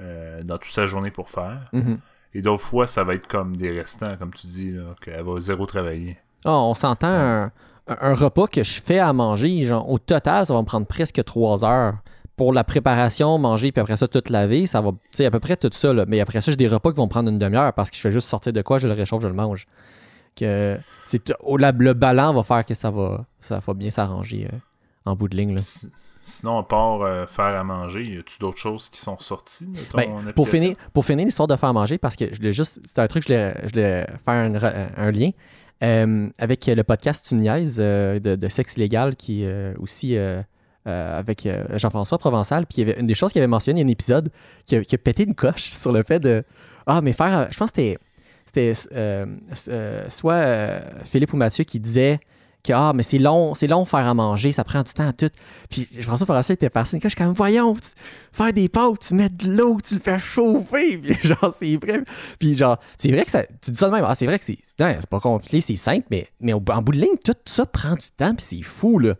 euh, 0.00 0.42
dans 0.42 0.58
toute 0.58 0.72
sa 0.72 0.86
journée 0.86 1.10
pour 1.10 1.30
faire. 1.30 1.68
Mhm. 1.72 1.98
Et 2.34 2.42
d'autres 2.42 2.62
fois, 2.64 2.86
ça 2.86 3.02
va 3.02 3.14
être 3.14 3.26
comme 3.28 3.56
des 3.56 3.70
restants, 3.70 4.16
comme 4.18 4.34
tu 4.34 4.46
dis, 4.46 4.74
qu'elle 5.02 5.22
va 5.22 5.40
zéro 5.40 5.64
travailler. 5.64 6.18
Ah, 6.44 6.58
on 6.58 6.74
s'entend 6.74 7.06
un, 7.08 7.44
un- 7.44 7.96
un 8.00 8.14
repas 8.14 8.46
que 8.46 8.62
je 8.62 8.82
fais 8.82 8.98
à 8.98 9.12
manger, 9.12 9.64
genre, 9.66 9.88
au 9.90 9.98
total, 9.98 10.44
ça 10.44 10.52
va 10.52 10.60
me 10.60 10.66
prendre 10.66 10.86
presque 10.86 11.22
trois 11.24 11.64
heures. 11.64 11.94
Pour 12.36 12.52
la 12.52 12.64
préparation, 12.64 13.38
manger, 13.38 13.72
puis 13.72 13.80
après 13.80 13.96
ça, 13.96 14.06
tout 14.06 14.22
laver, 14.28 14.66
ça 14.66 14.82
va, 14.82 14.90
tu 14.90 14.98
sais, 15.12 15.24
à 15.24 15.30
peu 15.30 15.40
près 15.40 15.56
tout 15.56 15.70
ça, 15.72 15.94
là. 15.94 16.04
Mais 16.06 16.20
après 16.20 16.42
ça, 16.42 16.50
j'ai 16.50 16.58
des 16.58 16.68
repas 16.68 16.90
qui 16.90 16.98
vont 16.98 17.08
prendre 17.08 17.30
une 17.30 17.38
demi-heure 17.38 17.72
parce 17.72 17.88
que 17.88 17.96
je 17.96 18.02
fais 18.02 18.12
juste 18.12 18.28
sortir 18.28 18.52
de 18.52 18.60
quoi, 18.60 18.76
je 18.76 18.86
le 18.86 18.92
réchauffe, 18.92 19.22
je 19.22 19.28
le 19.28 19.32
mange. 19.32 19.66
Que, 20.36 20.78
c'est, 21.06 21.32
la- 21.58 21.72
le 21.72 21.92
ballon 21.94 22.34
va 22.34 22.42
faire 22.42 22.64
que 22.66 22.74
ça 22.74 22.90
va, 22.90 23.24
ça 23.40 23.58
va 23.58 23.74
bien 23.74 23.90
s'arranger 23.90 24.48
euh, 24.52 24.56
en 25.06 25.16
bout 25.16 25.28
de 25.28 25.36
ligne, 25.36 25.54
là. 25.54 25.60
Si- 25.60 25.90
Sinon, 26.20 26.58
à 26.58 26.62
part 26.64 27.02
euh, 27.02 27.24
faire 27.26 27.44
à 27.58 27.62
manger, 27.62 28.04
y 28.04 28.18
a-tu 28.18 28.38
d'autres 28.40 28.58
choses 28.58 28.90
qui 28.90 28.98
sont 28.98 29.14
de 29.14 29.80
ton 29.88 29.96
Ben, 29.96 30.32
pour 30.34 30.48
finir, 30.48 30.74
pour 30.92 31.04
finir 31.04 31.24
l'histoire 31.24 31.46
de 31.46 31.54
faire 31.54 31.72
manger, 31.72 31.98
parce 31.98 32.16
que 32.16 32.24
je 32.34 32.50
juste, 32.50 32.80
c'est 32.84 32.98
un 32.98 33.06
truc, 33.06 33.22
je 33.22 33.28
voulais, 33.28 33.54
je 33.64 33.68
voulais 33.68 34.06
faire 34.24 34.90
un, 34.96 35.10
lien 35.12 35.30
euh, 35.84 36.28
avec 36.38 36.66
le 36.66 36.82
podcast 36.82 37.30
Une 37.30 37.42
niaise 37.42 37.76
euh, 37.78 38.18
de, 38.18 38.34
de 38.34 38.48
sexe 38.48 38.76
illégal 38.76 39.14
qui 39.14 39.44
est 39.44 39.48
euh, 39.48 39.74
aussi 39.78 40.16
avec 40.84 41.48
Jean-François 41.74 42.18
Provençal. 42.18 42.66
Puis 42.66 42.78
il 42.82 42.88
y 42.88 42.90
avait 42.90 43.00
une 43.00 43.06
des 43.06 43.14
choses 43.14 43.32
qu'il 43.32 43.40
avait 43.40 43.46
mentionné, 43.48 43.80
il 43.80 43.82
y 43.82 43.86
a 43.86 43.88
un 43.88 43.92
épisode 43.92 44.30
qui 44.64 44.76
a, 44.76 44.84
qui 44.84 44.94
a 44.94 44.98
pété 44.98 45.24
une 45.24 45.34
coche 45.34 45.70
sur 45.72 45.92
le 45.92 46.02
fait 46.02 46.20
de. 46.20 46.44
Ah, 46.86 47.00
mais 47.00 47.12
faire. 47.12 47.48
Je 47.50 47.56
pense 47.58 47.70
que 47.70 47.80
c'était. 47.82 47.98
C'était 48.56 48.72
euh, 48.96 49.26
euh, 49.68 50.06
soit 50.08 50.32
euh, 50.34 50.80
Philippe 51.04 51.32
ou 51.34 51.36
Mathieu 51.36 51.64
qui 51.64 51.78
disait 51.78 52.20
que 52.64 52.72
ah, 52.72 52.92
mais 52.94 53.02
c'est 53.02 53.18
long, 53.18 53.54
c'est 53.54 53.66
long 53.66 53.84
faire 53.84 54.06
à 54.06 54.14
manger, 54.14 54.50
ça 54.50 54.64
prend 54.64 54.82
du 54.82 54.92
temps 54.92 55.12
tout. 55.12 55.28
Puis 55.68 55.86
Jean-François 55.94 56.24
Provençal 56.26 56.54
était 56.54 56.70
passé 56.70 56.96
une 56.96 57.02
coche, 57.02 57.12
je 57.12 57.16
suis 57.16 57.24
comme 57.24 57.34
voyons, 57.34 57.74
tu- 57.74 57.90
faire 58.32 58.52
des 58.54 58.68
pâtes, 58.70 58.98
tu 59.00 59.14
mets 59.14 59.28
de 59.28 59.56
l'eau, 59.56 59.78
tu 59.86 59.94
le 59.94 60.00
fais 60.00 60.18
chauffer. 60.18 60.98
Puis 61.02 61.14
genre, 61.22 61.54
c'est 61.54 61.76
vrai. 61.76 62.02
Puis 62.38 62.56
genre, 62.56 62.78
c'est 62.98 63.12
vrai 63.12 63.24
que 63.24 63.30
ça. 63.30 63.42
Tu 63.60 63.70
dis 63.70 63.76
ça 63.78 63.88
de 63.88 63.94
même, 63.94 64.04
ah, 64.08 64.14
c'est 64.14 64.26
vrai 64.26 64.38
que 64.38 64.44
c'est. 64.44 64.58
non, 64.80 64.96
c'est 64.98 65.08
pas 65.08 65.20
compliqué, 65.20 65.60
c'est 65.60 65.76
simple, 65.76 66.06
mais, 66.10 66.26
mais 66.40 66.54
en 66.54 66.60
bout 66.60 66.92
de 66.92 66.98
ligne, 66.98 67.16
tout 67.22 67.34
ça 67.44 67.66
prend 67.66 67.92
du 67.94 68.08
temps, 68.16 68.34
puis 68.34 68.44
c'est 68.48 68.62
fou, 68.62 68.98
là. 68.98 69.12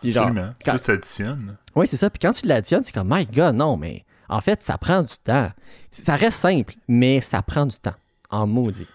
Puis 0.00 0.10
genre, 0.10 0.26
Absolument. 0.28 0.52
quand- 0.64 0.72
Tout 0.78 0.82
s'additionne. 0.84 1.56
oui, 1.76 1.86
c'est 1.86 1.96
ça. 1.98 2.08
Puis 2.10 2.18
quand 2.18 2.32
tu 2.32 2.46
l'additionnes, 2.46 2.82
c'est 2.82 2.94
comme, 2.94 3.08
my 3.14 3.26
God, 3.26 3.54
non, 3.56 3.76
mais 3.76 4.04
en 4.28 4.40
fait, 4.40 4.62
ça 4.62 4.78
prend 4.78 5.02
du 5.02 5.14
temps. 5.22 5.50
Ça 5.92 6.16
reste 6.16 6.38
simple, 6.40 6.74
mais 6.88 7.20
ça 7.20 7.40
prend 7.42 7.66
du 7.66 7.76
temps. 7.78 7.94
En 8.34 8.46
maudit. 8.48 8.88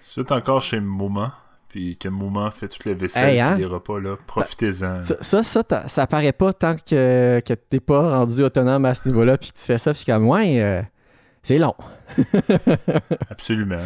Si 0.00 0.14
vous 0.16 0.22
êtes 0.22 0.32
encore 0.32 0.62
chez 0.62 0.80
Moment, 0.80 1.30
puis 1.68 1.96
que 1.98 2.08
Moment 2.08 2.50
fait 2.50 2.68
toute 2.68 2.84
la 2.86 2.94
vaisselle 2.94 3.28
Hey, 3.30 3.40
hein? 3.40 3.56
les 3.58 3.66
repas, 3.66 4.00
là, 4.00 4.16
profitez-en. 4.26 5.02
Ça, 5.02 5.16
ça, 5.20 5.42
ça, 5.42 5.88
ça 5.88 6.06
paraît 6.06 6.32
pas 6.32 6.52
tant 6.54 6.74
que, 6.76 7.40
que 7.44 7.52
t'es 7.54 7.80
pas 7.80 8.18
rendu 8.18 8.42
autonome 8.42 8.84
à 8.86 8.94
ce 8.94 9.08
niveau-là, 9.08 9.36
puis 9.36 9.52
tu 9.52 9.62
fais 9.62 9.78
ça, 9.78 9.92
puis 9.92 10.02
c'est 10.04 10.12
comme, 10.12 10.26
ouais, 10.26 10.62
euh, 10.62 10.82
c'est 11.42 11.58
long. 11.58 11.74
Absolument. 13.30 13.80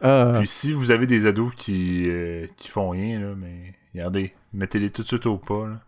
Ah, 0.00 0.32
Puis 0.38 0.48
si 0.48 0.72
vous 0.72 0.90
avez 0.90 1.06
des 1.06 1.26
ados 1.26 1.52
qui, 1.56 2.08
euh, 2.08 2.46
qui 2.56 2.68
font 2.68 2.90
rien, 2.90 3.20
là, 3.20 3.34
mais 3.36 3.74
regardez, 3.94 4.34
mettez-les 4.52 4.90
tout 4.90 5.02
de 5.02 5.06
suite 5.06 5.26
au 5.26 5.38
pas. 5.38 5.66
là. 5.68 5.80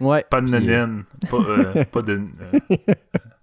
ouais. 0.00 0.24
Pas 0.28 0.40
de 0.40 0.46
puis, 0.56 0.70
euh. 0.70 1.02
Pas, 1.30 1.36
euh, 1.36 1.84
pas 1.84 2.02
de. 2.02 2.20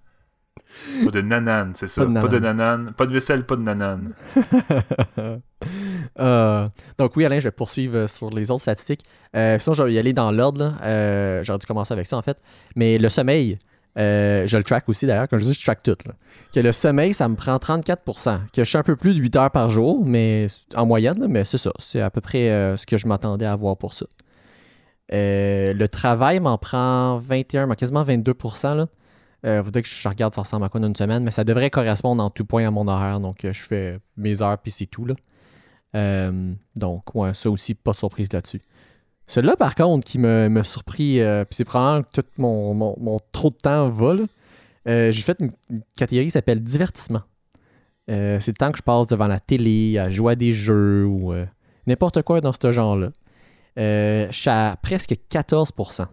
pas 1.03 1.11
de 1.11 1.21
nanane, 1.21 1.71
c'est 1.75 1.87
ça. 1.87 2.05
Pas 2.05 2.07
de 2.11 2.21
Pas 2.21 2.27
de 2.27 2.39
nanane. 2.39 2.93
Pas 2.95 3.05
de 3.05 3.13
vaisselle, 3.13 3.45
pas 3.45 3.55
de 3.55 3.61
nanane. 3.61 4.13
Euh, 6.19 6.67
donc 6.99 7.15
oui, 7.15 7.25
Alain, 7.25 7.39
je 7.39 7.45
vais 7.45 7.51
poursuivre 7.51 7.97
euh, 7.97 8.07
sur 8.07 8.29
les 8.29 8.51
autres 8.51 8.61
statistiques. 8.61 9.03
Euh, 9.35 9.57
sinon, 9.59 9.73
je 9.73 9.83
vais 9.83 9.93
y 9.93 9.99
aller 9.99 10.13
dans 10.13 10.31
l'ordre. 10.31 10.75
Euh, 10.83 11.43
J'aurais 11.43 11.57
dû 11.59 11.65
commencer 11.65 11.91
avec 11.93 12.05
ça, 12.05 12.17
en 12.17 12.21
fait. 12.21 12.37
Mais 12.75 12.97
le 12.99 13.09
sommeil, 13.09 13.57
je 13.95 14.55
le 14.57 14.63
track 14.63 14.87
aussi, 14.87 15.07
d'ailleurs. 15.07 15.27
Comme 15.27 15.39
je 15.39 15.45
dis, 15.45 15.53
je 15.53 15.63
track 15.63 15.81
tout. 15.81 15.97
là. 16.05 16.13
Que 16.53 16.59
le 16.59 16.71
sommeil, 16.71 17.13
ça 17.13 17.27
me 17.27 17.35
prend 17.35 17.55
34%. 17.57 18.39
Que 18.53 18.63
je 18.63 18.69
suis 18.69 18.77
un 18.77 18.83
peu 18.83 18.95
plus 18.95 19.15
de 19.15 19.19
8 19.19 19.35
heures 19.37 19.51
par 19.51 19.71
jour, 19.71 20.05
mais 20.05 20.47
en 20.75 20.85
moyenne, 20.85 21.19
là, 21.19 21.27
mais 21.27 21.43
c'est 21.45 21.57
ça. 21.57 21.71
C'est 21.79 22.01
à 22.01 22.09
peu 22.11 22.21
près 22.21 22.75
ce 22.77 22.85
que 22.85 22.97
je 22.97 23.07
m'attendais 23.07 23.45
à 23.45 23.53
avoir 23.53 23.75
pour 23.75 23.93
ça. 23.95 24.05
Le 25.11 25.85
travail 25.87 26.39
m'en 26.39 26.57
prend 26.57 27.17
21, 27.17 27.65
mais 27.65 27.75
quasiment 27.75 28.03
22%. 28.03 28.75
Là. 28.77 28.85
Euh, 29.45 29.63
faudrait 29.63 29.83
que 29.83 29.87
je 29.87 30.07
regarde 30.09 30.33
ça 30.33 30.41
ressemble 30.41 30.65
à 30.65 30.69
quoi 30.69 30.79
dans 30.79 30.87
une 30.87 30.95
semaine, 30.95 31.23
mais 31.23 31.31
ça 31.31 31.43
devrait 31.43 31.69
correspondre 31.69 32.23
en 32.23 32.29
tout 32.31 32.45
point 32.45 32.67
à 32.67 32.71
mon 32.71 32.87
horaire. 32.87 33.19
Donc, 33.19 33.45
euh, 33.45 33.53
je 33.53 33.61
fais 33.63 33.99
mes 34.17 34.41
heures, 34.41 34.57
puis 34.57 34.71
c'est 34.71 34.87
tout. 34.87 35.05
Là. 35.05 35.13
Euh, 35.95 36.53
donc, 36.75 37.13
ouais, 37.13 37.33
ça 37.33 37.49
aussi, 37.49 37.75
pas 37.75 37.91
de 37.91 37.95
surprise 37.97 38.27
là-dessus. 38.33 38.61
Celui-là, 39.27 39.55
par 39.55 39.75
contre, 39.75 40.05
qui 40.05 40.17
me, 40.19 40.49
me 40.49 40.63
surpris, 40.63 41.19
euh, 41.21 41.45
puis 41.45 41.55
c'est 41.57 41.63
probablement 41.65 42.03
que 42.03 42.21
tout 42.21 42.27
mon, 42.37 42.73
mon- 42.73 42.95
mon 42.99 43.19
trop 43.31 43.49
de 43.49 43.55
temps 43.55 43.89
va, 43.89 44.15
j'ai 44.85 45.21
fait 45.21 45.37
une, 45.39 45.51
une 45.69 45.81
catégorie 45.95 46.25
qui 46.27 46.31
s'appelle 46.31 46.61
divertissement. 46.61 47.21
C'est 48.07 48.47
le 48.47 48.53
temps 48.53 48.71
que 48.71 48.77
je 48.77 48.83
passe 48.83 49.07
devant 49.07 49.25
la 49.27 49.39
télé, 49.39 49.97
à 49.97 50.09
jouer 50.11 50.33
à 50.33 50.35
des 50.35 50.53
jeux 50.53 51.05
ou 51.05 51.33
n'importe 51.87 52.21
quoi 52.21 52.39
dans 52.41 52.51
ce 52.51 52.71
genre-là. 52.71 53.09
Je 53.77 54.27
suis 54.31 54.49
à 54.49 54.77
presque 54.81 55.15
14%. 55.31 56.05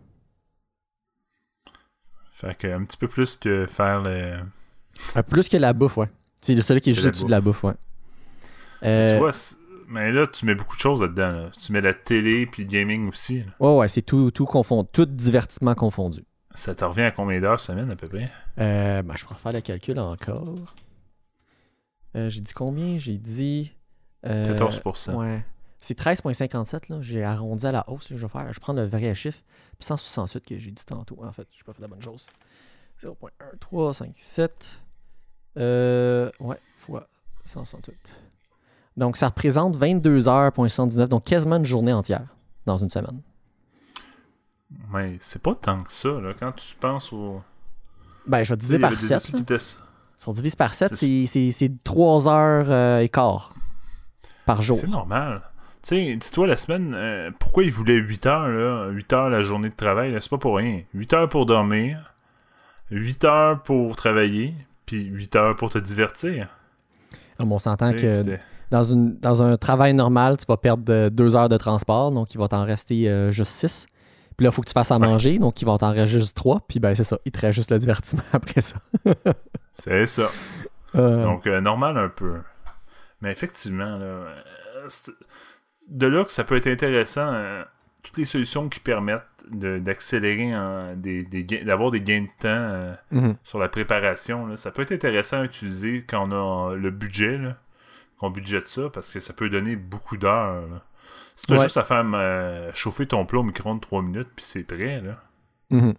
Fait 2.43 2.55
que 2.57 2.67
un 2.67 2.85
petit 2.85 2.97
peu 2.99 3.09
plus 3.09 3.37
que 3.37 3.67
faire 3.67 4.03
le. 4.03 4.11
Euh, 5.17 5.23
plus 5.23 5.49
que 5.49 5.57
la 5.57 5.73
bouffe, 5.73 5.97
ouais. 5.97 6.09
C'est 6.43 6.55
le 6.55 6.61
seul 6.63 6.81
qui 6.81 6.91
est 6.91 6.93
juste 6.95 7.07
au-dessus 7.07 7.25
de 7.25 7.31
la 7.31 7.41
bouffe, 7.41 7.63
ouais. 7.65 7.73
Euh, 8.83 9.13
Tu 9.13 9.19
vois, 9.19 9.33
c'est- 9.33 9.57
mais 9.89 10.11
là, 10.11 10.27
tu 10.27 10.45
mets 10.45 10.55
beaucoup 10.57 10.75
de 10.77 10.81
choses 10.81 11.03
là-dedans. 11.03 11.33
là. 11.33 11.51
Tu 11.51 11.73
mets 11.73 11.81
la 11.81 11.95
télé 11.95 12.47
puis 12.47 12.65
le 12.65 12.69
gaming 12.69 13.09
aussi. 13.09 13.41
là. 13.45 13.53
ouais, 13.61 13.77
ouais, 13.79 13.89
c'est 13.89 14.03
tout, 14.03 14.31
tout 14.33 14.45
confondu, 14.45 14.89
tout 14.93 15.07
divertissement 15.07 15.75
confondu. 15.77 16.25
Ça 16.55 16.75
te 16.75 16.85
revient 16.85 17.03
à 17.03 17.11
combien 17.13 17.41
d'heures 17.41 17.61
semaine 17.61 17.91
à 17.91 17.97
peu 17.97 18.09
près? 18.09 18.29
Euh, 18.59 19.03
ben, 19.03 19.15
je 19.17 19.25
pourrais 19.25 19.39
faire 19.39 19.53
le 19.53 19.61
calcul 19.63 19.99
encore. 19.99 20.75
Euh, 22.17 22.29
j'ai 22.29 22.41
dit 22.41 22.53
combien? 22.53 22.99
J'ai 22.99 23.17
dit. 23.19 23.73
euh, 24.27 24.45
14%. 24.59 25.15
Ouais. 25.15 25.45
C'est 25.85 25.99
13,57. 25.99 26.89
là. 26.91 27.03
J'ai 27.03 27.25
arrondi 27.25 27.67
à 27.67 27.73
la 27.73 27.85
hausse. 27.91 28.07
Je 28.11 28.15
vais 28.17 28.29
faire. 28.29 28.51
Je 28.53 28.61
prendre 28.61 28.81
le 28.81 28.87
vrai 28.87 29.15
chiffre. 29.15 29.41
Puis 29.79 29.85
168 29.87 30.45
que 30.47 30.57
j'ai 30.59 30.71
dit 30.71 30.85
tantôt. 30.87 31.19
En 31.23 31.33
fait, 31.33 31.47
j'ai 31.57 31.65
pas 31.65 31.73
fait 31.73 31.83
la 31.83 31.89
bonne 31.89 32.01
chose. 32.01 32.27
0.1357. 33.03 34.49
Euh, 35.59 36.31
ouais, 36.41 36.59
fois 36.87 37.09
168. 37.45 38.23
Donc, 38.97 39.17
ça 39.17 39.29
représente 39.29 39.77
22 39.77 40.29
heures,79. 40.29 41.07
Donc, 41.09 41.25
quasiment 41.25 41.57
une 41.57 41.65
journée 41.65 41.93
entière 41.93 42.27
dans 42.67 42.77
une 42.77 42.91
semaine. 42.91 43.21
Mais 44.93 45.17
c'est 45.21 45.43
pas 45.43 45.55
tant 45.55 45.83
que 45.83 45.93
ça. 45.93 46.09
Là. 46.21 46.33
Quand 46.39 46.53
tu 46.53 46.77
penses 46.77 47.13
au. 47.13 47.43
Ben, 48.27 48.45
je 48.45 48.51
vais 48.53 48.57
diviser 48.57 48.79
par 48.79 48.93
avait 48.93 49.01
des 49.01 49.07
7. 49.07 49.19
études 49.25 49.35
qui 49.37 49.43
étaient- 49.43 49.59
Si 49.59 50.29
on 50.29 50.33
divise 50.33 50.55
par 50.55 50.75
7, 50.75 50.95
C'est- 50.95 51.27
c'est 51.27 51.27
c'est- 51.27 51.53
c'est 51.53 51.83
3 51.85 52.29
heures 52.29 52.67
euh, 52.71 53.01
et 53.01 53.09
quart 53.09 53.53
par 54.47 54.63
jour. 54.63 54.77
C'est 54.77 54.87
normal. 54.87 55.43
Tu 55.83 55.89
sais, 55.97 56.17
dis-toi 56.17 56.47
la 56.47 56.57
semaine, 56.57 56.95
euh, 56.95 57.31
pourquoi 57.41 57.65
ils 57.65 57.73
voulaient 57.73 57.97
8 57.97 58.27
heures, 58.27 58.49
là? 58.49 58.89
8 58.91 59.13
heures 59.15 59.31
la 59.31 59.43
journée 59.43 59.69
de 59.69 59.75
travail, 59.75 60.11
là, 60.13 60.21
c'est 60.21 60.31
pas 60.31 60.39
pour 60.39 60.57
rien. 60.57 60.83
8 60.95 61.13
heures 61.15 61.29
pour 61.29 61.45
dormir, 61.45 62.15
8 62.91 63.25
heures 63.25 63.63
pour 63.63 63.97
travailler, 63.97 64.55
puis 64.87 65.03
8 65.05 65.35
heures 65.37 65.57
pour 65.57 65.71
te 65.71 65.79
divertir. 65.79 66.47
Ah, 67.39 67.45
on 67.45 67.59
s'entend 67.59 67.93
que 67.95 68.37
dans, 68.71 68.85
une, 68.85 69.19
dans 69.19 69.43
un 69.43 69.57
travail 69.57 69.93
normal, 69.95 70.37
tu 70.37 70.45
vas 70.47 70.57
perdre 70.57 71.09
2 71.09 71.37
heures 71.37 71.49
de 71.49 71.57
transport, 71.57 72.11
donc 72.13 72.33
il 72.33 72.39
va 72.39 72.47
t'en 72.47 72.65
rester 72.65 73.09
euh, 73.11 73.33
juste 73.33 73.51
6. 73.53 73.87
Puis 74.37 74.45
là, 74.45 74.51
il 74.51 74.55
faut 74.55 74.63
que 74.63 74.69
tu 74.69 74.73
fasses 74.73 74.91
à 74.93 74.99
Ouais. 74.99 75.07
manger, 75.07 75.39
donc 75.41 75.61
il 75.61 75.65
va 75.67 75.77
t'en 75.79 75.91
rester 75.91 76.19
juste 76.19 76.37
3. 76.37 76.61
Puis 76.69 76.79
ben, 76.79 76.95
c'est 76.95 77.05
ça, 77.05 77.19
il 77.25 77.33
te 77.33 77.41
reste 77.41 77.55
juste 77.57 77.71
le 77.73 77.79
divertissement 77.79 78.23
après 78.33 78.63
ça. 78.63 78.77
C'est 79.73 80.07
ça. 80.07 80.31
Euh, 80.95 81.25
Donc, 81.25 81.47
euh, 81.49 81.61
normal 81.61 81.99
un 81.99 82.09
peu. 82.09 82.35
Mais 83.21 83.33
effectivement, 83.33 83.97
là, 83.99 84.05
euh, 84.05 84.35
de 85.89 86.07
là 86.07 86.25
que 86.25 86.33
ça 86.33 86.45
peut 86.45 86.57
être 86.57 86.67
intéressant, 86.67 87.33
euh, 87.33 87.65
toutes 88.03 88.17
les 88.17 88.25
solutions 88.25 88.69
qui 88.69 88.81
permettent 88.81 89.25
d'accélérer, 89.51 90.53
des, 90.97 91.25
des 91.25 91.43
d'avoir 91.65 91.91
des 91.91 92.01
gains 92.01 92.23
de 92.23 92.27
temps 92.39 92.49
euh, 92.49 92.95
mhm. 93.11 93.37
sur 93.45 93.59
la 93.59 93.69
préparation, 93.69 94.47
là, 94.47 94.57
ça 94.57 94.71
peut 94.71 94.83
être 94.83 94.93
intéressant 94.93 95.41
à 95.41 95.45
utiliser 95.45 96.05
quand 96.07 96.29
on 96.31 96.71
a 96.71 96.75
le 96.77 96.91
budget, 96.91 97.39
qu'on 98.19 98.31
budgète 98.31 98.69
ça, 98.69 98.89
parce 98.91 99.13
que 99.13 99.21
ça 99.21 99.33
peut 99.33 99.51
donner 99.51 99.77
beaucoup 99.77 100.17
d'heures. 100.17 100.83
Si 101.35 101.47
tu 101.47 101.55
as 101.55 101.57
Ouais. 101.57 101.63
juste 101.65 101.77
à 101.77 101.83
faire 101.85 102.05
euh, 102.15 102.71
chauffer 102.75 103.07
ton 103.07 103.25
plat 103.27 103.41
au 103.41 103.43
micro-ondes 103.43 103.81
3 103.81 104.03
minutes, 104.03 104.29
puis 104.37 104.45
c'est 104.45 104.63
prêt, 104.65 105.01
là. 105.01 105.19
Mhm. 105.71 105.95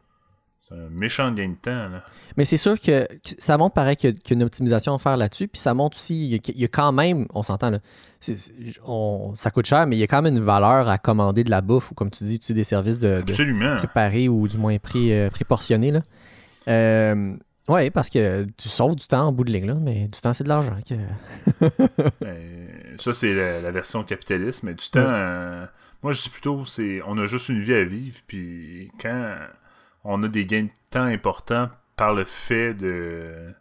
C'est 0.70 0.76
un 0.76 0.90
méchant 0.90 1.32
gain 1.34 1.50
de 1.50 1.56
temps, 1.56 1.90
là. 1.90 2.04
Mais 2.38 2.46
c'est 2.46 2.58
sûr 2.58 2.80
que, 2.80 3.06
que 3.06 3.18
ça 3.38 3.58
montre 3.58 3.74
pareil 3.74 3.98
qu'il 3.98 4.12
y 4.12 4.14
a- 4.14 4.16
qu'il 4.16 4.32
y 4.32 4.34
a 4.34 4.36
une 4.38 4.44
optimisation 4.44 4.94
à 4.96 5.00
faire 5.00 5.18
là-dessus. 5.18 5.48
Puis 5.50 5.60
ça 5.60 5.74
montre 5.74 5.98
aussi, 5.98 6.30
il 6.42 6.60
y 6.60 6.64
a, 6.64 6.68
quand 6.70 6.92
même, 6.94 7.28
on 7.34 7.44
s'entend 7.44 7.70
là, 7.70 7.80
on- 8.86 9.34
ça 9.36 9.52
coûte 9.52 9.66
cher, 9.66 9.86
mais 9.88 9.96
il 9.98 10.00
y 10.00 10.04
a 10.04 10.08
quand 10.08 10.22
même 10.22 10.36
une 10.36 10.44
valeur 10.44 10.88
à 10.88 10.98
commander 10.98 11.44
de 11.44 11.50
la 11.50 11.62
bouffe 11.62 11.92
ou 11.92 11.96
comme 11.96 12.10
tu 12.10 12.24
dis, 12.24 12.36
utiliser 12.36 12.54
des 12.54 12.64
services 12.64 13.00
de, 13.00 13.22
préparés 13.78 14.30
ou 14.30 14.48
du 14.48 14.58
moins 14.58 14.78
pré, 14.80 15.12
euh, 15.26 15.30
préportionnés. 15.30 15.92
Là. 15.92 16.02
Euh, 16.70 17.36
ouais, 17.68 17.90
parce 17.90 18.10
que 18.10 18.48
tu 18.58 18.70
sauves 18.70 18.96
du 18.96 19.06
temps 19.06 19.28
en 19.28 19.34
bout 19.34 19.44
de 19.44 19.52
ligne, 19.52 19.66
là, 19.68 19.76
mais 19.76 20.06
du 20.08 20.20
temps 20.22 20.34
c'est 20.34 20.46
de 20.46 20.50
l'argent. 20.50 20.78
que- 20.88 20.96
Ben, 22.22 22.68
ça, 22.98 23.12
c'est 23.12 23.34
la, 23.34 23.60
la 23.62 23.72
version 23.72 24.04
capitaliste, 24.04 24.64
mais 24.64 24.74
du 24.76 24.90
temps, 24.90 25.02
Ouais. 25.02 25.06
euh, 25.10 25.66
moi, 26.02 26.14
je 26.14 26.22
dis 26.24 26.30
plutôt, 26.30 26.64
c'est 26.66 27.02
on 27.06 27.18
a 27.18 27.26
juste 27.26 27.50
une 27.50 27.60
vie 27.60 27.74
à 27.74 27.84
vivre, 27.84 28.18
puis 28.28 28.92
quand 29.02 29.36
on 30.04 30.22
a 30.24 30.28
des 30.28 30.46
gains 30.46 30.64
de 30.64 30.70
temps 30.90 31.04
importants 31.04 31.70
par 31.96 32.14
le 32.14 32.24
fait 32.26 32.74
de 32.74 33.54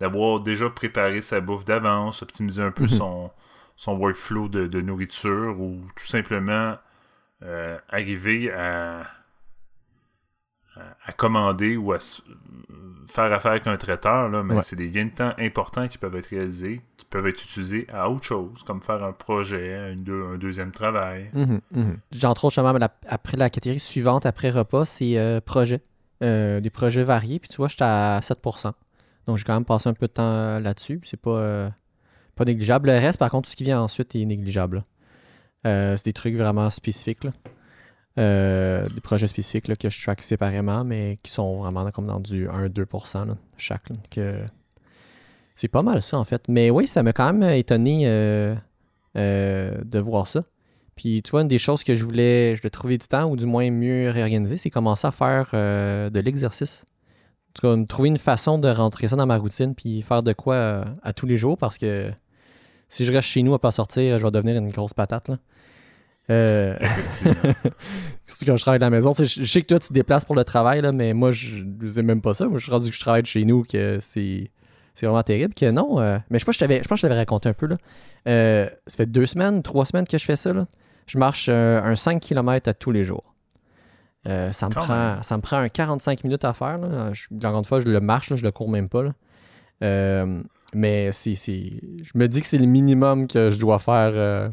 d'avoir 0.00 0.40
déjà 0.40 0.68
préparé 0.68 1.20
sa 1.22 1.40
bouffe 1.40 1.64
d'avance, 1.64 2.22
optimiser 2.22 2.60
un 2.62 2.72
peu 2.72 2.84
Mhm. 2.84 2.88
son, 2.88 3.30
son 3.76 3.92
workflow 3.96 4.48
de, 4.48 4.66
de 4.66 4.80
nourriture, 4.80 5.60
ou 5.60 5.80
tout 5.96 6.06
simplement 6.06 6.76
euh, 7.44 7.78
arriver 7.88 8.50
à, 8.52 9.02
à, 11.06 11.12
commander 11.12 11.76
ou 11.76 11.92
à 11.92 11.98
faire 13.06 13.32
affaire 13.32 13.52
avec 13.52 13.66
un 13.66 13.76
traiteur, 13.76 14.28
là, 14.28 14.42
mais 14.42 14.54
Ouais. 14.54 14.62
c'est 14.62 14.76
des 14.76 14.88
gains 14.90 15.04
de 15.06 15.10
temps 15.10 15.34
importants 15.38 15.86
qui 15.86 15.98
peuvent 15.98 16.16
être 16.16 16.28
réalisés, 16.28 16.80
qui 16.96 17.04
peuvent 17.04 17.26
être 17.26 17.42
utilisés 17.44 17.86
à 17.92 18.08
autre 18.10 18.24
chose, 18.24 18.62
comme 18.64 18.80
faire 18.82 19.02
un 19.04 19.12
projet, 19.12 19.92
une 19.92 20.02
deux- 20.02 20.24
un 20.34 20.38
deuxième 20.38 20.72
travail. 20.72 21.30
Mhm, 21.34 21.60
mhm. 21.72 21.98
J'entre 22.12 22.46
la- 22.78 22.94
après 23.06 23.36
la 23.36 23.50
catégorie 23.50 23.80
suivante, 23.80 24.24
après 24.26 24.50
repas, 24.50 24.84
c'est 24.84 25.18
euh, 25.18 25.40
projets. 25.40 25.80
Euh, 26.22 26.60
des 26.60 26.70
projets 26.70 27.02
variés. 27.02 27.40
Puis 27.40 27.48
tu 27.48 27.56
vois, 27.56 27.68
j'étais 27.68 27.82
à 27.84 28.20
7%. 28.22 28.72
Donc 29.26 29.36
j'ai 29.36 29.44
quand 29.44 29.54
même 29.54 29.64
passé 29.64 29.88
un 29.88 29.94
peu 29.94 30.06
de 30.06 30.12
temps 30.12 30.22
euh, 30.22 30.60
là-dessus. 30.60 31.00
C'est 31.04 31.20
pas, 31.20 31.30
euh, 31.30 31.68
pas 32.36 32.44
négligeable. 32.44 32.90
Le 32.90 32.98
reste, 32.98 33.18
par 33.18 33.30
contre, 33.30 33.48
tout 33.48 33.52
ce 33.52 33.56
qui 33.56 33.64
vient 33.64 33.80
ensuite 33.80 34.14
est 34.14 34.24
négligeable. 34.24 34.84
c'est 35.64 36.04
des 36.04 36.12
trucs 36.12 36.36
vraiment 36.36 36.70
spécifiques. 36.70 37.26
des 38.16 39.00
projets 39.02 39.26
spécifiques 39.26 39.76
que 39.76 39.90
je 39.90 40.02
track 40.02 40.22
séparément, 40.22 40.84
mais 40.84 41.18
qui 41.22 41.32
sont 41.32 41.60
vraiment 41.62 41.90
comme 41.90 42.06
dans 42.06 42.20
du 42.20 42.46
1-2% 42.46 43.26
là, 43.26 43.36
chaque. 43.56 43.88
que 44.10 44.44
c'est 45.56 45.68
pas 45.68 45.82
mal 45.82 46.02
ça 46.02 46.18
en 46.18 46.24
fait. 46.24 46.48
Mais 46.48 46.70
oui, 46.70 46.86
ça 46.86 47.02
m'a 47.02 47.12
quand 47.12 47.32
même 47.32 47.50
étonné 47.54 48.04
de 49.14 49.98
voir 49.98 50.28
ça. 50.28 50.44
Puis 50.96 51.22
tu 51.22 51.30
vois, 51.30 51.42
une 51.42 51.48
des 51.48 51.58
choses 51.58 51.84
que 51.84 51.94
je 51.94 52.04
voulais, 52.04 52.54
je 52.54 52.60
voulais 52.62 52.70
trouver 52.70 52.98
du 52.98 53.06
temps, 53.06 53.30
ou 53.30 53.36
du 53.36 53.46
moins 53.46 53.70
mieux 53.70 54.10
réorganiser, 54.10 54.56
c'est 54.56 54.70
commencer 54.70 55.06
à 55.06 55.10
faire 55.10 55.50
euh, 55.54 56.10
de 56.10 56.20
l'exercice. 56.20 56.84
En 57.50 57.52
tout 57.54 57.76
cas, 57.76 57.84
trouver 57.86 58.08
une 58.08 58.18
façon 58.18 58.58
de 58.58 58.68
rentrer 58.68 59.08
ça 59.08 59.16
dans 59.16 59.26
ma 59.26 59.36
routine, 59.36 59.74
puis 59.74 60.02
faire 60.02 60.22
de 60.22 60.32
quoi 60.32 60.54
euh, 60.54 60.84
à 61.02 61.12
tous 61.12 61.26
les 61.26 61.36
jours, 61.36 61.58
parce 61.58 61.78
que 61.78 62.10
si 62.88 63.04
je 63.04 63.12
reste 63.12 63.28
chez 63.28 63.42
nous 63.42 63.54
à 63.54 63.58
pas 63.58 63.72
sortir, 63.72 64.18
je 64.18 64.24
vais 64.24 64.30
devenir 64.30 64.56
une 64.56 64.70
grosse 64.70 64.94
patate. 64.94 65.28
Là. 65.28 65.38
Euh, 66.30 66.76
quand 68.46 68.56
je 68.56 68.62
travaille 68.62 68.78
de 68.78 68.84
la 68.84 68.90
maison. 68.90 69.12
Sais, 69.14 69.26
je 69.26 69.42
je 69.42 69.46
sais 69.50 69.60
que 69.60 69.66
toi, 69.66 69.78
tu 69.78 69.88
te 69.88 69.92
déplaces 69.92 70.24
pour 70.24 70.36
le 70.36 70.44
travail, 70.44 70.80
là, 70.82 70.92
mais 70.92 71.14
moi, 71.14 71.32
je 71.32 71.64
ne 71.64 72.02
même 72.02 72.20
pas 72.20 72.34
ça. 72.34 72.46
Moi, 72.46 72.58
je 72.58 72.64
suis 72.64 72.72
rendu 72.72 72.90
que 72.90 72.94
je 72.96 73.00
travaille 73.00 73.22
de 73.22 73.26
chez 73.26 73.44
nous, 73.44 73.64
que 73.64 73.98
c'est 74.00 74.50
c'est 74.94 75.06
vraiment 75.06 75.22
terrible. 75.22 75.54
Que 75.54 75.70
non, 75.70 76.00
euh, 76.00 76.18
mais 76.28 76.38
je 76.38 76.44
pense 76.44 76.52
que 76.52 76.56
je 76.56 76.60
t'avais- 76.60 76.82
je 76.82 76.88
pense 76.88 77.00
que 77.00 77.06
je 77.06 77.08
t'avais 77.08 77.18
raconté 77.18 77.48
un 77.48 77.54
peu. 77.54 77.66
Là. 77.66 77.78
Euh, 78.28 78.68
ça 78.86 78.96
fait 78.98 79.06
deux 79.06 79.24
semaines, 79.26 79.62
trois 79.62 79.86
semaines 79.86 80.06
que 80.06 80.18
je 80.18 80.24
fais 80.24 80.36
ça. 80.36 80.52
Là. 80.52 80.66
Je 81.06 81.18
marche 81.18 81.48
euh, 81.48 81.82
un 81.82 81.96
5 81.96 82.20
km 82.20 82.68
à 82.68 82.74
tous 82.74 82.90
les 82.90 83.04
jours. 83.04 83.34
Euh, 84.28 84.52
ça, 84.52 84.68
me 84.68 84.74
Quand 84.74 84.82
prend, 84.82 85.22
ça 85.22 85.36
me 85.36 85.42
prend 85.42 85.56
un 85.56 85.68
45 85.68 86.22
minutes 86.24 86.44
à 86.44 86.52
faire. 86.52 86.78
Là. 86.78 87.12
Je, 87.12 87.26
encore 87.34 87.58
une 87.58 87.64
fois, 87.64 87.80
je 87.80 87.88
le 87.88 88.00
marche, 88.00 88.30
là, 88.30 88.36
je 88.36 88.44
le 88.44 88.52
cours 88.52 88.70
même 88.70 88.88
pas. 88.88 89.02
là. 89.02 89.14
Euh, 89.82 90.42
mais 90.74 91.10
c'est, 91.12 91.34
je 91.34 92.12
me 92.14 92.28
dis 92.28 92.40
que 92.40 92.46
c'est 92.46 92.58
le 92.58 92.66
minimum 92.66 93.26
que 93.26 93.50
je 93.50 93.58
dois 93.58 93.78
faire. 93.78 94.50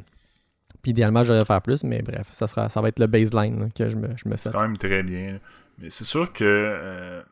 puis 0.81 0.91
idéalement, 0.91 1.23
je 1.23 1.29
devrais 1.29 1.45
faire 1.45 1.61
plus, 1.61 1.83
mais 1.83 2.01
bref, 2.01 2.27
ça, 2.31 2.47
sera, 2.47 2.67
ça 2.67 2.81
va 2.81 2.89
être 2.89 2.99
le 2.99 3.07
baseline 3.07 3.59
là, 3.59 3.67
que 3.73 3.89
je 3.89 3.95
me, 3.95 4.09
je 4.17 4.27
me 4.27 4.35
C'est 4.35 4.51
quand 4.51 4.61
même 4.61 4.77
très 4.77 5.03
bien. 5.03 5.39
Mais 5.77 5.89
c'est 5.89 6.03
sûr 6.03 6.33
que 6.33 7.23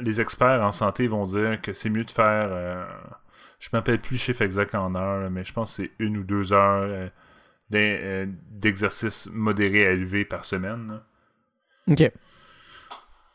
les 0.00 0.20
experts 0.20 0.62
en 0.62 0.72
santé 0.72 1.08
vont 1.08 1.24
dire 1.24 1.60
que 1.62 1.72
c'est 1.72 1.90
mieux 1.90 2.04
de 2.04 2.10
faire. 2.10 2.50
je 3.58 3.70
m'appelle 3.72 4.00
plus 4.00 4.14
le 4.14 4.18
chiffre 4.18 4.42
exact 4.42 4.74
en 4.74 4.94
heures, 4.94 5.22
là, 5.22 5.30
mais 5.30 5.44
je 5.44 5.52
pense 5.54 5.76
que 5.76 5.82
c'est 5.84 5.90
une 5.98 6.18
ou 6.18 6.24
deux 6.24 6.52
heures 6.52 7.10
euh, 7.74 7.96
d'in- 7.96 8.02
euh, 8.04 8.26
d'exercice 8.50 9.28
modéré 9.32 9.86
à 9.86 9.90
élevé 9.92 10.24
par 10.24 10.44
semaine. 10.44 10.88
là. 11.86 11.92
Ok. 11.92 12.10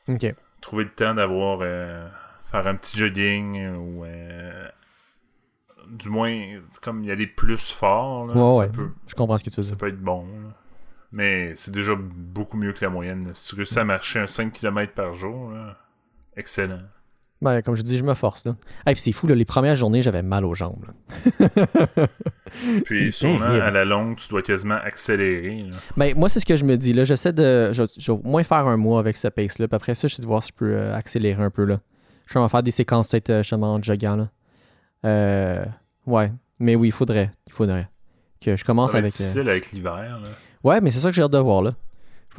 Ok. 0.08 0.36
Trouver 0.62 0.84
le 0.86 0.90
temps 0.92 1.14
d'avoir. 1.14 1.60
euh, 1.62 2.08
faire 2.52 2.66
un 2.68 2.76
petit 2.76 2.98
jogging 2.98 3.68
ou. 3.76 4.04
euh, 4.06 4.68
du 5.88 6.10
moins, 6.10 6.60
comme 6.82 7.04
y 7.04 7.12
a 7.12 7.16
des 7.16 7.28
plus 7.28 7.72
forts, 7.74 8.28
là, 8.28 8.34
Ouais, 8.34 8.52
ça, 8.52 8.58
ouais. 8.60 8.70
Peut, 8.70 8.90
Je 9.08 9.16
comprends 9.16 9.38
ce 9.38 9.44
que 9.44 9.50
tu 9.50 9.58
veux 9.58 9.64
ça 9.64 9.70
dire. 9.72 9.78
peut 9.78 9.88
être 9.88 10.02
bon. 10.02 10.26
là. 10.26 10.54
Mais 11.12 11.56
c'est 11.56 11.72
déjà 11.72 11.94
beaucoup 11.98 12.58
mieux 12.58 12.74
que 12.74 12.84
la 12.86 12.90
moyenne. 12.92 13.32
Si 13.34 13.50
tu 13.50 13.56
réussis 13.56 13.80
à 13.80 13.84
marcher 13.84 14.20
un 14.20 14.28
5 14.28 14.52
km 14.54 14.94
par 14.94 15.14
jour, 15.16 15.52
excellent. 16.36 16.82
Ben, 17.42 17.62
comme 17.62 17.76
je 17.76 17.82
dis, 17.84 17.98
je 17.98 18.04
me 18.04 18.14
force. 18.16 18.44
Là. 18.46 18.56
Ah, 18.86 18.92
puis 18.92 19.00
c'est 19.02 19.12
fou, 19.14 19.26
là, 19.28 19.34
les 19.36 19.46
premières 19.46 19.76
journées, 19.78 20.02
j'avais 20.04 20.22
mal 20.24 20.44
aux 20.44 20.56
jambes. 20.56 20.86
Puis 22.84 22.84
C'est 22.86 23.12
sûrement, 23.12 23.46
à 23.46 23.72
la 23.72 23.86
longue, 23.86 24.16
tu 24.18 24.28
dois 24.30 24.42
quasiment 24.42 24.76
accélérer. 24.84 25.62
là. 25.62 25.76
Ben, 25.96 26.14
moi, 26.18 26.30
c'est 26.30 26.40
ce 26.40 26.46
que 26.46 26.58
je 26.58 26.66
me 26.66 26.76
dis. 26.78 26.94
Là. 26.94 27.04
J'essaie 27.04 27.32
de. 27.32 27.72
Je, 27.74 27.84
je 27.98 28.12
vais 28.12 28.18
au 28.18 28.28
moins 28.28 28.44
faire 28.44 28.68
un 28.68 28.76
mois 28.78 29.00
avec 29.00 29.18
ce 29.18 29.28
pace-là. 29.28 29.68
Puis 29.68 29.76
après 29.76 29.96
ça, 29.96 30.08
je 30.08 30.18
vais 30.18 30.22
de 30.22 30.28
voir 30.28 30.42
si 30.44 30.50
je 30.50 30.54
peux 30.58 30.74
euh, 30.74 30.96
accélérer 30.96 31.42
un 31.44 31.50
peu. 31.52 31.64
là. 31.64 31.80
Je 32.28 32.34
vais 32.34 32.40
en 32.40 32.50
faire 32.50 32.64
des 32.64 32.72
séquences 32.72 33.08
peut-être 33.08 33.30
euh, 33.30 33.42
justement 33.44 33.74
en 33.76 33.82
joguant. 33.82 34.16
Là. 34.16 34.30
Euh, 35.06 35.66
ouais. 36.08 36.32
Mais 36.60 36.76
oui, 36.76 36.90
il 36.90 36.92
faudrait. 36.92 37.32
Il 37.48 37.54
faudrait. 37.54 37.88
Que 38.44 38.56
je 38.58 38.66
commence 38.66 38.92
Ça 38.92 38.98
va 38.98 39.00
avec. 39.00 39.14
euh, 39.14 39.18
difficile 39.18 39.50
avec 39.50 39.72
l'hiver. 39.72 40.20
là. 40.22 40.30
Ouais, 40.64 40.82
mais 40.82 40.92
c'est 40.92 41.00
ça 41.00 41.10
que 41.10 41.16
j'ai 41.16 41.22
hâte 41.22 41.32
de 41.32 41.38
voir. 41.38 41.62
là. 41.62 41.72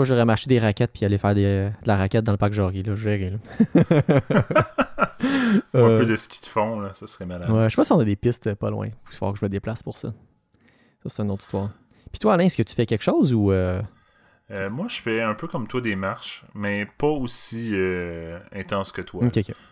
Je 0.00 0.04
crois 0.04 0.14
que 0.14 0.16
j'aurais 0.16 0.24
m'acheter 0.24 0.48
des 0.48 0.58
raquettes 0.60 0.92
puis 0.94 1.04
aller 1.04 1.18
faire 1.18 1.34
des, 1.34 1.44
euh, 1.44 1.68
de 1.68 1.86
la 1.88 1.96
raquette 1.98 2.24
dans 2.24 2.32
le 2.32 2.38
parc 2.38 2.54
Jory. 2.54 2.82
Là. 2.82 2.94
Je 2.94 3.04
verrai. 3.04 3.30
Là. 3.30 3.38
Ou 5.74 5.76
Euh, 5.76 5.96
Un 5.96 5.98
peu 5.98 6.06
de 6.06 6.16
ski 6.16 6.40
de 6.40 6.46
fond, 6.46 6.80
là, 6.80 6.92
ça 6.94 7.06
serait 7.06 7.26
malade. 7.26 7.50
Ouais, 7.50 7.64
je 7.64 7.70
sais 7.70 7.76
pas 7.76 7.84
si 7.84 7.92
on 7.92 8.00
a 8.00 8.04
des 8.04 8.16
pistes 8.16 8.46
euh, 8.46 8.54
pas 8.54 8.70
loin. 8.70 8.86
Il 8.86 8.92
falloir 9.14 9.34
que 9.34 9.40
je 9.40 9.44
me 9.44 9.50
déplace 9.50 9.82
pour 9.82 9.98
ça. 9.98 10.08
Ça, 11.02 11.08
c'est 11.08 11.22
une 11.22 11.30
autre 11.30 11.42
histoire. 11.42 11.68
Puis 12.10 12.18
toi, 12.18 12.34
Alain, 12.34 12.44
est-ce 12.44 12.56
que 12.56 12.62
tu 12.62 12.74
fais 12.74 12.86
quelque 12.86 13.02
chose 13.02 13.34
ou. 13.34 13.52
euh, 13.52 13.82
Euh, 14.50 14.70
moi, 14.70 14.86
je 14.88 15.02
fais 15.02 15.20
un 15.20 15.34
peu 15.34 15.46
comme 15.48 15.66
toi 15.68 15.80
des 15.82 15.96
marches, 15.96 16.44
mais 16.54 16.86
pas 16.98 17.06
aussi 17.08 17.70
euh, 17.74 18.38
intense 18.52 18.92
que 18.92 19.02
toi. 19.02 19.22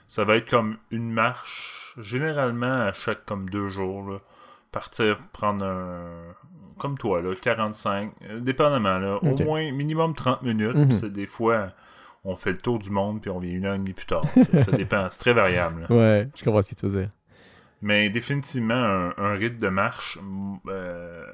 Ça 0.07 0.25
va 0.25 0.37
être 0.37 0.49
comme 0.51 0.77
une 0.91 1.11
marche, 1.11 1.95
généralement 1.99 2.83
à 2.83 2.93
chaque 2.93 3.25
comme 3.25 3.49
deux 3.49 3.69
jours. 3.71 4.11
Là. 4.11 4.19
Partir, 4.73 5.19
prendre 5.33 5.65
un. 5.65 6.35
Comme 6.79 6.97
toi, 6.97 7.21
là, 7.21 7.35
45, 7.35 8.13
euh, 8.31 8.41
dépendamment, 8.41 8.99
là, 8.99 9.19
au 9.23 9.37
moins 9.45 9.71
minimum 9.73 10.15
30 10.15 10.43
minutes. 10.43 10.77
Mhm. 10.77 10.93
c'est 10.93 11.13
des 11.13 11.27
fois, 11.27 11.73
on 12.25 12.37
fait 12.37 12.53
le 12.53 12.59
tour 12.59 12.79
du 12.79 12.91
monde, 12.91 13.21
puis 13.21 13.31
on 13.31 13.39
vient 13.39 13.53
une 13.53 13.67
heure 13.67 13.75
et 13.75 13.79
demie 13.79 13.93
plus 13.93 14.07
tard. 14.07 14.25
ça, 14.59 14.73
dépend, 14.73 15.09
c'est 15.11 15.19
très 15.19 15.33
variable. 15.33 15.87
là. 15.89 15.97
Ouais, 15.97 16.29
je 16.37 16.45
comprends 16.45 16.63
ce 16.63 16.71
que 16.71 16.75
tu 16.75 16.87
veux 16.87 17.01
dire. 17.01 17.11
Mais 17.83 18.11
définitivement, 18.11 18.75
un, 18.75 19.15
un 19.17 19.35
rythme 19.35 19.59
de 19.59 19.69
marche 19.69 20.19
euh, 20.69 21.25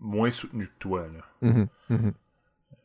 moins 0.00 0.30
soutenu 0.30 0.66
que 0.66 0.78
toi. 0.78 1.02
Là. 1.02 1.48
Mhm, 1.48 1.68
mhm. 1.90 2.12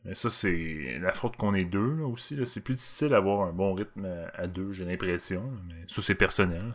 Mais 0.04 0.14
ça, 0.14 0.30
c'est 0.30 0.98
la 1.00 1.10
faute 1.10 1.36
qu'on 1.36 1.54
est 1.54 1.64
deux 1.64 1.94
là, 1.96 2.06
aussi. 2.06 2.34
Là. 2.36 2.44
C'est 2.44 2.62
plus 2.62 2.74
difficile 2.74 3.10
d'avoir 3.10 3.48
un 3.48 3.52
bon 3.52 3.74
rythme 3.74 4.04
à, 4.04 4.42
à 4.42 4.46
deux, 4.46 4.72
j'ai 4.72 4.84
l'impression. 4.84 5.50
Mais 5.68 5.84
ça, 5.86 6.02
c'est 6.02 6.14
personnel. 6.14 6.74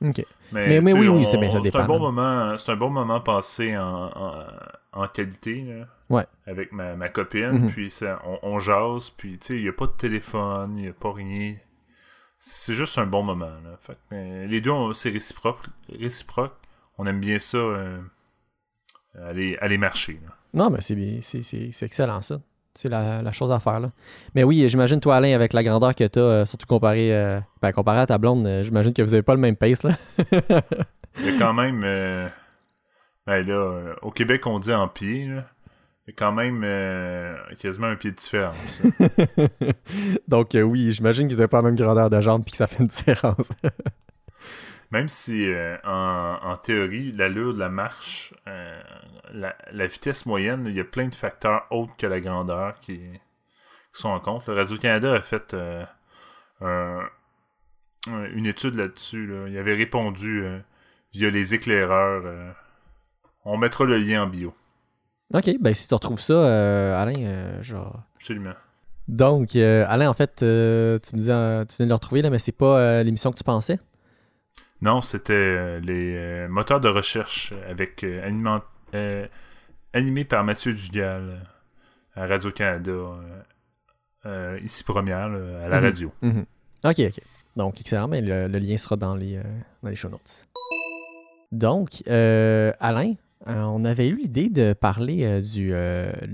Ok. 0.00 0.24
Mais, 0.52 0.80
Mais- 0.80 0.92
oui, 0.92 1.08
oui, 1.08 1.26
c'est 1.26 1.38
bien, 1.38 1.50
ça 1.50 1.58
C'est 1.62 1.74
un 1.76 1.86
bon 1.86 1.98
moment, 1.98 2.54
un 2.66 2.76
bon 2.76 2.90
moment 2.90 3.20
passé 3.20 3.76
en, 3.76 4.06
en, 4.14 4.44
en 4.92 5.08
qualité 5.08 5.62
là, 5.62 5.86
Ouais. 6.08 6.26
avec 6.46 6.72
ma, 6.72 6.94
ma 6.94 7.08
copine. 7.08 7.50
Mhm. 7.64 7.70
Puis 7.70 7.90
ça, 7.90 8.22
on, 8.24 8.38
on 8.42 8.58
jase, 8.60 9.10
puis 9.10 9.38
tu 9.38 9.46
sais, 9.46 9.56
il 9.56 9.62
n'y 9.62 9.68
a 9.68 9.72
pas 9.72 9.86
de 9.86 9.92
téléphone, 9.92 10.76
il 10.78 10.82
n'y 10.84 10.88
a 10.88 10.92
pas 10.92 11.12
rien. 11.12 11.56
C'est 12.38 12.74
juste 12.74 12.96
un 12.98 13.06
bon 13.06 13.24
moment. 13.24 13.46
Là. 13.64 13.76
Fait 13.80 13.94
que, 14.10 14.14
euh, 14.14 14.46
les 14.46 14.60
deux, 14.60 14.70
c'est 14.94 15.10
réciproque, 15.10 15.66
réciproque. 15.92 16.54
On 16.96 17.06
aime 17.06 17.18
bien 17.20 17.38
ça, 17.40 17.58
euh, 17.58 18.00
aller, 19.28 19.56
aller 19.60 19.78
marcher. 19.78 20.20
là. 20.24 20.34
Non, 20.54 20.70
mais 20.70 20.80
c'est 20.80 20.94
bien- 20.94 21.18
c'est 21.22 21.82
excellent 21.82 22.22
ça. 22.22 22.40
C'est 22.80 22.88
la, 22.88 23.22
la 23.22 23.32
chose 23.32 23.50
à 23.50 23.58
faire 23.58 23.80
là. 23.80 23.88
Mais 24.36 24.44
oui, 24.44 24.68
j'imagine 24.68 25.00
toi, 25.00 25.16
Alain, 25.16 25.34
avec 25.34 25.52
la 25.52 25.64
grandeur 25.64 25.96
que 25.96 26.04
tu 26.06 26.20
as, 26.20 26.46
surtout 26.46 26.68
comparé, 26.68 27.12
euh, 27.12 27.40
ben, 27.60 27.72
comparé 27.72 27.98
à 27.98 28.06
ta 28.06 28.18
blonde, 28.18 28.46
euh, 28.46 28.62
j'imagine 28.62 28.92
que 28.92 29.02
vous 29.02 29.14
avez 29.14 29.24
pas 29.24 29.34
le 29.34 29.40
même 29.40 29.56
pace 29.56 29.82
là. 29.82 29.96
Il 31.18 31.26
y 31.26 31.34
a 31.34 31.38
quand 31.40 31.54
même. 31.54 31.80
euh, 31.82 32.28
ben 33.26 33.44
là, 33.44 33.54
euh, 33.54 33.94
au 34.02 34.12
Québec, 34.12 34.46
on 34.46 34.60
dit 34.60 34.72
en 34.72 34.86
pied. 34.86 35.26
Là. 35.26 35.44
Il 36.06 36.10
y 36.10 36.12
a 36.12 36.14
quand 36.16 36.30
même 36.30 36.62
euh, 36.64 37.34
quasiment 37.60 37.88
un 37.88 37.96
pied 37.96 38.12
de 38.12 38.16
différence. 38.16 38.80
Donc 40.28 40.54
euh, 40.54 40.62
oui, 40.62 40.92
j'imagine 40.92 41.26
que 41.26 41.34
vous 41.34 41.40
avez 41.40 41.48
pas 41.48 41.58
la 41.58 41.64
même 41.64 41.76
grandeur 41.76 42.08
de 42.10 42.20
jambes 42.20 42.44
puis 42.44 42.52
que 42.52 42.58
ça 42.58 42.68
fait 42.68 42.78
une 42.80 42.86
différence. 42.86 43.48
Même 44.90 45.08
si, 45.08 45.44
euh, 45.52 45.76
en, 45.84 46.38
en 46.42 46.56
théorie, 46.56 47.12
l'allure 47.12 47.52
de 47.52 47.58
la 47.58 47.68
marche, 47.68 48.32
euh, 48.46 48.80
la, 49.34 49.54
la 49.70 49.86
vitesse 49.86 50.24
moyenne, 50.24 50.64
il 50.66 50.74
y 50.74 50.80
a 50.80 50.84
plein 50.84 51.08
de 51.08 51.14
facteurs 51.14 51.66
autres 51.70 51.92
que 51.98 52.06
la 52.06 52.20
grandeur 52.20 52.74
qui, 52.80 52.96
qui 52.98 54.00
sont 54.00 54.08
en 54.08 54.20
compte. 54.20 54.46
Le 54.46 54.54
Radio-Canada 54.54 55.12
a 55.14 55.20
fait 55.20 55.52
euh, 55.52 55.84
un- 56.62 57.06
un- 58.10 58.24
une 58.32 58.46
étude 58.46 58.76
là-dessus. 58.76 59.26
là. 59.26 59.48
Il 59.48 59.58
avait 59.58 59.74
répondu 59.74 60.42
euh, 60.44 60.58
via 61.12 61.28
les 61.30 61.54
éclaireurs. 61.54 62.22
euh, 62.24 62.50
on 63.44 63.58
mettra 63.58 63.84
le 63.84 63.98
lien 63.98 64.22
en 64.22 64.26
bio. 64.26 64.54
ok, 65.34 65.50
ben 65.60 65.74
si 65.74 65.86
tu 65.88 65.94
retrouves 65.94 66.20
ça, 66.20 66.32
euh, 66.32 67.00
Alain, 67.00 67.12
euh, 67.18 67.62
genre. 67.62 68.00
Absolument. 68.16 68.54
Donc, 69.06 69.54
euh, 69.56 69.84
Alain, 69.88 70.08
en 70.10 70.14
fait, 70.14 70.42
euh, 70.42 70.98
tu 70.98 71.14
me 71.14 71.20
disais, 71.20 71.32
euh, 71.32 71.64
tu 71.66 71.76
viens 71.76 71.86
de 71.86 71.90
le 71.90 71.94
retrouver 71.94 72.20
là, 72.22 72.30
mais 72.30 72.38
c'est 72.38 72.52
pas 72.52 72.78
euh, 72.78 73.02
l'émission 73.02 73.30
que 73.32 73.38
tu 73.38 73.44
pensais? 73.44 73.78
Non, 74.80 75.00
c'était 75.00 75.32
euh, 75.32 75.80
les 75.80 76.14
euh, 76.16 76.48
moteurs 76.48 76.80
de 76.80 76.88
recherche 76.88 77.52
avec 77.68 78.04
euh, 78.04 79.28
animé 79.92 80.24
par 80.24 80.44
Mathieu 80.44 80.72
Dugal 80.72 81.40
à 82.14 82.26
Radio-Canada, 82.26 82.92
ici 84.62 84.84
première, 84.84 85.28
là, 85.28 85.64
à 85.64 85.68
la 85.68 85.78
Mhm. 85.80 85.84
radio. 85.84 86.12
Mhm. 86.22 86.44
Ok, 86.84 86.98
ok. 87.00 87.20
Donc, 87.56 87.80
excellent, 87.80 88.08
mais 88.08 88.20
le, 88.20 88.46
le 88.46 88.58
lien 88.58 88.76
sera 88.76 88.96
dans 88.96 89.16
les, 89.16 89.40
dans 89.82 89.88
les 89.90 89.96
show 89.96 90.08
notes. 90.08 90.46
Donc, 91.50 92.02
euh, 92.08 92.72
Alain, 92.78 93.14
euh, 93.48 93.62
on 93.62 93.84
avait 93.84 94.08
eu 94.08 94.16
l'idée 94.16 94.48
de 94.48 94.74
parler 94.74 95.24
euh, 95.24 95.40
du 95.40 95.72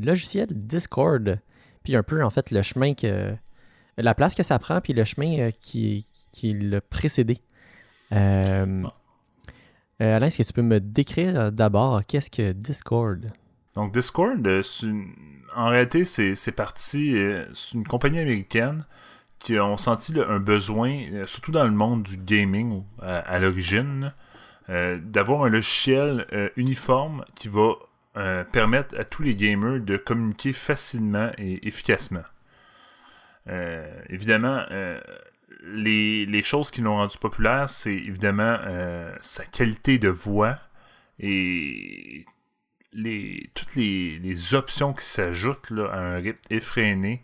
logiciel 0.04 0.48
Discord, 0.50 1.38
puis 1.82 1.96
un 1.96 2.02
peu, 2.02 2.22
en 2.22 2.30
fait, 2.30 2.50
le 2.50 2.60
chemin 2.62 2.94
que. 2.94 3.34
La 3.96 4.12
place 4.16 4.34
que 4.34 4.42
ça 4.42 4.58
prend, 4.58 4.80
puis 4.80 4.92
le 4.92 5.04
chemin 5.04 5.50
qui, 5.52 6.04
qui 6.32 6.52
l'a 6.52 6.80
précédé. 6.80 7.38
Euh, 8.12 8.84
euh, 10.00 10.16
Alain, 10.16 10.26
est-ce 10.26 10.38
que 10.38 10.42
tu 10.42 10.52
peux 10.52 10.62
me 10.62 10.80
décrire 10.80 11.50
d'abord 11.52 12.04
qu'est-ce 12.06 12.30
que 12.30 12.52
Discord? 12.52 13.32
Donc 13.74 13.92
Discord, 13.92 14.46
euh, 14.46 14.62
une- 14.82 15.12
en 15.56 15.68
réalité, 15.68 16.04
c'est 16.04 16.52
parti, 16.52 17.16
c'est 17.52 17.74
une 17.74 17.86
compagnie 17.86 18.18
américaine 18.18 18.84
qui 19.38 19.58
ont 19.60 19.76
senti 19.76 20.12
là, 20.12 20.26
un 20.28 20.40
besoin, 20.40 21.04
surtout 21.26 21.52
dans 21.52 21.64
le 21.64 21.70
monde 21.70 22.02
du 22.02 22.16
gaming 22.16 22.82
à, 23.00 23.18
à 23.18 23.38
l'origine, 23.38 24.12
euh, 24.70 24.98
d'avoir 25.00 25.44
un 25.44 25.48
logiciel 25.50 26.26
euh, 26.32 26.48
uniforme 26.56 27.24
qui 27.36 27.48
va 27.48 27.72
euh, 28.16 28.42
permettre 28.44 28.98
à 28.98 29.04
tous 29.04 29.22
les 29.22 29.36
gamers 29.36 29.80
de 29.80 29.96
communiquer 29.96 30.52
facilement 30.52 31.30
et 31.38 31.66
efficacement. 31.68 32.22
Évidemment, 34.08 34.64
les, 35.62 36.26
les, 36.26 36.42
choses 36.42 36.70
qui 36.70 36.80
l'ont 36.80 36.96
rendu 36.96 37.18
populaire, 37.18 37.68
c'est 37.68 37.94
évidemment 37.94 38.58
sa 39.20 39.44
qualité 39.44 39.98
de 39.98 40.08
voix 40.08 40.56
et 41.18 42.24
les, 42.92 43.50
toutes 43.54 43.74
les, 43.76 44.18
les 44.18 44.54
options 44.54 44.92
qui 44.92 45.04
s'ajoutent 45.04 45.72
à 45.92 45.98
un 45.98 46.16
rythme 46.16 46.42
effréné. 46.50 47.22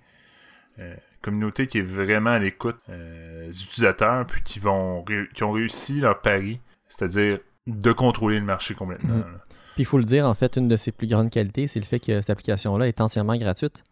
communauté 1.23 1.67
qui 1.67 1.79
est 1.79 1.83
vraiment 1.83 2.31
à 2.31 2.39
l'écoute 2.39 2.79
des 2.89 3.63
utilisateurs, 3.63 4.27
puis 4.27 4.43
qui, 4.43 4.59
vont, 4.59 5.05
qui 5.35 5.43
ont 5.43 5.53
réussi 5.53 6.01
leur 6.01 6.21
pari, 6.21 6.61
c'est-à-dire 6.89 7.39
de 7.67 7.93
contrôler 7.93 8.39
le 8.39 8.45
marché 8.45 8.75
complètement. 8.75 9.17
Mhm. 9.17 9.39
Puis 9.75 9.83
il 9.83 9.85
faut 9.85 9.99
le 9.99 10.05
dire, 10.05 10.27
en 10.27 10.35
fait, 10.35 10.57
une 10.57 10.69
de 10.69 10.77
ses 10.77 10.93
plus 10.93 11.07
grandes 11.07 11.31
qualités, 11.31 11.67
c'est 11.67 11.81
le 11.81 11.87
fait 11.87 12.01
que 12.01 12.21
cette 12.21 12.31
application-là 12.31 12.89
est 12.89 13.01
entièrement 13.01 13.37
gratuite. 13.37 13.85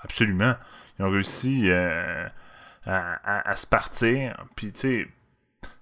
Absolument. 0.00 0.54
Ils 0.98 1.04
ont 1.04 1.10
réussi 1.10 1.70
euh, 1.70 2.26
à, 2.86 3.56
se 3.56 3.66
partir. 3.66 4.36
Puis, 4.56 4.72
tu 4.72 4.78
sais, 4.78 5.08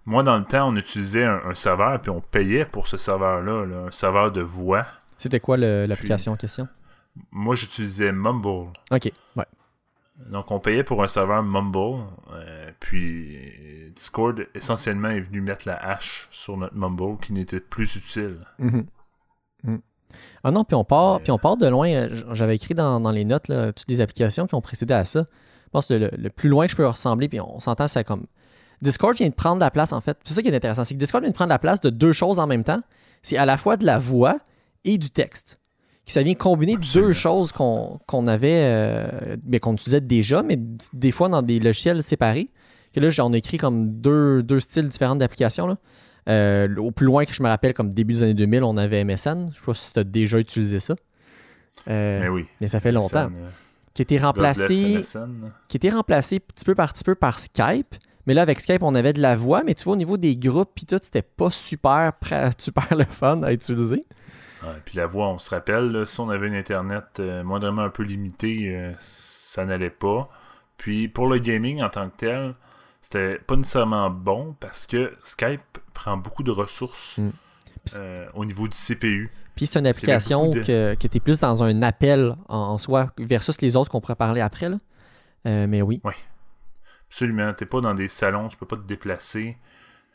moi, 0.05 0.23
dans 0.23 0.39
le 0.39 0.45
temps, 0.45 0.69
on 0.69 0.77
utilisait 0.77 1.25
un, 1.25 1.55
serveur, 1.55 2.01
puis 2.01 2.11
on 2.11 2.21
payait 2.21 2.65
pour 2.65 2.89
ce 2.89 2.97
serveur-là, 2.97 3.87
un 3.87 3.91
serveur 3.91 4.33
de 4.33 4.41
voix. 4.41 4.87
C'était 5.19 5.41
quoi 5.41 5.57
l'application 5.57 6.33
en 6.33 6.37
question? 6.37 6.69
Moi, 7.31 7.55
j'utilisais 7.55 8.13
Mumble. 8.13 8.73
OK, 8.91 9.13
ouais. 9.37 9.45
Donc, 10.29 10.51
on 10.51 10.61
payait 10.61 10.85
pour 10.85 11.03
un 11.03 11.09
serveur 11.09 11.43
Mumble. 11.43 12.05
Euh, 12.33 12.71
puis, 12.79 13.93
Discord, 13.95 14.47
essentiellement, 14.55 15.09
est 15.09 15.21
venu 15.21 15.41
mettre 15.41 15.67
la 15.67 15.77
hache 15.77 16.29
sur 16.31 16.57
notre 16.57 16.77
Mumble 16.77 17.19
qui 17.21 17.33
n'était 17.33 17.61
plus 17.61 17.97
utile. 17.97 18.39
Mhm. 18.59 18.87
Mhm. 19.65 19.81
Ah 20.43 20.51
non, 20.51 20.65
puis 20.65 20.75
on 20.75 20.85
part, 20.85 21.21
puis 21.21 21.31
on 21.31 21.39
part 21.39 21.57
de 21.57 21.67
loin. 21.67 21.89
Euh, 21.89 22.23
j'avais 22.33 22.57
écrit 22.57 22.75
dans, 22.75 23.11
les 23.11 23.25
notes 23.25 23.47
toutes 23.47 23.89
les 23.89 24.01
applications 24.01 24.47
qui 24.47 24.55
ont 24.55 24.61
précédé 24.61 24.95
à 24.95 25.05
ça. 25.05 25.25
Je 25.71 25.73
pense 25.73 25.87
que 25.87 25.95
le, 25.95 26.31
plus 26.31 26.49
loin 26.49 26.67
que 26.67 26.73
je 26.73 26.77
peux 26.77 26.87
ressembler, 26.87 27.29
puis 27.29 27.41
on 27.41 27.61
s'entend, 27.61 27.89
c'est 27.89 28.05
comme. 28.05 28.27
Discord 28.83 29.15
vient 29.15 29.29
de 29.29 29.35
prendre 29.35 29.61
la 29.61 29.71
place, 29.71 29.93
en 29.93 30.01
fait. 30.01 30.19
C'est 30.25 30.35
ça 30.35 30.43
qui 30.43 30.49
est 30.49 30.57
intéressant, 30.57 30.85
c'est 30.85 30.95
que 30.95 30.99
Discord 30.99 31.23
vient 31.23 31.31
de 31.31 31.35
prendre 31.35 31.51
la 31.51 31.59
place 31.59 31.81
de 31.81 31.91
deux 31.91 32.13
choses 32.13 32.39
en 32.39 32.47
même 32.47 32.65
temps. 32.65 32.81
C'est 33.23 33.37
à 33.37 33.45
la 33.45 33.57
fois 33.57 33.77
de 33.77 33.85
la 33.85 33.99
voix 33.99 34.37
et 34.85 34.97
du 34.97 35.11
texte 35.11 35.61
ça 36.11 36.23
vient 36.23 36.35
combiner 36.35 36.77
deux 36.93 37.13
choses 37.13 37.53
qu'on 37.53 38.27
avait, 38.27 38.63
euh, 38.65 39.37
mais 39.47 39.61
qu'on 39.61 39.75
utilisait 39.75 40.01
déjà, 40.01 40.43
mais 40.43 40.59
des 40.93 41.11
fois 41.11 41.29
dans 41.29 41.43
des 41.43 41.61
logiciels 41.61 42.03
séparés. 42.03 42.47
Que 42.93 42.99
là, 42.99 43.11
on 43.25 43.33
écrit 43.33 43.57
comme 43.57 44.01
deux, 44.01 44.45
styles 44.59 44.89
différents 44.89 45.15
d'applications. 45.15 45.77
Euh, 46.29 46.75
au 46.77 46.91
plus 46.91 47.07
loin 47.07 47.25
que 47.25 47.33
je 47.33 47.43
me 47.43 47.49
rappelle, 47.49 47.73
comme 47.73 47.95
début 47.95 48.15
des 48.15 48.25
années 48.25 48.35
2000, 48.35 48.65
on 48.65 48.77
avait 48.77 49.05
MSN. 49.05 49.51
Je 49.55 49.59
sais 49.59 49.65
pas 49.65 49.75
si 49.75 49.93
tu 49.93 50.01
as 50.01 50.05
déjà 50.05 50.39
utilisé 50.41 50.81
ça. 50.81 50.97
Euh, 51.89 52.21
mais 52.21 52.29
oui. 52.29 52.47
Mais 52.61 52.67
ça 52.67 52.81
fait 52.81 52.91
longtemps. 52.91 53.31
Qui 53.95 54.03
était 54.03 54.19
remplacé. 54.19 55.01
Qui 55.69 55.77
était 55.77 55.91
remplacé 55.91 56.41
petit 56.41 56.65
peu 56.65 56.75
par 56.75 56.93
petit 56.93 57.05
peu 57.05 57.15
par 57.15 57.39
Skype. 57.41 57.95
Mais 58.27 58.35
là, 58.35 58.43
avec 58.43 58.61
Skype, 58.61 58.83
on 58.83 58.95
avait 58.95 59.13
de 59.13 59.21
la 59.21 59.35
voix, 59.35 59.63
mais 59.65 59.75
tu 59.75 59.85
vois, 59.85 59.95
au 59.95 59.97
niveau 59.97 60.17
des 60.17 60.37
groupes, 60.37 60.71
puis 60.75 60.87
tout, 60.87 60.99
c'était 61.03 61.23
pas 61.23 61.51
super, 61.51 62.13
super 62.59 62.95
le 62.97 63.05
fun 63.05 63.43
à 63.43 63.53
utiliser 63.53 64.03
puis 64.85 64.97
la 64.97 65.07
voix, 65.07 65.29
on 65.29 65.39
se 65.39 65.51
rappelle, 65.51 66.07
si 66.07 66.21
on 66.21 66.29
avait 66.29 66.49
une 66.49 66.55
Internet 66.55 67.19
euh, 67.19 67.43
moindrement 67.43 67.83
un 67.83 67.91
peu 67.91 68.03
limitée, 68.03 68.75
euh, 68.75 68.93
ça 68.99 69.65
n'allait 69.65 69.91
pas. 69.91 70.29
Puis 70.77 71.09
pour 71.09 71.27
le 71.27 71.39
gaming 71.39 71.83
en 71.83 71.89
tant 71.89 72.09
que 72.09 72.17
tel, 72.17 72.55
c'était 73.01 73.39
pas 73.39 73.57
nécessairement 73.57 74.11
bon 74.11 74.57
parce 74.61 74.87
que 74.87 75.13
Skype 75.23 75.79
prend 75.95 76.17
beaucoup 76.17 76.43
de 76.43 76.51
ressources 76.51 77.19
mm. 77.19 77.31
Euh, 77.95 78.27
au 78.35 78.45
niveau 78.45 78.69
du 78.69 78.77
CPU. 78.77 79.31
Puis 79.57 79.67
c'est 79.67 79.79
une 79.79 79.87
application 79.87 80.51
que, 80.51 80.95
qui 80.95 81.07
était 81.07 81.21
plus 81.21 81.41
dans 81.41 81.63
un 81.63 81.83
appel 81.83 82.35
en, 82.49 82.79
soi 82.79 83.13
versus 83.19 83.61
les 83.61 83.77
autres 83.77 83.91
qu'on 83.91 84.01
pourrait 84.01 84.15
parler 84.15 84.41
après. 84.41 84.69
Là. 84.69 84.79
mais 85.67 85.83
oui. 85.83 86.01
Oui. 86.05 86.15
Absolument. 87.09 87.53
T'es 87.53 87.67
pas 87.67 87.81
dans 87.81 87.95
des 87.95 88.07
salons, 88.09 88.49
tu 88.49 88.57
peux 88.57 88.67
pas 88.67 88.77
te 88.77 88.87
déplacer. 88.87 89.57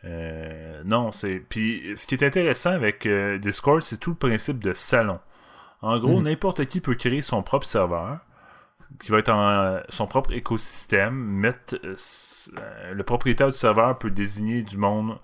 Euh, 0.05 0.81
non, 0.85 1.11
c'est. 1.11 1.39
Puis 1.39 1.83
ce 1.95 2.07
qui 2.07 2.15
est 2.15 2.23
intéressant 2.23 2.71
avec 2.71 3.05
euh, 3.05 3.37
Discord, 3.37 3.81
c'est 3.81 3.97
tout 3.97 4.11
le 4.11 4.15
principe 4.15 4.63
de 4.63 4.73
salon. 4.73 5.19
En 5.81 5.99
gros, 5.99 6.19
mhm. 6.19 6.23
n'importe 6.23 6.65
qui 6.65 6.79
peut 6.79 6.95
créer 6.95 7.21
son 7.21 7.43
propre 7.43 7.65
serveur, 7.65 8.19
qui 8.99 9.11
va 9.11 9.19
être 9.19 9.29
en 9.29 9.79
son 9.89 10.07
propre 10.07 10.31
écosystème. 10.31 11.15
Mettre 11.15 11.75
euh, 11.83 12.93
le 12.93 13.03
propriétaire 13.03 13.47
du 13.47 13.57
serveur 13.57 13.97
peut 13.97 14.11
désigner 14.11 14.63
du 14.63 14.77
monde 14.77 15.17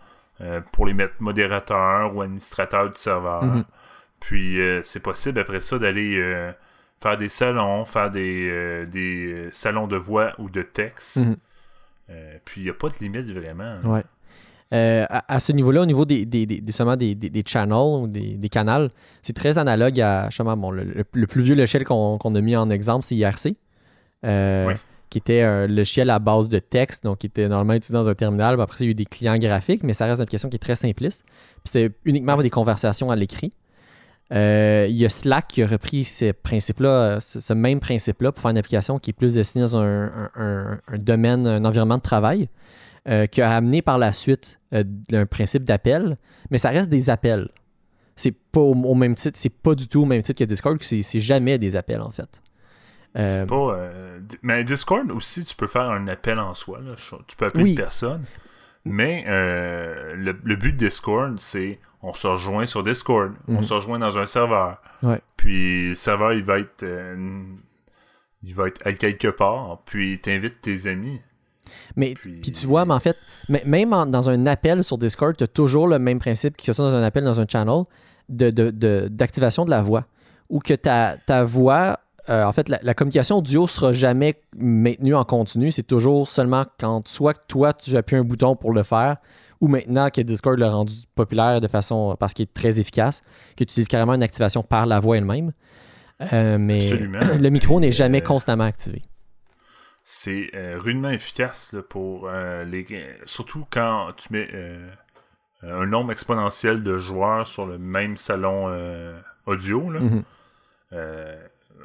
pour 0.71 0.85
les 0.85 0.93
mettre 0.93 1.13
modérateurs 1.19 2.15
ou 2.15 2.21
administrateurs 2.21 2.89
du 2.89 2.97
serveur. 2.97 3.43
Mhm. 3.43 3.63
Puis 4.19 4.57
c'est 4.83 5.01
possible 5.01 5.39
après 5.39 5.59
ça 5.59 5.79
d'aller 5.79 6.51
faire 7.01 7.17
des 7.17 7.29
salons, 7.29 7.85
faire 7.85 8.11
des, 8.11 8.85
des 8.87 9.47
salons 9.51 9.87
de 9.87 9.97
voix 9.97 10.33
ou 10.37 10.49
de 10.49 10.61
texte. 10.61 11.17
Mhm. 11.17 11.37
puis 12.45 12.61
il 12.61 12.63
n'y 12.65 12.69
a 12.69 12.73
pas 12.73 12.89
de 12.89 12.95
limite 12.99 13.31
vraiment. 13.31 13.77
Ouais. 13.83 14.03
Euh, 14.73 15.05
à, 15.09 15.39
ce 15.41 15.51
niveau-là, 15.51 15.81
au 15.81 15.85
niveau 15.85 16.05
des, 16.05 16.25
des, 16.25 16.45
des, 16.45 16.61
des, 16.61 17.15
des 17.15 17.43
channels 17.45 18.03
ou 18.03 18.07
des, 18.07 18.35
des 18.35 18.49
canals, 18.49 18.89
c'est 19.21 19.35
très 19.35 19.57
analogue 19.57 19.99
à 19.99 20.29
bon, 20.39 20.71
le, 20.71 21.03
plus 21.27 21.41
vieux 21.41 21.55
logiciel 21.55 21.83
qu'on 21.83 22.17
a 22.17 22.41
mis 22.41 22.55
en 22.55 22.69
exemple, 22.69 23.03
c'est 23.03 23.15
IRC, 23.15 23.53
euh, 24.23 24.73
qui 25.11 25.19
était 25.19 25.41
un 25.41 25.67
logiciel 25.67 26.09
à 26.09 26.17
base 26.17 26.49
de 26.49 26.57
texte, 26.57 27.03
donc 27.03 27.19
qui 27.19 27.27
était 27.27 27.47
normalement 27.47 27.73
utilisé 27.73 27.93
dans 27.93 28.09
un 28.09 28.15
terminal. 28.15 28.59
Après, 28.59 28.83
il 28.83 28.87
y 28.87 28.89
a 28.89 28.91
eu 28.91 28.95
des 28.95 29.05
clients 29.05 29.37
graphiques, 29.37 29.83
mais 29.83 29.93
ça 29.93 30.05
reste 30.05 30.17
une 30.17 30.23
application 30.23 30.49
qui 30.49 30.55
est 30.55 30.59
très 30.59 30.75
simpliste. 30.75 31.23
Puis 31.63 31.71
c'est 31.71 31.91
uniquement 32.05 32.35
des 32.37 32.49
conversations 32.49 33.11
à 33.11 33.15
l'écrit. 33.15 33.51
Euh, 34.33 34.87
il 34.89 34.95
y 34.95 35.05
a 35.05 35.09
Slack 35.09 35.49
qui 35.49 35.61
a 35.61 35.67
repris 35.67 36.05
ces 36.05 36.33
principes-là, 36.33 37.19
ce, 37.19 37.53
même 37.53 37.79
principe-là 37.79 38.31
pour 38.31 38.41
faire 38.41 38.51
une 38.51 38.57
application 38.57 38.97
qui 38.97 39.11
est 39.11 39.13
plus 39.13 39.35
destinée 39.35 39.65
dans 39.65 39.75
un, 39.75 40.29
un 40.35 40.97
domaine, 40.97 41.45
un 41.45 41.65
environnement 41.65 41.97
de 41.97 42.01
travail. 42.01 42.49
Euh, 43.09 43.25
qui 43.25 43.41
a 43.41 43.55
amené 43.55 43.81
par 43.81 43.97
la 43.97 44.13
suite 44.13 44.59
euh, 44.75 44.83
un 45.11 45.25
principe 45.25 45.63
d'appel, 45.63 46.17
mais 46.51 46.59
ça 46.59 46.69
reste 46.69 46.87
des 46.87 47.09
appels. 47.09 47.49
C'est 48.15 48.35
pas 48.51 48.61
au, 48.61 48.93
même 48.93 49.15
titre, 49.15 49.39
c'est 49.39 49.49
pas 49.49 49.73
du 49.73 49.87
tout 49.87 50.03
au 50.03 50.05
même 50.05 50.21
titre 50.21 50.37
que 50.37 50.43
Discord, 50.43 50.77
c'est 50.83 51.19
jamais 51.19 51.57
des 51.57 51.75
appels 51.75 52.01
en 52.01 52.11
fait. 52.11 52.43
Euh, 53.17 53.45
pas. 53.45 53.77
mais 54.41 54.63
Discord 54.63 55.11
aussi, 55.11 55.43
tu 55.43 55.55
peux 55.55 55.67
faire 55.67 55.89
un 55.89 56.07
appel 56.07 56.39
en 56.39 56.53
soi. 56.53 56.79
Tu 57.27 57.35
peux 57.35 57.45
appeler 57.45 57.71
une 57.71 57.75
personne. 57.75 58.23
Mais 58.85 59.25
le, 59.27 60.55
but 60.55 60.71
de 60.71 60.77
Discord, 60.77 61.39
c'est 61.39 61.79
on 62.01 62.13
se 62.13 62.27
rejoint 62.27 62.65
sur 62.65 62.83
Discord, 62.83 63.33
on 63.47 63.55
mhm. 63.55 63.63
se 63.63 63.73
rejoint 63.73 63.99
dans 63.99 64.17
un 64.17 64.25
serveur. 64.25 64.81
Puis 65.37 65.89
le 65.89 65.95
serveur, 65.95 66.33
il 66.33 66.43
va 66.43 66.59
être. 66.59 66.85
il 68.43 68.55
va 68.55 68.67
être 68.67 68.85
à 68.87 68.93
quelque 68.93 69.27
part, 69.27 69.81
puis 69.85 70.19
t'invites 70.19 70.61
tes 70.61 70.87
amis. 70.87 71.19
Mais 71.95 72.13
puis, 72.13 72.41
tu 72.51 72.67
vois, 72.67 72.85
mais 72.85 72.93
en 72.93 72.99
fait, 72.99 73.17
même 73.65 73.89
dans 73.89 74.29
un 74.29 74.45
appel 74.45 74.83
sur 74.83 74.97
Discord, 74.97 75.35
tu 75.35 75.43
as 75.43 75.47
toujours 75.47 75.87
le 75.87 75.99
même 75.99 76.19
principe 76.19 76.57
que 76.57 76.63
ce 76.63 76.73
soit 76.73 76.89
dans 76.89 76.95
un 76.95 77.03
appel 77.03 77.23
dans 77.23 77.39
un 77.39 77.45
channel 77.47 77.83
d'activation 78.29 79.63
de, 79.63 79.67
de, 79.67 79.71
la 79.71 79.81
voix. 79.81 80.05
Ou 80.49 80.59
que 80.59 80.73
ta, 80.73 81.17
ta 81.17 81.43
voix, 81.43 81.99
euh, 82.29 82.43
en 82.43 82.53
fait, 82.53 82.69
la, 82.69 82.93
communication 82.93 83.37
audio 83.37 83.65
sera 83.67 83.93
jamais 83.93 84.35
maintenue 84.55 85.15
en 85.15 85.25
continu. 85.25 85.71
C'est 85.71 85.83
toujours 85.83 86.27
seulement 86.27 86.65
quand 86.79 87.07
soit 87.07 87.33
toi, 87.47 87.73
tu 87.73 87.97
appuies 87.97 88.17
un 88.17 88.23
bouton 88.23 88.55
pour 88.55 88.73
le 88.73 88.83
faire, 88.83 89.17
ou 89.59 89.67
maintenant 89.67 90.09
que 90.09 90.21
Discord 90.21 90.57
l'a 90.59 90.69
rendu 90.69 90.93
populaire 91.15 91.61
de 91.61 91.67
façon, 91.67 92.15
parce 92.19 92.33
qu'il 92.33 92.43
est 92.43 92.53
très 92.53 92.79
efficace, 92.79 93.21
que 93.57 93.63
tu 93.63 93.71
utilises 93.71 93.87
carrément 93.87 94.13
une 94.13 94.23
activation 94.23 94.61
par 94.61 94.85
la 94.85 94.99
voix 94.99 95.17
elle-même. 95.17 95.51
Euh, 96.33 96.57
mais 96.59 96.89
le 97.39 97.49
micro 97.49 97.79
n'est 97.79 97.91
jamais 97.91 98.21
euh, 98.21 98.25
constamment 98.25 98.65
activé 98.65 99.01
c'est 100.03 100.49
rudement 100.77 101.11
efficace 101.11 101.75
pour 101.87 102.27
les. 102.65 102.85
Surtout 103.23 103.65
quand 103.69 104.09
tu 104.17 104.33
mets 104.33 104.49
un 105.61 105.85
nombre 105.85 106.11
exponentiel 106.11 106.83
de 106.83 106.97
joueurs 106.97 107.45
sur 107.45 107.67
le 107.67 107.77
même 107.77 108.17
salon 108.17 108.65
audio. 109.45 109.79
Mhm. 109.79 110.23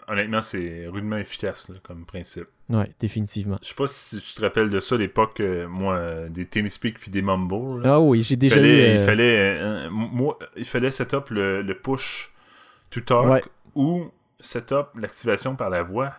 Honnêtement, 0.08 0.42
c'est 0.42 0.86
rudement 0.88 1.16
efficace 1.16 1.70
comme 1.82 2.04
principe. 2.04 2.46
Oui, 2.68 2.84
définitivement. 3.00 3.58
Je 3.62 3.68
sais 3.68 3.74
pas 3.74 3.88
si 3.88 4.20
tu 4.20 4.34
te 4.34 4.40
rappelles 4.40 4.70
de 4.70 4.80
ça 4.80 4.96
l'époque, 4.96 5.40
moi, 5.68 6.28
des 6.28 6.46
TeamSpeak 6.46 6.98
puis 6.98 7.10
des 7.10 7.22
Mumble. 7.22 7.82
Ah 7.84 8.00
oui, 8.00 8.22
j'ai 8.22 8.36
déjà 8.36 8.56
il 8.56 8.98
fallait, 8.98 9.86
eu. 9.86 9.88
moi, 9.90 10.38
il 10.56 10.64
fallait 10.64 10.90
setup 10.90 11.30
le, 11.30 11.62
le 11.62 11.78
push 11.78 12.32
to 12.90 13.00
talk 13.00 13.44
ou 13.74 14.10
setup 14.40 14.88
l'activation 14.96 15.56
par 15.56 15.70
la 15.70 15.82
voix. 15.82 16.12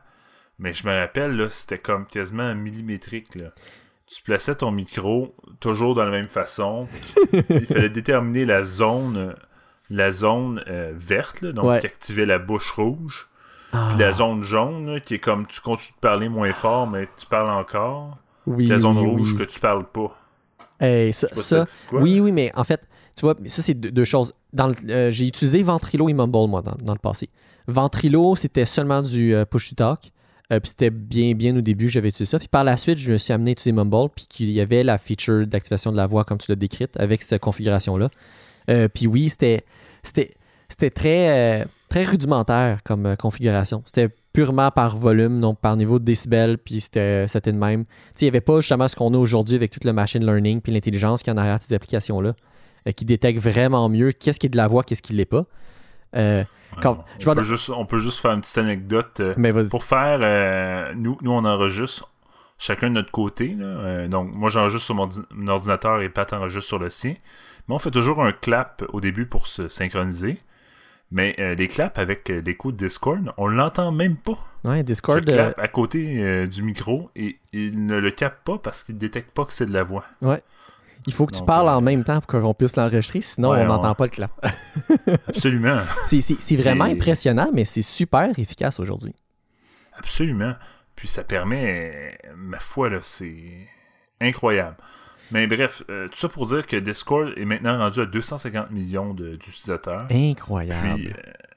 Mais 0.59 0.73
je 0.73 0.87
me 0.87 0.97
rappelle, 0.97 1.35
là, 1.37 1.49
c'était 1.49 1.77
comme 1.77 2.05
quasiment 2.05 2.55
millimétrique. 2.55 3.35
Là. 3.35 3.51
Tu 4.07 4.23
plaçais 4.23 4.55
ton 4.55 4.71
micro 4.71 5.35
toujours 5.59 5.95
de 5.95 6.01
la 6.01 6.09
même 6.09 6.29
façon. 6.29 6.87
il 7.49 7.65
fallait 7.65 7.89
déterminer 7.89 8.45
la 8.45 8.63
zone, 8.63 9.35
la 9.89 10.11
zone 10.11 10.63
euh, 10.67 10.93
verte, 10.95 11.45
donc 11.45 11.79
qui 11.79 11.85
activait 11.85 12.25
la 12.25 12.39
bouche 12.39 12.71
rouge. 12.71 13.27
Puis 13.71 13.97
la 13.99 14.07
ah. 14.07 14.11
zone 14.11 14.43
jaune, 14.43 15.01
qui 15.01 15.15
est 15.15 15.19
comme 15.19 15.45
tu 15.45 15.59
continues 15.61 15.95
de 15.95 16.01
parler 16.01 16.29
moins 16.29 16.53
fort, 16.53 16.87
mais 16.87 17.07
tu 17.17 17.25
parles 17.25 17.49
encore. 17.49 18.17
Oui, 18.45 18.67
la 18.67 18.79
zone 18.79 18.97
rouge 18.97 19.37
que 19.37 19.43
tu 19.43 19.59
parles 19.59 19.85
pas. 19.85 20.15
ça, 21.11 21.65
oui, 21.91 22.19
oui, 22.19 22.31
mais 22.31 22.51
en 22.55 22.63
fait, 22.63 22.87
tu 23.15 23.21
vois, 23.21 23.35
ça, 23.47 23.61
c'est 23.61 23.73
deux, 23.73 24.05
choses. 24.05 24.33
euh, 24.57 25.11
j'ai 25.11 25.27
utilisé 25.27 25.63
Ventrilo 25.63 26.07
et 26.07 26.13
Mumble, 26.13 26.47
moi, 26.47 26.61
dans, 26.61 26.75
dans 26.81 26.93
le 26.93 26.99
passé. 26.99 27.29
Ventrilo, 27.67 28.35
c'était 28.35 28.65
seulement 28.65 29.01
du 29.01 29.35
euh, 29.35 29.43
push 29.43 29.69
to 29.69 29.75
talk. 29.75 30.11
euh, 30.53 30.59
puis 30.59 30.69
c'était 30.69 30.89
bien, 30.89 31.33
bien 31.33 31.57
au 31.57 31.61
début, 31.61 31.89
j'avais 31.89 32.09
utilisé 32.09 32.31
ça. 32.31 32.39
Puis 32.39 32.47
par 32.47 32.63
la 32.63 32.77
suite, 32.77 32.97
je 32.97 33.11
me 33.11 33.17
suis 33.17 33.33
amené 33.33 33.51
à 33.51 33.53
utiliser 33.53 33.73
Mumble, 33.73 34.09
puis 34.15 34.27
qu'il 34.27 34.49
y 34.51 34.61
avait 34.61 34.83
la 34.83 34.97
feature 34.97 35.45
d'activation 35.45 35.91
de 35.91 35.97
la 35.97 36.07
voix, 36.07 36.23
comme 36.23 36.37
tu 36.37 36.49
l'as 36.49 36.55
décrite, 36.55 36.97
avec 36.97 37.23
cette 37.23 37.41
configuration-là. 37.41 38.09
Euh, 38.69 38.87
puis 38.87 39.07
oui, 39.07 39.29
c'était, 39.29 39.65
c'était, 40.03 40.31
c'était 40.69 40.89
très, 40.89 41.61
euh, 41.61 41.65
très 41.89 42.03
rudimentaire 42.03 42.83
comme 42.83 43.05
euh, 43.05 43.15
configuration. 43.15 43.81
C'était 43.85 44.09
purement 44.33 44.69
par 44.71 44.97
volume, 44.97 45.39
donc 45.39 45.59
par 45.59 45.75
niveau 45.75 45.99
de 45.99 46.05
décibels, 46.05 46.57
puis 46.57 46.81
c'était, 46.81 47.27
c'était 47.27 47.51
de 47.51 47.57
même. 47.57 47.85
Il 48.19 48.23
n'y 48.23 48.27
avait 48.27 48.41
pas 48.41 48.59
justement 48.59 48.87
ce 48.87 48.95
qu'on 48.95 49.13
a 49.13 49.17
aujourd'hui 49.17 49.55
avec 49.55 49.71
tout 49.71 49.79
le 49.83 49.93
machine 49.93 50.23
learning 50.25 50.61
puis 50.61 50.71
l'intelligence 50.71 51.23
qu'il 51.23 51.33
y 51.33 51.35
a 51.35 51.39
en 51.39 51.41
arrière 51.41 51.57
de 51.59 51.63
ces 51.63 51.73
applications-là, 51.73 52.33
euh, 52.87 52.91
qui 52.91 53.05
détecte 53.05 53.39
vraiment 53.41 53.87
mieux 53.89 54.11
qu'est-ce 54.11 54.39
qui 54.39 54.45
est 54.47 54.49
de 54.49 54.57
la 54.57 54.67
voix, 54.67 54.83
qu'est-ce 54.83 55.01
qui 55.01 55.13
ne 55.13 55.17
l'est 55.17 55.25
pas. 55.25 55.45
Euh, 56.15 56.43
Quand- 56.81 56.97
Ouais, 56.97 57.03
je 57.19 57.29
on, 57.29 57.35
peut 57.35 57.43
juste, 57.43 57.69
on 57.69 57.85
peut 57.85 57.99
juste 57.99 58.19
faire 58.19 58.31
une 58.33 58.41
petite 58.41 58.57
anecdote. 58.59 59.19
euh, 59.21 59.33
mais. 59.37 59.51
Pour 59.69 59.83
faire, 59.83 60.19
nous, 60.95 61.17
nous, 61.21 61.31
on 61.31 61.43
enregistre 61.45 62.11
chacun 62.59 62.89
de 62.89 62.95
notre 62.95 63.11
côté. 63.11 63.55
là. 63.57 64.07
Donc, 64.07 64.31
moi, 64.33 64.49
j'enregistre 64.49 64.85
sur 64.85 64.95
mon 64.95 65.09
ordinateur 65.47 66.01
et 66.01 66.09
Pat 66.09 66.31
enregistre 66.33 66.67
sur 66.67 66.77
le 66.79 66.89
sien. 66.89 67.15
Mais 67.67 67.73
on 67.75 67.79
fait 67.79 67.89
toujours 67.91 68.23
un 68.23 68.31
clap 68.33 68.83
au 68.93 68.99
début 69.01 69.25
pour 69.25 69.47
se 69.47 69.67
synchroniser. 69.69 70.39
Mais 71.11 71.35
euh, 71.39 71.55
les 71.55 71.67
claps 71.67 71.97
avec 71.97 72.29
euh, 72.29 72.41
l'écho 72.45 72.71
de 72.71 72.77
Discord, 72.77 73.31
on 73.37 73.47
l'entend 73.47 73.91
même 73.91 74.17
pas. 74.17 74.37
Ouais, 74.65 74.79
Je 74.79 74.83
Discord, 74.83 75.29
euh, 75.29 75.33
clap 75.33 75.59
à 75.59 75.67
côté 75.69 76.21
euh, 76.21 76.47
du 76.47 76.63
micro 76.63 77.09
et 77.15 77.37
il 77.53 77.85
ne 77.85 77.97
le 77.97 78.11
capte 78.11 78.43
pas 78.45 78.57
parce 78.57 78.83
qu'il 78.83 78.95
ne 78.95 78.99
détecte 78.99 79.31
pas 79.31 79.45
que 79.45 79.53
c'est 79.53 79.65
de 79.65 79.73
la 79.73 79.83
voix. 79.83 80.03
il 81.05 81.13
faut 81.13 81.25
que 81.25 81.31
tu 81.31 81.39
donc, 81.39 81.47
parles 81.47 81.69
euh, 81.69 81.77
en 81.77 81.81
même 81.81 82.03
temps 82.03 82.19
pour 82.19 82.41
qu'on 82.41 82.53
puisse 82.53 82.75
l'enregistrer, 82.75 83.21
sinon 83.21 83.51
Ouais, 83.51 83.59
on 83.61 83.63
on- 83.63 83.67
n'entend 83.67 83.95
pas 83.95 84.03
le 84.05 84.09
clap. 84.11 84.31
Absolument. 85.29 85.79
C'est, 86.05 86.55
vraiment 86.55 86.83
impressionnant, 86.85 87.49
mais 87.53 87.63
c'est 87.63 87.81
super 87.81 88.37
efficace 88.37 88.79
aujourd'hui. 88.81 89.15
Absolument. 89.97 90.55
Puis 90.95 91.07
ça 91.07 91.23
permet, 91.23 92.17
euh, 92.25 92.33
ma 92.35 92.59
foi, 92.59 92.89
là, 92.89 92.97
c'est 93.01 93.65
incroyable. 94.19 94.75
Mais 95.31 95.45
bref, 95.47 95.83
euh, 95.89 96.07
tout 96.07 96.17
ça 96.17 96.29
pour 96.29 96.45
dire 96.45 96.65
que 96.65 96.77
Discord 96.77 97.33
est 97.35 97.45
maintenant 97.45 97.77
rendu 97.77 97.99
à 97.99 98.05
250 98.05 98.71
millions 98.71 99.13
de- 99.13 99.31
d'utilisateurs. 99.35 100.05
Incroyable. 100.09 100.95
Puis, 100.95 101.13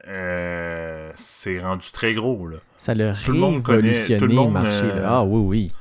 euh, 0.09 1.11
c'est 1.15 1.61
rendu 1.61 1.91
très 1.93 2.15
gros. 2.15 2.47
Là. 2.49 2.57
Ça 2.79 2.95
l'a 2.95 3.15
tout 3.15 3.33
le 3.33 3.39
monde 3.39 3.63
connaît- 3.63 3.77
révolutionné 3.91 4.19
tout 4.19 4.25
le 4.27 4.31
le 4.31 4.37
monde, 4.37 4.53
marché. 4.53 4.83
là. 4.89 4.95
euh, 4.95 5.05
Ah 5.07 5.25
oui, 5.25 5.41
oui. 5.41 5.73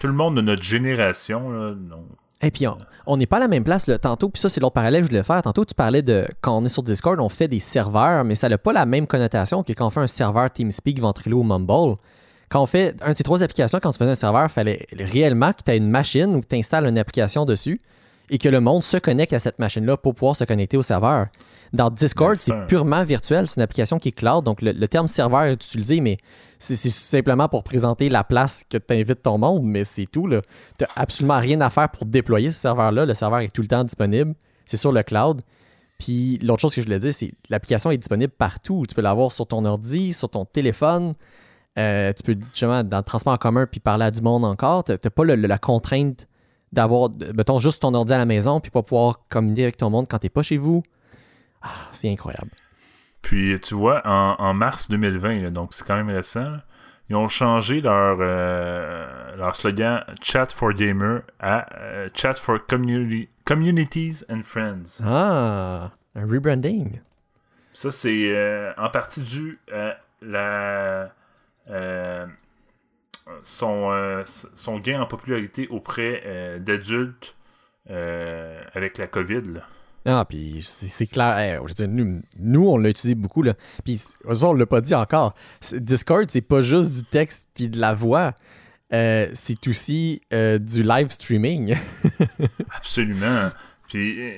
Tout 0.00 0.06
le 0.06 0.12
monde 0.12 0.36
de 0.36 0.40
notre 0.40 0.62
génération, 0.62 1.50
là, 1.50 1.74
non. 1.74 2.04
Et 2.42 2.50
puis, 2.50 2.66
on- 2.66 2.76
on 3.06 3.16
n'est 3.16 3.26
pas 3.26 3.36
à 3.38 3.40
la 3.40 3.48
même 3.48 3.64
place. 3.64 3.86
Là. 3.86 3.98
Tantôt, 3.98 4.28
puis 4.28 4.40
ça, 4.40 4.48
c'est 4.48 4.60
l'autre 4.60 4.74
parallèle 4.74 5.00
que 5.02 5.06
je 5.06 5.10
voulais 5.10 5.22
faire. 5.22 5.40
Tantôt, 5.42 5.64
tu 5.64 5.74
parlais 5.74 6.02
de 6.02 6.26
quand 6.42 6.56
on 6.58 6.64
est 6.64 6.68
sur 6.68 6.82
Discord, 6.82 7.18
on 7.20 7.28
fait 7.28 7.48
des 7.48 7.60
serveurs, 7.60 8.24
mais 8.24 8.34
ça 8.34 8.48
n'a 8.48 8.58
pas 8.58 8.72
la 8.72 8.84
même 8.86 9.06
connotation 9.06 9.62
que 9.62 9.72
quand 9.72 9.86
on 9.86 9.90
fait 9.90 10.00
un 10.00 10.06
serveur 10.06 10.50
TeamSpeak, 10.50 11.00
Ventrilo 11.00 11.38
ou 11.38 11.42
Mumble. 11.42 11.94
Quand 12.48 12.62
on 12.62 12.66
fait 12.66 12.94
un 13.02 13.12
de 13.12 13.16
ces 13.16 13.24
trois 13.24 13.42
applications, 13.42 13.78
quand 13.80 13.90
tu 13.90 13.98
faisais 13.98 14.10
un 14.10 14.14
serveur, 14.14 14.44
il 14.44 14.52
fallait 14.52 14.86
réellement 14.98 15.52
que 15.52 15.62
tu 15.64 15.70
aies 15.70 15.78
une 15.78 15.88
machine 15.88 16.34
ou 16.36 16.40
que 16.40 16.46
tu 16.46 16.56
installes 16.56 16.86
une 16.86 16.98
application 16.98 17.44
dessus 17.44 17.78
et 18.30 18.38
que 18.38 18.48
le 18.48 18.60
monde 18.60 18.82
se 18.82 18.96
connecte 18.96 19.32
à 19.32 19.38
cette 19.38 19.58
machine-là 19.58 19.96
pour 19.96 20.14
pouvoir 20.14 20.36
se 20.36 20.44
connecter 20.44 20.76
au 20.76 20.82
serveur. 20.82 21.26
Dans 21.72 21.90
Discord, 21.90 22.36
c'est 22.36 22.66
purement 22.68 23.02
virtuel. 23.04 23.48
C'est 23.48 23.56
une 23.56 23.62
application 23.62 23.98
qui 23.98 24.08
est 24.08 24.12
cloud. 24.12 24.44
Donc, 24.44 24.62
le, 24.62 24.72
le 24.72 24.88
terme 24.88 25.08
serveur 25.08 25.42
est 25.42 25.54
utilisé, 25.54 26.00
mais 26.00 26.18
c'est 26.58 26.76
simplement 26.76 27.48
pour 27.48 27.64
présenter 27.64 28.08
la 28.08 28.22
place 28.22 28.64
que 28.68 28.78
tu 28.78 28.94
invites 28.94 29.22
ton 29.22 29.38
monde, 29.38 29.64
mais 29.64 29.84
c'est 29.84 30.06
tout. 30.06 30.28
Tu 30.28 30.34
n'as 30.80 30.86
absolument 30.96 31.38
rien 31.38 31.60
à 31.60 31.70
faire 31.70 31.88
pour 31.88 32.06
déployer 32.06 32.50
ce 32.50 32.60
serveur-là. 32.60 33.04
Le 33.04 33.14
serveur 33.14 33.40
est 33.40 33.52
tout 33.52 33.62
le 33.62 33.68
temps 33.68 33.84
disponible. 33.84 34.34
C'est 34.66 34.76
sur 34.76 34.92
le 34.92 35.02
cloud. 35.02 35.42
Puis 35.98 36.38
l'autre 36.42 36.60
chose 36.60 36.74
que 36.74 36.80
je 36.80 36.86
voulais 36.86 36.98
dire, 36.98 37.12
c'est 37.12 37.28
que 37.28 37.34
l'application 37.50 37.90
est 37.90 37.98
disponible 37.98 38.32
partout. 38.32 38.84
Tu 38.88 38.94
peux 38.94 39.02
l'avoir 39.02 39.32
sur 39.32 39.46
ton 39.46 39.64
ordi, 39.64 40.12
sur 40.12 40.28
ton 40.28 40.44
téléphone. 40.44 41.12
Euh, 41.78 42.12
tu 42.12 42.22
peux, 42.22 42.38
justement, 42.50 42.84
dans 42.84 42.98
le 42.98 43.02
transport 43.02 43.32
en 43.32 43.36
commun, 43.38 43.66
puis 43.66 43.80
parler 43.80 44.04
à 44.04 44.10
du 44.10 44.20
monde 44.20 44.44
encore. 44.44 44.84
Tu 44.84 44.92
n'as 44.92 45.10
pas 45.10 45.24
le- 45.24 45.34
le- 45.36 45.48
la 45.48 45.58
contrainte 45.58 46.28
d'avoir, 46.72 47.10
mettons, 47.34 47.58
juste 47.58 47.82
ton 47.82 47.94
ordi 47.94 48.12
à 48.12 48.18
la 48.18 48.26
maison, 48.26 48.60
puis 48.60 48.70
pas 48.70 48.82
pouvoir 48.82 49.26
communiquer 49.28 49.64
avec 49.64 49.76
ton 49.76 49.90
monde 49.90 50.06
quand 50.08 50.18
tu 50.18 50.26
n'es 50.26 50.30
pas 50.30 50.42
chez 50.42 50.56
vous. 50.56 50.82
Ah, 51.62 51.68
c'est 51.92 52.10
incroyable. 52.10 52.50
Puis, 53.22 53.58
tu 53.60 53.74
vois, 53.74 54.02
en, 54.06 54.36
en 54.38 54.54
mars 54.54 54.88
2020, 54.90 55.40
là, 55.42 55.50
donc 55.50 55.72
c'est 55.72 55.86
quand 55.86 55.96
même 55.96 56.10
récent, 56.10 56.42
là, 56.42 56.62
ils 57.10 57.16
ont 57.16 57.28
changé 57.28 57.80
leur, 57.80 58.16
euh, 58.20 59.36
leur 59.36 59.54
slogan 59.56 60.04
Chat 60.22 60.46
for 60.52 60.72
Gamer 60.72 61.20
à 61.40 61.66
euh, 61.78 62.08
Chat 62.14 62.34
for 62.34 62.58
Communities 63.44 64.24
and 64.30 64.42
Friends. 64.42 65.02
Ah, 65.04 65.90
un 66.14 66.26
rebranding. 66.26 67.00
Ça, 67.72 67.90
c'est 67.90 68.32
en 68.78 68.88
partie 68.90 69.22
dû 69.22 69.58
à 69.72 69.96
la, 70.22 71.10
son, 73.42 73.90
euh, 73.90 74.22
son 74.24 74.78
gain 74.78 75.00
en 75.00 75.06
popularité 75.06 75.68
auprès 75.68 76.22
euh, 76.26 76.58
d'adultes 76.58 77.36
euh, 77.90 78.62
avec 78.74 78.98
la 78.98 79.06
COVID. 79.06 79.42
là. 79.54 79.60
Ah, 80.06 80.26
puis 80.28 80.60
c'est 80.62 81.06
clair. 81.06 81.38
Hey, 81.38 81.54
je 81.54 81.60
veux 81.68 81.68
dire, 81.74 81.88
nous, 81.88 82.20
nous, 82.38 82.68
on 82.68 82.76
l'a 82.76 82.90
utilisé 82.90 83.14
beaucoup. 83.14 83.42
Là. 83.42 83.54
Puis 83.84 84.02
on 84.28 84.52
l'a 84.52 84.66
pas 84.66 84.82
dit 84.82 84.94
encore. 84.94 85.34
Discord, 85.72 86.26
c'est 86.30 86.42
pas 86.42 86.60
juste 86.60 86.96
du 86.96 87.02
texte 87.04 87.48
puis 87.54 87.68
de 87.70 87.80
la 87.80 87.94
voix. 87.94 88.32
Euh, 88.92 89.28
c'est 89.32 89.66
aussi 89.66 90.20
euh, 90.34 90.58
du 90.58 90.82
live 90.82 91.10
streaming. 91.10 91.74
Absolument. 92.76 93.50
Puis, 93.88 94.20
euh, 94.20 94.32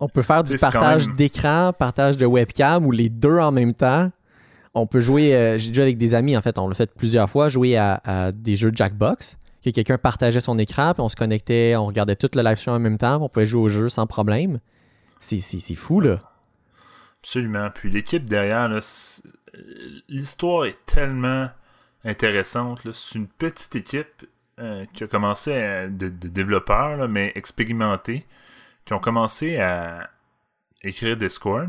On 0.00 0.08
peut 0.08 0.22
faire 0.22 0.44
du 0.44 0.54
partage 0.58 1.06
même- 1.06 1.16
d'écran, 1.16 1.72
partage 1.72 2.18
de 2.18 2.26
webcam 2.26 2.84
ou 2.86 2.90
les 2.90 3.08
deux 3.08 3.38
en 3.38 3.52
même 3.52 3.72
temps. 3.72 4.12
On 4.78 4.86
peut 4.86 5.00
jouer, 5.00 5.34
euh, 5.34 5.58
j'ai 5.58 5.68
déjà 5.68 5.82
avec 5.82 5.98
des 5.98 6.14
amis 6.14 6.36
en 6.36 6.42
fait, 6.42 6.58
on 6.58 6.68
l'a 6.68 6.74
fait 6.74 6.92
plusieurs 6.94 7.28
fois, 7.28 7.48
jouer 7.48 7.76
à, 7.76 8.30
des 8.34 8.56
jeux 8.56 8.72
Jackbox, 8.74 9.38
que 9.64 9.70
quelqu'un 9.70 9.98
partageait 9.98 10.40
son 10.40 10.58
écran, 10.58 10.94
puis 10.94 11.02
on 11.02 11.08
se 11.08 11.16
connectait, 11.16 11.76
on 11.76 11.86
regardait 11.86 12.16
tout 12.16 12.30
le 12.34 12.42
live 12.42 12.56
stream 12.56 12.76
en 12.76 12.78
même 12.78 12.98
temps, 12.98 13.20
on 13.22 13.28
pouvait 13.28 13.46
jouer 13.46 13.62
au 13.62 13.68
jeu 13.68 13.88
sans 13.88 14.06
problème. 14.06 14.60
C'est 15.20 15.40
fou 15.74 16.00
là. 16.00 16.18
Absolument. 17.22 17.68
Puis 17.74 17.90
l'équipe 17.90 18.24
derrière, 18.24 18.70
c'est- 18.82 19.22
l'histoire 20.08 20.66
est 20.66 20.78
tellement 20.86 21.48
intéressante. 22.04 22.80
C'est 22.92 23.18
une 23.18 23.26
petite 23.26 23.74
équipe 23.74 24.26
euh, 24.60 24.84
qui 24.92 25.04
a 25.04 25.06
commencé 25.06 25.52
de, 25.90 26.08
développeurs, 26.08 27.08
mais 27.08 27.32
expérimentés, 27.34 28.24
qui 28.84 28.92
ont 28.92 29.00
commencé 29.00 29.58
à 29.58 30.08
écrire 30.82 31.16
Discord. 31.16 31.68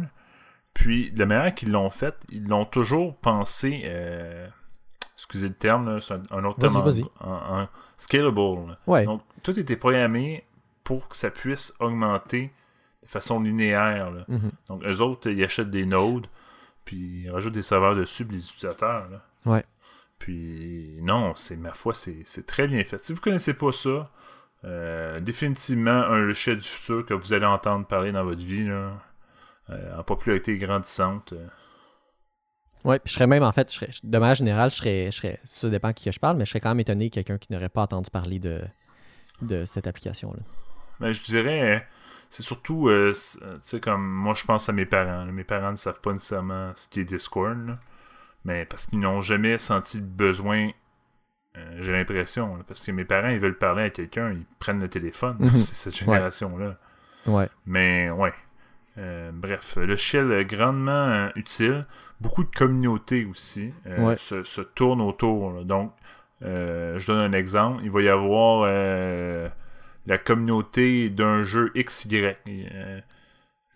Puis, 0.80 1.12
de 1.12 1.20
la 1.20 1.26
manière 1.26 1.54
qu'ils 1.54 1.72
l'ont 1.72 1.90
fait, 1.90 2.16
ils 2.32 2.48
l'ont 2.48 2.64
toujours 2.66 3.18
pensé, 3.18 3.82
euh, 3.84 4.48
excusez 5.16 5.50
le 5.50 5.54
terme, 5.54 6.00
c'est 6.00 6.14
un, 6.14 6.22
un 6.32 6.44
autre 6.46 6.60
terme, 6.60 6.78
en- 6.78 6.82
vas-y. 6.82 7.04
en- 7.20 7.62
en 7.64 7.68
scalable. 7.98 8.78
Ouais. 8.88 9.04
Donc, 9.04 9.22
tout 9.44 9.60
était 9.60 9.76
programmé 9.76 10.46
pour 10.86 11.10
que 11.10 11.16
ça 11.18 11.30
puisse 11.32 11.74
augmenter 11.82 12.52
de 13.04 13.08
façon 13.08 13.42
linéaire. 13.42 14.10
là. 14.12 14.24
Mhm. 14.30 14.52
Donc, 14.70 14.84
eux 14.86 15.02
autres, 15.02 15.30
ils 15.30 15.44
achètent 15.44 15.70
des 15.70 15.86
nodes, 15.86 16.28
puis 16.86 17.24
ils 17.26 17.30
rajoutent 17.32 17.54
des 17.54 17.62
serveurs 17.62 17.96
dessus, 17.96 18.24
les 18.24 18.46
utilisateurs. 18.48 19.10
Là. 19.10 19.22
Ouais. 19.46 19.66
Puis, 20.18 20.98
non, 21.02 21.34
c'est 21.36 21.58
ma 21.58 21.74
foi, 21.74 21.94
c'est 21.94 22.46
très 22.48 22.68
bien 22.68 22.84
fait. 22.86 22.98
Si 23.00 23.14
vous 23.14 23.22
connaissez 23.22 23.54
pas 23.54 23.72
ça, 23.72 24.10
euh, 24.66 25.20
définitivement 25.20 25.92
un 25.92 26.20
logiciel 26.20 26.58
du 26.58 26.64
futur 26.68 27.06
que 27.06 27.14
vous 27.14 27.34
allez 27.34 27.46
entendre 27.46 27.86
parler 27.86 28.12
dans 28.12 28.24
votre 28.24 28.42
vie, 28.44 28.66
là, 28.66 28.92
en 29.98 30.04
popularité 30.04 30.58
grandissante. 30.58 31.34
euh. 31.34 31.48
Ouais, 32.86 32.98
puis 33.00 33.10
je 33.12 33.16
serais 33.16 33.28
même, 33.28 33.44
en 33.44 33.52
fait, 33.52 33.70
je 33.72 33.76
serais, 33.78 33.90
de 34.04 34.18
manière 34.18 34.36
générale, 34.36 34.72
je 34.72 34.78
serais, 34.78 35.12
je 35.12 35.18
serais, 35.18 35.40
ça 35.44 35.70
dépend 35.70 35.92
qui 35.92 36.06
que 36.06 36.12
je 36.12 36.20
parle, 36.20 36.38
mais 36.38 36.46
je 36.46 36.52
serais 36.52 36.62
quand 36.62 36.70
même 36.70 36.80
étonné 36.80 37.10
quelqu'un 37.10 37.38
qui 37.38 37.52
n'aurait 37.52 37.68
pas 37.70 37.82
entendu 37.82 38.10
parler 38.10 38.40
de, 38.40 38.62
de 39.42 39.66
cette 39.66 39.86
application-là. 39.86 40.40
Mais 41.02 41.14
je 41.14 41.22
dirais, 41.26 41.76
euh, 41.76 41.80
c'est 42.30 42.44
surtout, 42.44 42.88
euh, 42.88 43.12
euh, 43.42 43.56
tu 43.56 43.60
sais, 43.64 43.80
comme 43.82 44.06
moi, 44.10 44.34
je 44.34 44.46
pense 44.46 44.70
à 44.70 44.72
mes 44.72 44.86
parents. 44.86 45.26
là. 45.26 45.32
Mes 45.32 45.44
parents 45.44 45.72
ne 45.72 45.76
savent 45.76 46.00
pas 46.00 46.14
nécessairement 46.14 46.72
ce 46.76 46.88
qui 46.88 47.02
est 47.02 47.06
Discord, 47.06 47.68
là. 47.68 47.78
mais 48.46 48.66
parce 48.66 48.86
qu'ils 48.86 49.00
n'ont 49.02 49.20
jamais 49.20 49.58
senti 49.58 49.98
le 49.98 50.06
besoin, 50.06 50.70
euh, 51.58 51.78
j'ai 51.80 51.92
l'impression. 51.92 52.56
là, 52.56 52.64
Parce 52.66 52.80
que 52.80 52.92
mes 52.92 53.04
parents, 53.06 53.28
ils 53.30 53.40
veulent 53.42 53.58
parler 53.58 53.84
à 53.84 53.90
quelqu'un, 53.90 54.32
ils 54.32 54.46
prennent 54.60 54.82
le 54.82 54.88
téléphone. 54.90 55.36
Mhm. 55.40 55.50
c'est 55.60 55.76
cette 55.76 55.98
génération-là. 55.98 56.78
Ouais. 57.26 57.50
Mais 57.66 58.10
ouais. 58.10 58.34
Euh, 59.00 59.32
bref, 59.34 59.78
le 59.78 59.96
shell 59.96 60.32
est 60.34 60.46
grandement 60.46 60.92
euh, 61.08 61.30
utile. 61.36 61.86
Beaucoup 62.20 62.44
de 62.44 62.50
communautés 62.50 63.26
aussi 63.26 63.74
euh, 63.88 64.04
Ouais. 64.06 64.18
se, 64.18 64.44
se 64.44 64.62
tournent 64.62 65.02
autour. 65.02 65.54
là. 65.54 65.64
Donc, 65.64 65.94
je 66.42 67.06
donne 67.08 67.34
un 67.34 67.38
exemple. 67.38 67.82
Il 67.84 67.92
va 67.92 68.02
y 68.02 68.10
avoir 68.10 68.68
la 70.06 70.18
communauté 70.18 71.10
d'un 71.10 71.44
jeu 71.44 71.72
XY. 71.76 72.34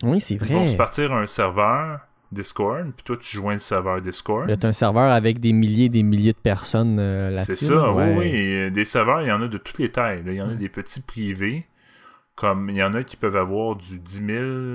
Oui, 0.04 0.20
c'est 0.20 0.34
ils 0.36 0.40
vont 0.44 0.58
vrai. 0.60 0.68
se 0.68 0.76
partir 0.76 1.14
un 1.14 1.28
serveur 1.28 2.00
Discord, 2.32 2.92
puis 2.96 3.04
toi, 3.04 3.16
tu 3.18 3.38
joins 3.38 3.54
le 3.54 3.60
serveur 3.60 4.02
Discord. 4.02 4.52
T'as 4.60 4.68
un 4.68 4.74
serveur 4.74 5.12
avec 5.12 5.40
des 5.40 5.54
milliers 5.54 5.86
et 5.86 5.90
des 5.90 6.04
milliers 6.04 6.34
de 6.34 6.38
personnes 6.38 6.98
là-dessus. 6.98 7.56
C'est 7.56 7.66
ça, 7.68 7.92
ouais. 7.94 8.16
oui, 8.18 8.72
Des 8.72 8.86
serveurs, 8.86 9.22
il 9.22 9.28
y 9.28 9.32
en 9.32 9.42
a 9.42 9.48
de 9.48 9.58
toutes 9.58 9.78
les 9.80 9.90
tailles. 9.92 10.24
là. 10.26 10.32
Il 10.32 10.38
y 10.38 10.42
en 10.42 10.46
a 10.48 10.50
Ouais. 10.50 10.56
des 10.56 10.70
petits 10.70 11.02
privés. 11.02 11.66
Comme 12.36 12.70
il 12.70 12.78
y 12.78 12.84
en 12.84 12.94
a 12.94 13.04
qui 13.04 13.16
peuvent 13.16 13.36
avoir 13.36 13.76
du 13.76 14.00
10 14.00 14.26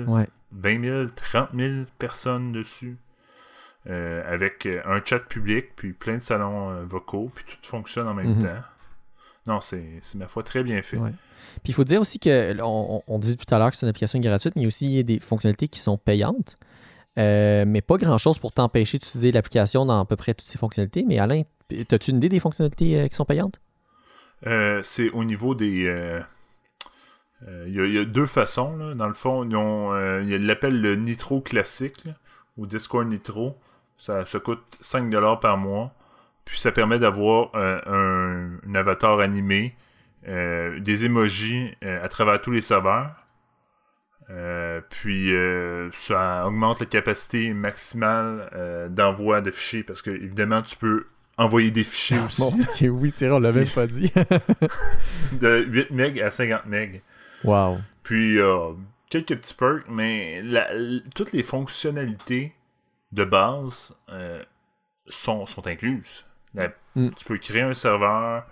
000, 0.05 0.11
Ouais. 0.17 0.27
20 0.53 0.81
000, 0.81 1.05
30 1.15 1.49
000 1.55 1.73
personnes 1.97 2.51
dessus. 2.51 2.97
Euh, 3.89 4.21
avec 4.31 4.65
euh, 4.65 4.81
un 4.85 5.01
chat 5.03 5.19
public, 5.19 5.67
puis 5.75 5.93
plein 5.93 6.15
de 6.15 6.19
salons 6.19 6.69
euh, 6.71 6.83
vocaux, 6.83 7.31
puis 7.33 7.45
tout 7.45 7.57
fonctionne 7.69 8.07
en 8.07 8.13
même 8.13 8.35
Mhm. 8.35 8.41
temps. 8.43 8.61
Non, 9.47 9.61
c'est 9.61 10.01
ma 10.15 10.27
foi 10.27 10.43
très 10.43 10.63
bien 10.63 10.81
fait. 10.81 10.97
Ouais. 10.97 11.11
Puis 11.63 11.71
il 11.71 11.73
faut 11.73 11.85
dire 11.85 12.01
aussi 12.01 12.19
que, 12.19 12.55
on, 12.61 13.01
on 13.07 13.19
dit 13.19 13.35
tout 13.37 13.51
à 13.53 13.57
l'heure 13.57 13.71
que 13.71 13.77
c'est 13.77 13.85
une 13.85 13.89
application 13.89 14.19
gratuite, 14.19 14.55
mais 14.55 14.61
il 14.61 14.65
y 14.65 14.67
a 14.67 14.67
aussi 14.67 15.03
des 15.03 15.19
fonctionnalités 15.19 15.69
qui 15.69 15.79
sont 15.79 15.97
payantes. 15.97 16.57
Euh, 17.17 17.63
mais 17.65 17.81
pas 17.81 17.97
grand-chose 17.97 18.37
pour 18.37 18.53
t'empêcher 18.53 18.97
d'utiliser 18.99 19.31
l'application 19.31 19.85
dans 19.85 19.99
à 19.99 20.05
peu 20.05 20.15
près 20.17 20.33
toutes 20.33 20.47
ces 20.47 20.57
fonctionnalités. 20.57 21.03
Mais 21.07 21.17
Alain, 21.17 21.41
as-tu 21.91 22.11
une 22.11 22.17
idée 22.17 22.29
des 22.29 22.39
fonctionnalités 22.39 22.99
euh, 22.99 23.07
qui 23.07 23.15
sont 23.15 23.25
payantes? 23.25 23.59
Euh, 24.45 24.81
c'est 24.83 25.09
au 25.11 25.23
niveau 25.23 25.55
des. 25.55 25.87
Euh, 27.47 27.63
euh, 27.63 27.65
Il 27.67 27.73
y, 27.75 27.79
a- 27.79 27.85
il 27.85 27.93
y 27.93 27.97
a 27.99 28.05
deux 28.05 28.25
façons. 28.25 28.75
Là. 28.77 28.93
Dans 28.95 29.07
le 29.07 29.13
fond, 29.13 29.43
ils 29.47 29.55
ont, 29.55 29.93
euh, 29.93 30.21
ils 30.23 30.45
l'appellent 30.45 30.79
le 30.81 30.95
Nitro 30.95 31.41
classique 31.41 32.05
là, 32.05 32.13
ou 32.57 32.65
Discord 32.67 33.07
Nitro. 33.07 33.57
Ça, 33.97 34.23
coûte 34.43 34.77
5$ 34.81 35.39
par 35.39 35.57
mois. 35.57 35.93
Puis 36.45 36.59
ça 36.59 36.71
permet 36.71 36.99
d'avoir 36.99 37.51
euh, 37.55 37.79
un, 37.85 38.69
un 38.69 38.75
avatar 38.75 39.19
animé, 39.19 39.75
euh, 40.27 40.79
des 40.79 41.05
emojis 41.05 41.75
à 41.81 42.07
travers 42.09 42.41
tous 42.41 42.51
les 42.51 42.61
serveurs. 42.61 43.11
Puis 44.89 45.31
ça 45.91 46.45
augmente 46.45 46.79
la 46.81 46.85
capacité 46.85 47.51
maximale 47.53 48.87
d'envoi 48.91 49.41
de 49.41 49.49
fichiers 49.51 49.83
parce 49.83 50.01
que 50.03 50.11
évidemment 50.11 50.61
tu 50.61 50.75
peux 50.75 51.07
envoyer 51.37 51.71
des 51.71 51.83
fichiers 51.83 52.19
aussi. 52.19 52.41
Mon 52.43 52.51
Dieu, 52.77 52.89
oui, 52.89 53.11
c'est 53.15 53.27
vrai, 53.27 53.37
on 53.37 53.39
l'a 53.39 53.51
même 53.51 53.67
pas 53.69 53.87
dit. 53.87 54.11
de 55.31 55.63
8 55.67 55.91
MB 55.91 56.19
à 56.23 56.29
50 56.29 56.65
MB. 56.67 56.99
Wow. 57.43 57.77
Puis 58.03 58.39
euh, 58.39 58.71
quelques 59.09 59.35
petits 59.37 59.53
perks, 59.53 59.85
mais 59.89 60.41
la- 60.43 60.69
toutes 61.15 61.31
les 61.33 61.43
fonctionnalités 61.43 62.53
de 63.11 63.23
base 63.25 63.97
euh, 64.09 64.43
sont, 65.07 65.45
sont 65.45 65.65
incluses. 65.67 66.25
La- 66.53 66.69
Mm. 66.95 67.09
Tu 67.15 67.23
peux 67.25 67.37
créer 67.37 67.61
un 67.61 67.75
serveur. 67.75 68.43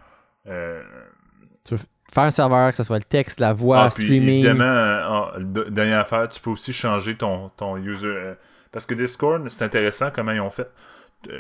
euh, 0.48 0.84
Faire 2.14 2.24
un 2.24 2.32
serveur, 2.32 2.70
que 2.70 2.78
ce 2.78 2.84
soit 2.84 3.00
le 3.00 3.04
texte, 3.04 3.40
la 3.40 3.52
voix, 3.52 3.86
ah, 3.86 3.90
puis 3.94 4.06
streaming. 4.06 4.30
évidemment, 4.30 5.32
dernière 5.40 6.00
affaire, 6.02 6.30
tu 6.30 6.40
peux 6.40 6.52
aussi 6.52 6.72
changer 6.72 7.18
ton, 7.18 7.50
ton 7.58 7.76
user. 7.78 8.08
euh, 8.08 8.36
parce 8.72 8.86
que 8.86 8.94
Discord, 8.94 9.50
c'est 9.50 9.66
intéressant 9.66 10.12
comment 10.14 10.32
ils 10.32 10.40
ont 10.40 10.52
fait. 10.52 10.70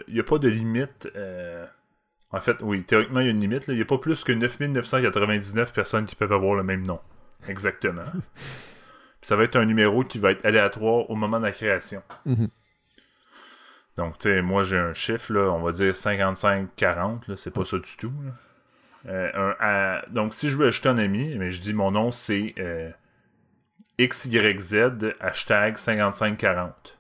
Il 0.08 0.16
n'y 0.16 0.20
a 0.20 0.24
pas 0.24 0.40
de 0.40 0.50
limite. 0.50 1.08
en 2.32 2.42
fait, 2.42 2.58
oui, 2.64 2.84
théoriquement, 2.84 3.20
il 3.22 3.26
y 3.26 3.30
a 3.30 3.32
une 3.32 3.40
limite. 3.40 3.68
là. 3.68 3.74
Il 3.74 3.78
n'y 3.78 3.84
a 3.84 3.86
pas 3.86 4.00
plus 4.00 4.24
que 4.24 4.32
9999 4.34 5.72
personnes 5.72 6.06
qui 6.06 6.16
peuvent 6.16 6.34
avoir 6.34 6.56
le 6.56 6.64
même 6.64 6.82
nom. 6.84 7.00
Exactement. 7.48 8.06
Puis 8.14 9.28
ça 9.30 9.36
va 9.36 9.44
être 9.44 9.56
un 9.56 9.66
numéro 9.66 10.04
qui 10.04 10.20
va 10.20 10.32
être 10.32 10.46
aléatoire 10.46 11.10
au 11.10 11.16
moment 11.16 11.40
de 11.40 11.46
la 11.46 11.52
création. 11.52 12.02
Mhm. 12.26 12.50
Donc, 13.96 14.18
tu 14.20 14.30
sais, 14.30 14.42
moi, 14.44 14.64
j'ai 14.64 14.78
un 14.78 14.94
chiffre, 14.94 15.34
là, 15.34 15.52
on 15.52 15.62
va 15.62 15.72
dire 15.72 15.94
55-40, 15.96 17.28
là, 17.28 17.36
c'est 17.36 17.54
pas 17.54 17.66
ça 17.66 17.78
du 17.80 17.98
tout. 17.98 18.14
là. 18.24 18.32
Euh, 19.12 19.32
un- 19.34 19.56
à- 19.60 20.06
donc, 20.10 20.34
si 20.34 20.50
je 20.50 20.58
veux 20.58 20.68
ajouter 20.68 20.90
un 20.90 20.98
ami, 20.98 21.36
mais 21.38 21.50
je 21.52 21.62
dis 21.62 21.74
mon 21.74 21.92
nom, 21.92 22.12
c'est 22.12 22.54
euh, 22.60 22.92
XYZ, 24.00 25.14
hashtag 25.20 25.78
5540. 25.78 26.98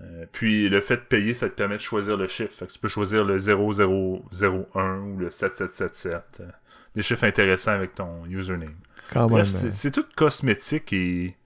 Euh, 0.00 0.26
puis, 0.32 0.68
le 0.68 0.80
fait 0.80 0.96
de 0.96 1.02
payer, 1.02 1.34
ça 1.34 1.48
te 1.48 1.54
permet 1.54 1.76
de 1.76 1.80
choisir 1.82 2.16
le 2.16 2.28
chiffre. 2.28 2.52
Fait 2.54 2.66
que 2.66 2.72
tu 2.72 2.78
peux 2.78 2.88
choisir 2.88 3.24
le 3.24 3.38
0001 3.38 4.98
ou 5.00 5.16
le 5.18 5.30
7777. 5.30 6.40
euh, 6.40 6.48
des 6.94 7.02
chiffres 7.02 7.24
intéressants 7.24 7.72
avec 7.72 7.94
ton 7.94 8.24
username. 8.26 8.76
Bref, 9.14 9.46
c'est 9.70 9.90
tout 9.90 10.04
cosmétique 10.16 10.92
et 10.92 11.36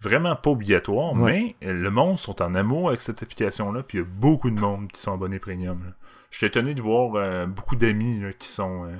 vraiment 0.00 0.36
pas 0.36 0.50
obligatoire, 0.50 1.12
Ouais. 1.14 1.54
mais 1.60 1.72
le 1.72 1.90
monde 1.90 2.18
sont 2.18 2.42
en 2.42 2.54
amour 2.54 2.88
avec 2.88 3.00
cette 3.00 3.22
application-là, 3.22 3.82
puis 3.82 3.98
il 3.98 4.00
y 4.02 4.04
a 4.04 4.06
beaucoup 4.06 4.50
de 4.50 4.58
monde 4.60 4.90
qui 4.92 5.00
sont 5.00 5.14
abonnés 5.14 5.38
premium. 5.38 5.92
Je 6.30 6.38
suis 6.38 6.46
étonné 6.46 6.74
de 6.74 6.82
voir 6.82 7.14
euh, 7.14 7.46
beaucoup 7.46 7.76
d'amis 7.76 8.20
qui 8.38 8.48
sont. 8.48 8.84
euh, 8.86 8.96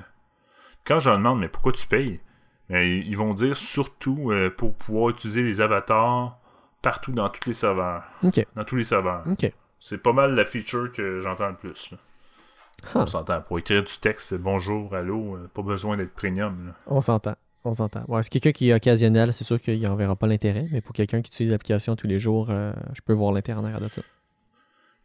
Quand 0.85 0.99
je 0.99 1.09
leur 1.09 1.17
demande, 1.17 1.39
mais 1.39 1.49
pourquoi 1.49 1.71
tu 1.73 1.85
payes? 1.87 2.19
Ben, 2.69 2.79
Ils 3.05 3.17
vont 3.17 3.33
dire 3.33 3.55
surtout 3.55 4.31
euh, 4.31 4.49
pour 4.49 4.73
pouvoir 4.75 5.09
utiliser 5.09 5.43
les 5.43 5.61
avatars 5.61 6.37
partout 6.81 7.11
dans 7.11 7.29
tous 7.29 7.47
les 7.49 7.53
serveurs. 7.55 8.03
Dans 8.55 8.63
tous 8.63 8.75
les 8.75 8.83
serveurs. 8.83 9.23
C'est 9.79 9.97
pas 10.01 10.13
mal 10.13 10.33
la 10.33 10.45
feature 10.45 10.91
que 10.91 11.19
j'entends 11.19 11.49
le 11.49 11.55
plus. 11.55 11.91
là. 11.91 11.97
Ah. 12.93 12.99
On 13.01 13.05
s'entend. 13.07 13.41
Pour 13.41 13.59
écrire 13.59 13.83
du 13.83 13.93
texte, 13.99 14.29
c'est 14.29 14.41
bonjour, 14.41 14.95
allô, 14.95 15.37
pas 15.53 15.61
besoin 15.61 15.97
d'être 15.97 16.13
premium. 16.13 16.67
là. 16.67 16.73
On 16.87 17.01
s'entend. 17.01 17.35
On 17.67 17.73
s'entend. 17.73 18.03
Ouais, 18.07 18.21
c'est 18.21 18.29
quelqu'un 18.29 18.51
qui 18.51 18.69
est 18.69 18.73
occasionnel, 18.75 19.33
c'est 19.33 19.43
sûr 19.43 19.59
qu'il 19.59 19.81
n'en 19.81 19.95
verra 19.95 20.15
pas 20.15 20.27
l'intérêt, 20.27 20.67
mais 20.71 20.81
pour 20.81 20.93
quelqu'un 20.93 21.21
qui 21.23 21.29
utilise 21.31 21.51
l'application 21.51 21.95
tous 21.95 22.05
les 22.05 22.19
jours, 22.19 22.51
euh, 22.51 22.71
je 22.93 23.01
peux 23.01 23.13
voir 23.13 23.31
l'intérêt 23.33 23.59
en 23.59 23.63
arrière 23.65 23.81
de 23.81 23.87
ça. 23.87 24.03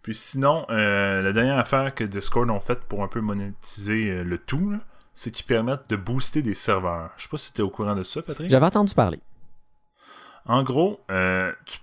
Puis 0.02 0.14
sinon, 0.14 0.66
euh, 0.70 1.22
la 1.22 1.32
dernière 1.32 1.58
affaire 1.58 1.94
que 1.94 2.04
Discord 2.04 2.48
ont 2.50 2.60
faite 2.60 2.80
pour 2.80 3.02
un 3.02 3.08
peu 3.08 3.20
monétiser 3.20 4.10
euh, 4.10 4.22
le 4.24 4.36
tout, 4.38 4.74
c'est 5.14 5.30
qu'ils 5.30 5.46
permettent 5.46 5.88
de 5.88 5.96
booster 5.96 6.42
des 6.42 6.52
serveurs. 6.54 7.12
Je 7.16 7.22
sais 7.24 7.28
pas 7.30 7.38
si 7.38 7.52
tu 7.54 7.60
es 7.60 7.64
au 7.64 7.70
courant 7.70 7.94
de 7.94 8.02
ça, 8.02 8.20
Patrick. 8.22 8.50
J'avais 8.50 8.66
entendu 8.66 8.92
parler. 8.94 9.20
En 10.46 10.62
gros, 10.62 11.00
tu- 11.66 11.78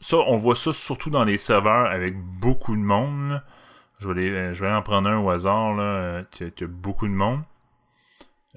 ça, 0.00 0.16
on 0.18 0.36
voit 0.36 0.56
ça 0.56 0.72
surtout 0.72 1.10
dans 1.10 1.24
les 1.24 1.38
serveurs 1.38 1.86
avec 1.90 2.16
beaucoup 2.20 2.74
de 2.76 2.80
monde. 2.82 3.42
Je 3.98 4.08
vais, 4.08 4.12
aller, 4.28 4.54
je 4.54 4.60
vais 4.60 4.66
aller 4.66 4.76
en 4.76 4.82
prendre 4.82 5.08
un 5.08 5.18
au 5.18 5.30
hasard, 5.30 5.74
là, 5.74 6.22
qui 6.30 6.44
a 6.44 6.66
beaucoup 6.66 7.06
de 7.06 7.12
monde. 7.12 7.40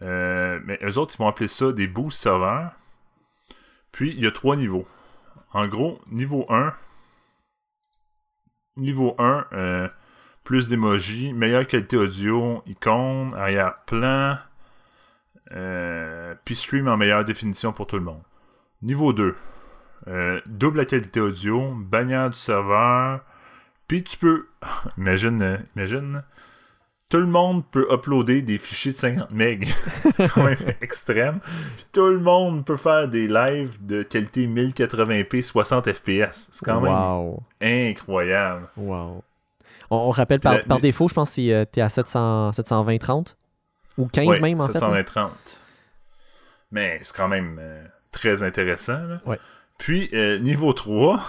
Euh, 0.01 0.59
mais 0.65 0.79
eux 0.83 0.97
autres, 0.97 1.15
ils 1.15 1.19
vont 1.19 1.27
appeler 1.27 1.47
ça 1.47 1.71
des 1.71 1.87
boost 1.87 2.21
serveurs. 2.21 2.71
Puis, 3.91 4.13
il 4.15 4.23
y 4.23 4.27
a 4.27 4.31
trois 4.31 4.55
niveaux. 4.55 4.87
En 5.51 5.67
gros, 5.67 5.99
niveau 6.11 6.45
1, 6.49 6.73
niveau 8.77 9.15
1, 9.17 9.47
euh, 9.53 9.87
plus 10.43 10.69
d'emojis, 10.69 11.33
meilleure 11.33 11.67
qualité 11.67 11.97
audio, 11.97 12.63
icône, 12.65 13.33
arrière-plan, 13.35 14.37
euh, 15.51 16.35
puis 16.45 16.55
stream 16.55 16.87
en 16.87 16.97
meilleure 16.97 17.25
définition 17.25 17.71
pour 17.73 17.87
tout 17.87 17.97
le 17.97 18.03
monde. 18.03 18.21
Niveau 18.81 19.13
2, 19.13 19.35
euh, 20.07 20.39
double 20.45 20.77
la 20.77 20.85
qualité 20.85 21.19
audio, 21.19 21.73
bannière 21.73 22.29
du 22.29 22.37
serveur, 22.37 23.21
puis 23.87 24.03
tu 24.03 24.17
peux, 24.17 24.47
imagine, 24.97 25.65
imagine, 25.75 26.23
tout 27.09 27.17
le 27.17 27.25
monde 27.25 27.63
peut 27.71 27.87
uploader 27.91 28.41
des 28.43 28.57
fichiers 28.59 28.91
de 28.91 28.97
50 28.97 29.31
MB. 29.31 29.63
C'est 30.13 30.29
quand 30.29 30.43
même 30.43 30.57
extrême. 30.81 31.39
Puis 31.75 31.85
tout 31.91 32.05
le 32.07 32.19
monde 32.19 32.63
peut 32.65 32.77
faire 32.77 33.07
des 33.07 33.27
lives 33.27 33.83
de 33.85 34.03
qualité 34.03 34.45
1080p 34.47 35.41
60 35.41 35.91
fps. 35.91 36.49
C'est 36.51 36.63
quand 36.65 36.81
même 36.81 37.35
incroyable. 37.61 38.67
Wow. 38.77 39.23
On, 39.91 39.97
on 39.97 40.11
rappelle 40.11 40.39
par, 40.39 40.57
Le- 40.57 40.63
par 40.63 40.77
le- 40.77 40.81
défaut, 40.83 41.07
je 41.07 41.13
pense 41.15 41.29
que 41.29 41.35
c'est, 41.35 41.53
euh, 41.53 41.65
t'es 41.65 41.81
à 41.81 41.89
700, 41.89 42.51
720-30 42.51 43.35
ou 43.97 44.05
15 44.07 44.27
Ouais, 44.27 44.39
même 44.39 44.61
en 44.61 44.67
fait. 44.67 44.81
hein? 44.83 44.93
720-30. 44.93 45.29
Mais 46.71 46.99
c'est 47.01 47.15
quand 47.15 47.27
même 47.27 47.57
euh, 47.59 47.83
très 48.11 48.43
intéressant. 48.43 48.99
là. 49.01 49.17
Ouais. 49.25 49.39
Puis, 49.79 50.09
euh, 50.13 50.37
niveau 50.39 50.73
3, 50.73 51.19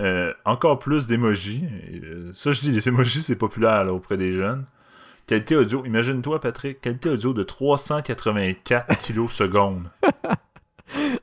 euh, 0.00 0.32
encore 0.44 0.78
plus 0.78 1.06
d'emojis. 1.06 1.64
Euh, 2.04 2.30
ça, 2.34 2.52
je 2.52 2.60
dis, 2.60 2.70
les 2.70 2.86
emojis, 2.88 3.22
c'est 3.22 3.36
populaire 3.36 3.84
là, 3.84 3.92
auprès 3.94 4.16
des 4.18 4.34
jeunes. 4.34 4.64
Qualité 5.26 5.56
audio, 5.56 5.84
imagine-toi, 5.84 6.40
Patrick, 6.40 6.80
qualité 6.80 7.08
audio 7.10 7.32
de 7.32 7.42
384 7.42 8.98
kilosecondes. 8.98 9.88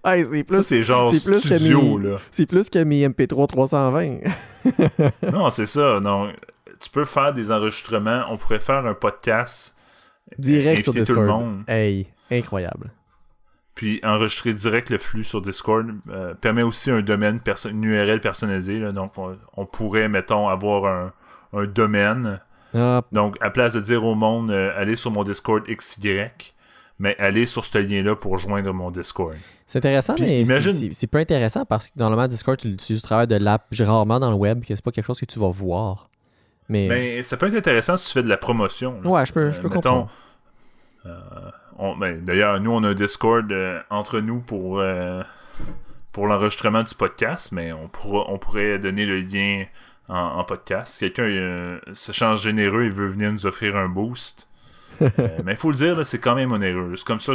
Hey, 0.03 0.25
c'est 0.25 0.37
Ça, 0.39 0.43
plus, 0.45 0.63
c'est 0.63 0.83
genre 0.83 1.13
c'est 1.13 1.23
plus 1.29 1.47
que 1.47 1.57
studio, 1.57 1.97
mes- 1.99 2.07
là. 2.09 2.17
c'est 2.31 2.45
plus 2.47 2.69
que 2.69 2.79
mes 2.83 3.07
MP3 3.07 3.47
320. 3.47 4.19
Non, 5.31 5.49
c'est 5.49 5.65
ça. 5.65 5.99
Non, 5.99 6.31
tu 6.81 6.89
peux 6.89 7.05
faire 7.05 7.33
des 7.33 7.51
enregistrements. 7.51 8.23
On 8.29 8.37
pourrait 8.37 8.59
faire 8.59 8.85
un 8.85 8.93
podcast. 8.93 9.75
Direct 10.37 10.83
sur 10.83 10.91
inviter 10.91 11.05
tout 11.13 11.19
Discord. 11.19 11.27
le 11.27 11.31
monde. 11.33 11.63
Hey, 11.67 12.07
incroyable. 12.31 12.91
Puis 13.75 13.99
enregistrer 14.03 14.53
direct 14.53 14.89
le 14.89 14.97
flux 14.97 15.23
sur 15.23 15.41
Discord 15.41 15.87
euh, 16.09 16.33
permet 16.33 16.63
aussi 16.63 16.91
un 16.91 17.01
domaine, 17.01 17.39
perso- 17.39 17.69
une 17.69 17.83
URL 17.83 18.19
personnalisée. 18.21 18.79
là. 18.79 18.91
donc, 18.91 19.17
on, 19.17 19.37
on 19.55 19.65
pourrait, 19.65 20.09
mettons, 20.09 20.49
avoir 20.49 20.85
un, 20.91 21.13
un 21.53 21.65
domaine. 21.65 22.41
Ah, 22.73 23.01
Donc, 23.11 23.35
à 23.41 23.49
place 23.49 23.73
de 23.73 23.79
dire 23.79 24.03
au 24.03 24.15
monde, 24.15 24.51
euh, 24.51 24.71
allez 24.77 24.95
sur 24.95 25.09
mon 25.11 25.23
Discord 25.23 25.63
XY, 25.67 26.25
mais 26.99 27.15
allez 27.17 27.45
sur 27.45 27.65
ce 27.65 27.77
lien-là 27.77 28.15
pour 28.15 28.37
joindre 28.37 28.71
mon 28.73 28.91
Discord. 28.91 29.35
c'est 29.65 29.77
intéressant, 29.79 30.15
Puis 30.15 30.23
mais 30.25 30.45
c'est- 30.45 30.51
imagine- 30.51 30.93
c'est 30.93 31.07
peu 31.07 31.17
intéressant 31.17 31.65
parce 31.65 31.89
que 31.89 31.99
normalement, 31.99 32.27
Discord, 32.27 32.57
tu 32.57 32.67
l'utilises 32.69 33.01
au 33.03 33.05
travers 33.05 33.27
de 33.27 33.35
l'app, 33.35 33.65
rarement 33.79 34.19
dans 34.19 34.29
le 34.29 34.35
web, 34.35 34.61
que 34.63 34.75
c'est 34.75 34.83
pas 34.83 34.91
quelque 34.91 35.05
chose 35.07 35.19
que 35.19 35.25
tu 35.25 35.39
vas 35.39 35.49
voir. 35.49 36.09
Mais, 36.67 36.87
Mais 36.87 37.23
ça 37.23 37.37
peut 37.37 37.47
être 37.47 37.55
intéressant 37.55 37.97
si 37.97 38.05
tu 38.07 38.11
fais 38.13 38.21
de 38.23 38.29
la 38.29 38.37
promotion. 38.37 39.01
là. 39.01 39.09
ouais, 39.09 39.25
je 39.25 39.33
peux, 39.33 39.51
je 39.51 39.57
Euh, 39.59 39.61
peux 39.63 39.69
mettons, 39.69 39.79
comprendre. 40.05 40.11
euh, 41.05 41.93
ben, 41.99 42.23
D'ailleurs, 42.23 42.59
nous, 42.59 42.71
on 42.71 42.83
a 42.83 42.89
un 42.89 42.93
Discord 42.93 43.51
euh, 43.51 43.79
entre 43.89 44.19
nous 44.19 44.41
pour, 44.41 44.79
euh, 44.79 45.23
pour 46.11 46.27
l'enregistrement 46.27 46.83
du 46.83 46.93
podcast, 46.93 47.51
mais 47.51 47.71
on, 47.73 47.87
pourra, 47.87 48.25
on 48.29 48.37
pourrait 48.37 48.77
donner 48.79 49.05
le 49.05 49.17
lien 49.17 49.65
en, 50.09 50.15
en 50.39 50.43
podcast. 50.43 50.99
Quelqu'un 50.99 51.23
euh, 51.23 51.79
se 51.93 52.11
change 52.11 52.41
généreux 52.41 52.83
et 52.85 52.89
veut 52.89 53.07
venir 53.07 53.31
nous 53.31 53.45
offrir 53.45 53.75
un 53.75 53.87
boost. 53.89 54.47
Euh, 55.01 55.07
mais 55.45 55.53
il 55.53 55.57
faut 55.57 55.69
le 55.69 55.77
dire, 55.77 55.95
là, 55.95 56.03
c'est 56.03 56.19
quand 56.19 56.35
même 56.35 56.51
onéreux. 56.51 56.93
C'est 56.97 57.05
comme 57.07 57.21
ça. 57.21 57.31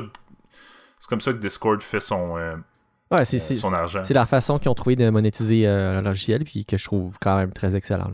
C'est 0.99 1.09
comme 1.09 1.23
ça 1.23 1.33
que 1.33 1.39
Discord 1.39 1.81
fait 1.83 2.01
son, 2.01 2.37
euh, 2.37 2.57
Ouais, 3.11 3.25
c'est 3.25 3.39
c'est- 3.39 3.55
son 3.55 3.73
argent. 3.73 4.03
c'est 4.05 4.13
la 4.13 4.27
façon 4.27 4.59
qu'ils 4.59 4.69
ont 4.71 4.75
trouvé 4.75 4.97
de 4.97 5.09
monétiser 5.09 5.65
le 5.67 6.01
logiciel, 6.03 6.45
puis 6.45 6.67
que 6.67 6.77
je 6.77 6.85
trouve 6.85 7.17
quand 7.23 7.37
même 7.39 7.53
très 7.55 7.75
excellent. 7.75 8.11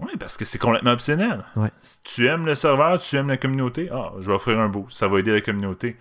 Oui, 0.00 0.10
parce 0.18 0.36
que 0.36 0.44
c'est 0.44 0.58
complètement 0.58 0.90
optionnel. 0.92 1.44
Ouais. 1.54 1.70
Si 1.76 2.02
tu 2.02 2.26
aimes 2.26 2.46
le 2.46 2.56
serveur, 2.56 2.98
tu 2.98 3.14
aimes 3.16 3.28
la 3.28 3.36
communauté, 3.36 3.90
ah, 3.92 4.10
je 4.18 4.26
vais 4.26 4.34
offrir 4.34 4.58
un 4.58 4.68
boost. 4.68 4.96
Ça 4.96 5.06
va 5.06 5.20
aider 5.20 5.30
la 5.32 5.40
communauté. 5.40 5.96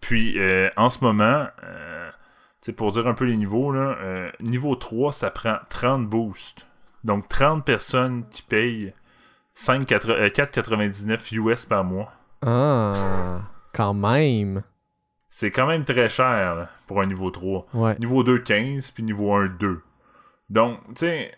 Puis, 0.00 0.36
en 0.76 0.90
ce 0.90 1.04
moment, 1.04 1.46
pour 2.72 2.92
dire 2.92 3.06
un 3.06 3.14
peu 3.14 3.24
les 3.24 3.36
niveaux, 3.36 3.72
là, 3.72 3.96
euh, 4.00 4.30
niveau 4.40 4.74
3, 4.74 5.12
ça 5.12 5.30
prend 5.30 5.56
30 5.68 6.08
boosts. 6.08 6.66
Donc, 7.04 7.28
30 7.28 7.64
personnes 7.64 8.24
qui 8.30 8.42
payent 8.42 8.94
5, 9.54 9.90
euh, 9.92 10.28
4,99 10.30 11.32
US 11.32 11.66
par 11.66 11.84
mois. 11.84 12.12
Ah, 12.42 13.40
quand 13.72 13.94
même. 13.94 14.62
C'est 15.28 15.50
quand 15.50 15.66
même 15.66 15.84
très 15.84 16.08
cher 16.08 16.54
là, 16.54 16.68
pour 16.86 17.00
un 17.00 17.06
niveau 17.06 17.30
3. 17.30 17.66
Ouais. 17.74 17.98
Niveau 17.98 18.22
2, 18.22 18.38
15, 18.38 18.92
puis 18.92 19.02
niveau 19.02 19.34
1, 19.34 19.48
2. 19.48 19.82
Donc, 20.50 20.78
tu 20.88 20.92
sais, 21.06 21.32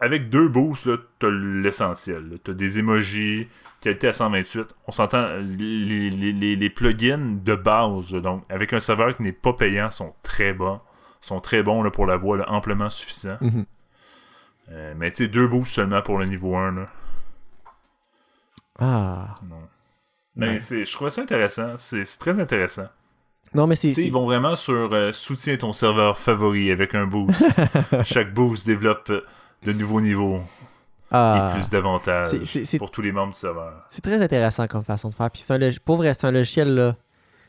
avec 0.00 0.30
deux 0.30 0.48
boosts, 0.48 0.86
là, 0.86 0.96
t'as 1.18 1.30
l'essentiel. 1.30 2.38
T'as 2.44 2.52
des 2.52 2.78
emojis, 2.78 3.48
qualité 3.80 4.08
à 4.08 4.12
128. 4.12 4.74
On 4.86 4.92
s'entend, 4.92 5.28
les, 5.38 6.10
les, 6.10 6.32
les, 6.32 6.56
les 6.56 6.70
plugins 6.70 7.18
de 7.42 7.54
base, 7.54 8.12
donc 8.12 8.44
avec 8.48 8.72
un 8.72 8.80
serveur 8.80 9.16
qui 9.16 9.22
n'est 9.22 9.32
pas 9.32 9.52
payant, 9.52 9.90
sont 9.90 10.14
très 10.22 10.52
bons. 10.52 10.80
sont 11.20 11.40
très 11.40 11.62
bons 11.64 11.82
là, 11.82 11.90
pour 11.90 12.06
la 12.06 12.16
voix, 12.16 12.36
là, 12.36 12.48
amplement 12.50 12.90
suffisants. 12.90 13.38
Mhm. 13.40 13.64
Euh, 14.70 14.94
mais 14.96 15.10
tu 15.10 15.24
sais, 15.24 15.28
deux 15.28 15.48
boosts 15.48 15.72
seulement 15.74 16.02
pour 16.02 16.18
le 16.18 16.26
niveau 16.26 16.54
1. 16.56 16.72
Là. 16.72 16.86
Ah. 18.78 19.34
Non. 19.48 19.56
Mais 20.36 20.48
Ouais. 20.48 20.60
c'est, 20.60 20.84
je 20.84 20.92
trouve 20.92 21.08
ça 21.08 21.22
intéressant. 21.22 21.76
C'est, 21.78 22.04
très 22.18 22.38
intéressant. 22.38 22.86
Non, 23.54 23.66
mais 23.66 23.74
c'est- 23.76 23.90
ils 23.92 24.12
vont 24.12 24.26
vraiment 24.26 24.54
sur 24.56 24.92
euh, 24.92 25.12
soutiens 25.12 25.56
ton 25.56 25.72
serveur 25.72 26.18
favori 26.18 26.70
avec 26.70 26.94
un 26.94 27.06
boost. 27.06 27.48
Chaque 28.04 28.32
boost 28.34 28.66
développe 28.66 29.08
euh, 29.10 29.24
de 29.64 29.72
nouveaux 29.72 30.00
niveaux 30.00 30.40
Ah. 31.10 31.50
et 31.52 31.58
plus 31.58 31.70
d'avantages 31.70 32.30
pour 32.78 32.90
tous 32.90 33.02
les 33.02 33.12
membres 33.12 33.32
du 33.32 33.38
serveur. 33.38 33.86
C'est 33.90 34.02
très 34.02 34.20
intéressant 34.22 34.66
comme 34.66 34.84
façon 34.84 35.08
de 35.08 35.14
faire. 35.14 35.30
Puis 35.30 35.42
c'est 35.42 35.54
un 35.54 35.70
pour 35.84 35.96
vrai, 35.96 36.12
c'est 36.14 36.26
un 36.26 36.32
logiciel 36.32 36.74
là. 36.74 36.96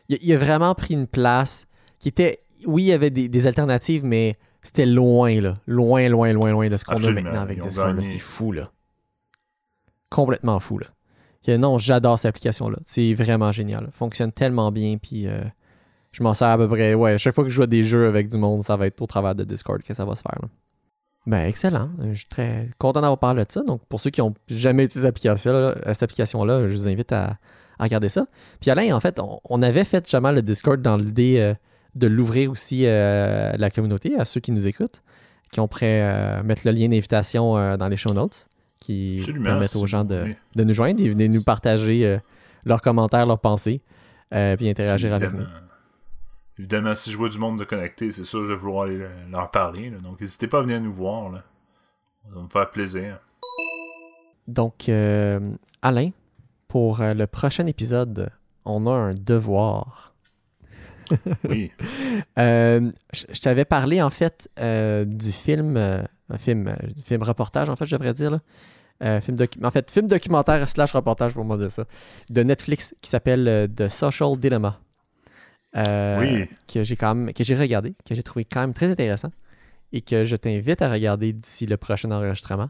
Il, 0.08 0.18
il 0.22 0.34
a 0.34 0.38
vraiment 0.38 0.74
pris 0.76 0.94
une 0.94 1.08
place 1.08 1.66
qui 2.00 2.08
était. 2.10 2.40
Oui, 2.66 2.84
il 2.84 2.88
y 2.88 2.94
avait 2.94 3.10
des, 3.10 3.30
des 3.30 3.48
alternatives, 3.48 4.04
mais 4.04 4.38
c'était 4.62 4.86
loin, 4.86 5.40
là. 5.40 5.56
Loin, 5.68 6.10
loin, 6.10 6.34
loin, 6.34 6.52
loin 6.52 6.68
de 6.70 6.76
ce 6.78 6.84
qu'on 6.84 7.02
a 7.02 7.12
maintenant 7.12 7.42
avec 7.42 7.62
Discord. 7.62 8.02
C'est 8.02 8.18
fou, 8.20 8.52
là. 8.52 8.70
Complètement 10.10 10.60
fou, 10.60 10.80
là. 10.80 10.88
Non, 11.58 11.78
j'adore 11.80 12.20
cette 12.20 12.28
application-là. 12.30 12.78
C'est 12.86 13.14
vraiment 13.16 13.52
génial. 13.52 13.90
Fonctionne 13.92 14.32
tellement 14.32 14.72
bien, 14.72 14.98
puis 14.98 15.28
euh, 15.28 15.42
je 16.12 16.22
m'en 16.22 16.34
sers 16.36 16.48
à 16.50 16.58
peu 16.58 16.68
près. 16.68 16.94
Ouais, 16.94 17.18
chaque 17.18 17.34
fois 17.34 17.44
que 17.44 17.50
je 17.50 17.56
joue 17.56 17.64
à 17.64 17.68
des 17.68 17.84
jeux 17.84 18.08
avec 18.08 18.28
du 18.28 18.38
monde, 18.38 18.62
ça 18.62 18.76
va 18.78 18.86
être 18.86 19.02
au 19.02 19.08
travers 19.08 19.34
de 19.34 19.44
Discord 19.44 19.82
que 19.82 19.94
ça 19.94 20.06
va 20.06 20.16
se 20.16 20.22
faire, 20.22 20.38
là. 20.42 20.48
Ben, 21.26 21.46
excellent. 21.46 21.90
Euh, 22.02 22.14
Je 22.14 22.20
suis 22.20 22.28
très 22.28 22.70
content 22.80 23.02
d'avoir 23.02 23.20
parlé 23.20 23.44
de 23.46 23.52
ça. 23.52 23.62
Donc, 23.62 23.82
pour 23.88 24.02
ceux 24.02 24.10
qui 24.10 24.22
n'ont 24.22 24.34
jamais 24.48 24.86
utilisé 24.86 25.02
cette 25.06 25.10
application-là, 25.10 25.58
euh, 25.58 25.94
cette 25.94 26.04
application-là, 26.04 26.68
je 26.68 26.76
vous 26.76 26.88
invite 26.88 27.12
à, 27.12 27.38
à 27.78 27.84
regarder 27.84 28.10
ça. 28.10 28.26
Puis 28.62 28.72
Alain, 28.72 28.96
en 28.96 29.00
fait, 29.00 29.20
on, 29.20 29.40
on 29.44 29.62
avait 29.62 29.84
fait 29.86 30.10
jamais 30.10 30.32
le 30.32 30.42
Discord 30.42 30.82
dans 30.82 30.98
l'idée 30.98 31.38
euh, 31.40 31.54
de 31.96 32.08
l'ouvrir 32.08 32.52
aussi 32.52 32.86
euh, 32.86 33.52
à 33.54 33.58
la 33.58 33.70
communauté, 33.70 34.18
à 34.18 34.26
ceux 34.26 34.40
qui 34.40 34.52
nous 34.52 34.66
écoutent, 34.68 35.02
qui 35.52 35.60
ont 35.60 35.68
prêt 35.68 36.02
à 36.02 36.42
mettre 36.44 36.62
le 36.66 36.72
lien 36.72 36.88
d'invitation 36.88 37.58
euh, 37.58 37.78
dans 37.78 37.88
les 37.90 37.98
show 37.98 38.14
notes, 38.14 38.48
qui 38.80 39.18
Absolument, 39.20 39.46
permettent 39.46 39.76
aux 39.76 39.88
gens 39.88 40.06
de, 40.06 40.26
de 40.56 40.64
nous 40.64 40.74
joindre 40.74 41.02
et 41.04 41.14
de 41.14 41.28
nous 41.28 41.44
partager 41.44 42.06
euh, 42.06 42.18
leurs 42.66 42.82
commentaires, 42.82 43.26
leurs 43.26 43.40
pensées, 43.40 43.82
euh, 44.34 44.56
puis 44.56 44.70
interagir 44.70 45.14
avec 45.14 45.34
nous. 45.34 45.44
Évidemment. 46.60 46.94
Si 46.94 47.10
je 47.12 47.18
vois 47.18 47.30
du 47.30 47.40
monde 47.40 47.58
de 47.58 47.64
connecté, 47.64 48.12
c'est 48.12 48.24
sûr 48.24 48.42
que 48.42 48.48
je 48.48 48.52
vais 48.54 48.58
vouloir 48.60 48.84
aller 48.84 48.98
le- 48.98 49.10
leur 49.32 49.50
parler. 49.50 49.90
là. 49.90 49.98
Donc, 49.98 50.20
n'hésitez 50.22 50.48
pas 50.48 50.60
à 50.60 50.62
venir 50.62 50.80
nous 50.82 50.94
voir. 50.94 51.32
Là. 51.32 51.44
Ça 52.24 52.36
va 52.36 52.42
me 52.44 52.50
faire 52.50 52.70
plaisir. 52.70 53.18
Donc, 54.48 54.90
euh, 54.90 55.40
Alain, 55.82 56.10
pour 56.68 57.02
euh, 57.02 57.14
le 57.14 57.26
prochain 57.28 57.66
épisode, 57.66 58.30
on 58.66 58.86
a 58.88 58.92
un 58.92 59.14
devoir. 59.16 60.14
Oui. 61.48 61.72
Euh, 62.38 62.92
je 63.14 63.40
t'avais 63.40 63.66
parlé 63.66 64.02
en 64.02 64.10
fait 64.10 64.48
euh, 64.60 65.04
du 65.06 65.32
film, 65.32 65.76
euh, 65.78 66.02
un 66.30 66.38
film, 66.38 66.68
euh, 66.68 66.76
film 67.04 67.24
reportage 67.24 67.70
en 67.70 67.76
fait, 67.76 67.86
je 67.86 67.96
devrais 67.96 68.14
dire 68.14 68.32
là. 68.32 68.40
Euh, 69.04 69.22
film 69.22 69.38
en 69.64 69.72
fait, 69.72 69.90
film 69.92 70.08
documentaire 70.08 70.68
slash 70.70 70.92
reportage 70.94 71.34
pour 71.34 71.44
moi 71.46 71.56
de 71.58 71.68
ça, 71.70 71.86
de 72.30 72.44
Netflix 72.44 72.94
qui 73.02 73.10
s'appelle 73.10 73.48
euh, 73.48 73.68
The 73.68 73.88
Social 73.90 74.38
Dilemma. 74.38 74.80
Euh, 75.78 76.20
Oui. 76.20 76.48
Que 76.68 76.84
j'ai 76.84 76.96
quand 76.96 77.14
même, 77.16 77.34
que 77.34 77.44
j'ai 77.44 77.56
regardé, 77.56 77.94
que 78.06 78.16
j'ai 78.16 78.24
trouvé 78.24 78.46
quand 78.46 78.62
même 78.62 78.74
très 78.74 78.90
intéressant 78.90 79.32
et 79.92 80.02
que 80.02 80.24
je 80.26 80.36
t'invite 80.36 80.82
à 80.82 80.92
regarder 80.92 81.34
d'ici 81.34 81.66
le 81.66 81.78
prochain 81.78 82.12
enregistrement. 82.12 82.70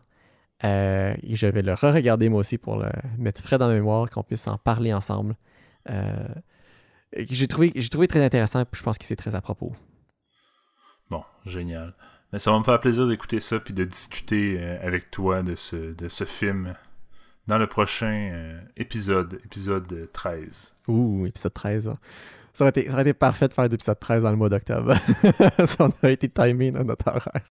Euh, 0.65 1.15
et 1.23 1.35
je 1.35 1.47
vais 1.47 1.61
le 1.61 1.73
re-regarder 1.73 2.27
moi 2.29 2.41
aussi 2.41 2.57
pour 2.57 2.77
le 2.77 2.89
mettre 3.17 3.41
frais 3.41 3.57
dans 3.57 3.67
la 3.67 3.73
mémoire, 3.75 4.09
qu'on 4.09 4.23
puisse 4.23 4.47
en 4.47 4.57
parler 4.57 4.93
ensemble. 4.93 5.35
Euh, 5.89 6.27
et 7.13 7.25
que 7.25 7.33
j'ai 7.33 7.47
trouvé, 7.47 7.71
j'ai 7.75 7.89
trouvé 7.89 8.07
très 8.07 8.23
intéressant, 8.23 8.63
puis 8.65 8.79
je 8.79 8.83
pense 8.83 8.97
que 8.97 9.05
c'est 9.05 9.15
très 9.15 9.35
à 9.35 9.41
propos. 9.41 9.73
Bon, 11.09 11.23
génial. 11.45 11.93
Mais 12.31 12.39
ça 12.39 12.51
va 12.51 12.59
me 12.59 12.63
faire 12.63 12.79
plaisir 12.79 13.07
d'écouter 13.07 13.39
ça 13.39 13.59
puis 13.59 13.73
de 13.73 13.83
discuter 13.85 14.57
euh, 14.59 14.77
avec 14.85 15.09
toi 15.09 15.41
de 15.41 15.55
ce, 15.55 15.93
de 15.93 16.07
ce 16.09 16.25
film 16.25 16.75
dans 17.47 17.57
le 17.57 17.65
prochain 17.65 18.59
épisode, 18.77 19.39
épisode 19.45 19.91
euh, 19.93 20.05
13. 20.13 20.75
Ouh, 20.87 21.25
épisode 21.25 21.53
13. 21.53 21.87
hein. 21.87 21.97
Ça 22.53 22.63
aurait, 22.63 22.69
été, 22.69 22.85
ça 22.87 22.93
aurait 22.93 23.01
été 23.03 23.13
parfait 23.13 23.47
de 23.47 23.53
faire 23.53 23.67
l'épisode 23.67 23.99
13 23.99 24.23
dans 24.23 24.31
le 24.31 24.37
mois 24.37 24.49
d'octobre. 24.49 24.95
ça 25.65 25.85
aurait 25.85 26.13
été 26.13 26.29
timé 26.29 26.71
dans 26.71 26.83
notre 26.83 27.07
horaire. 27.07 27.41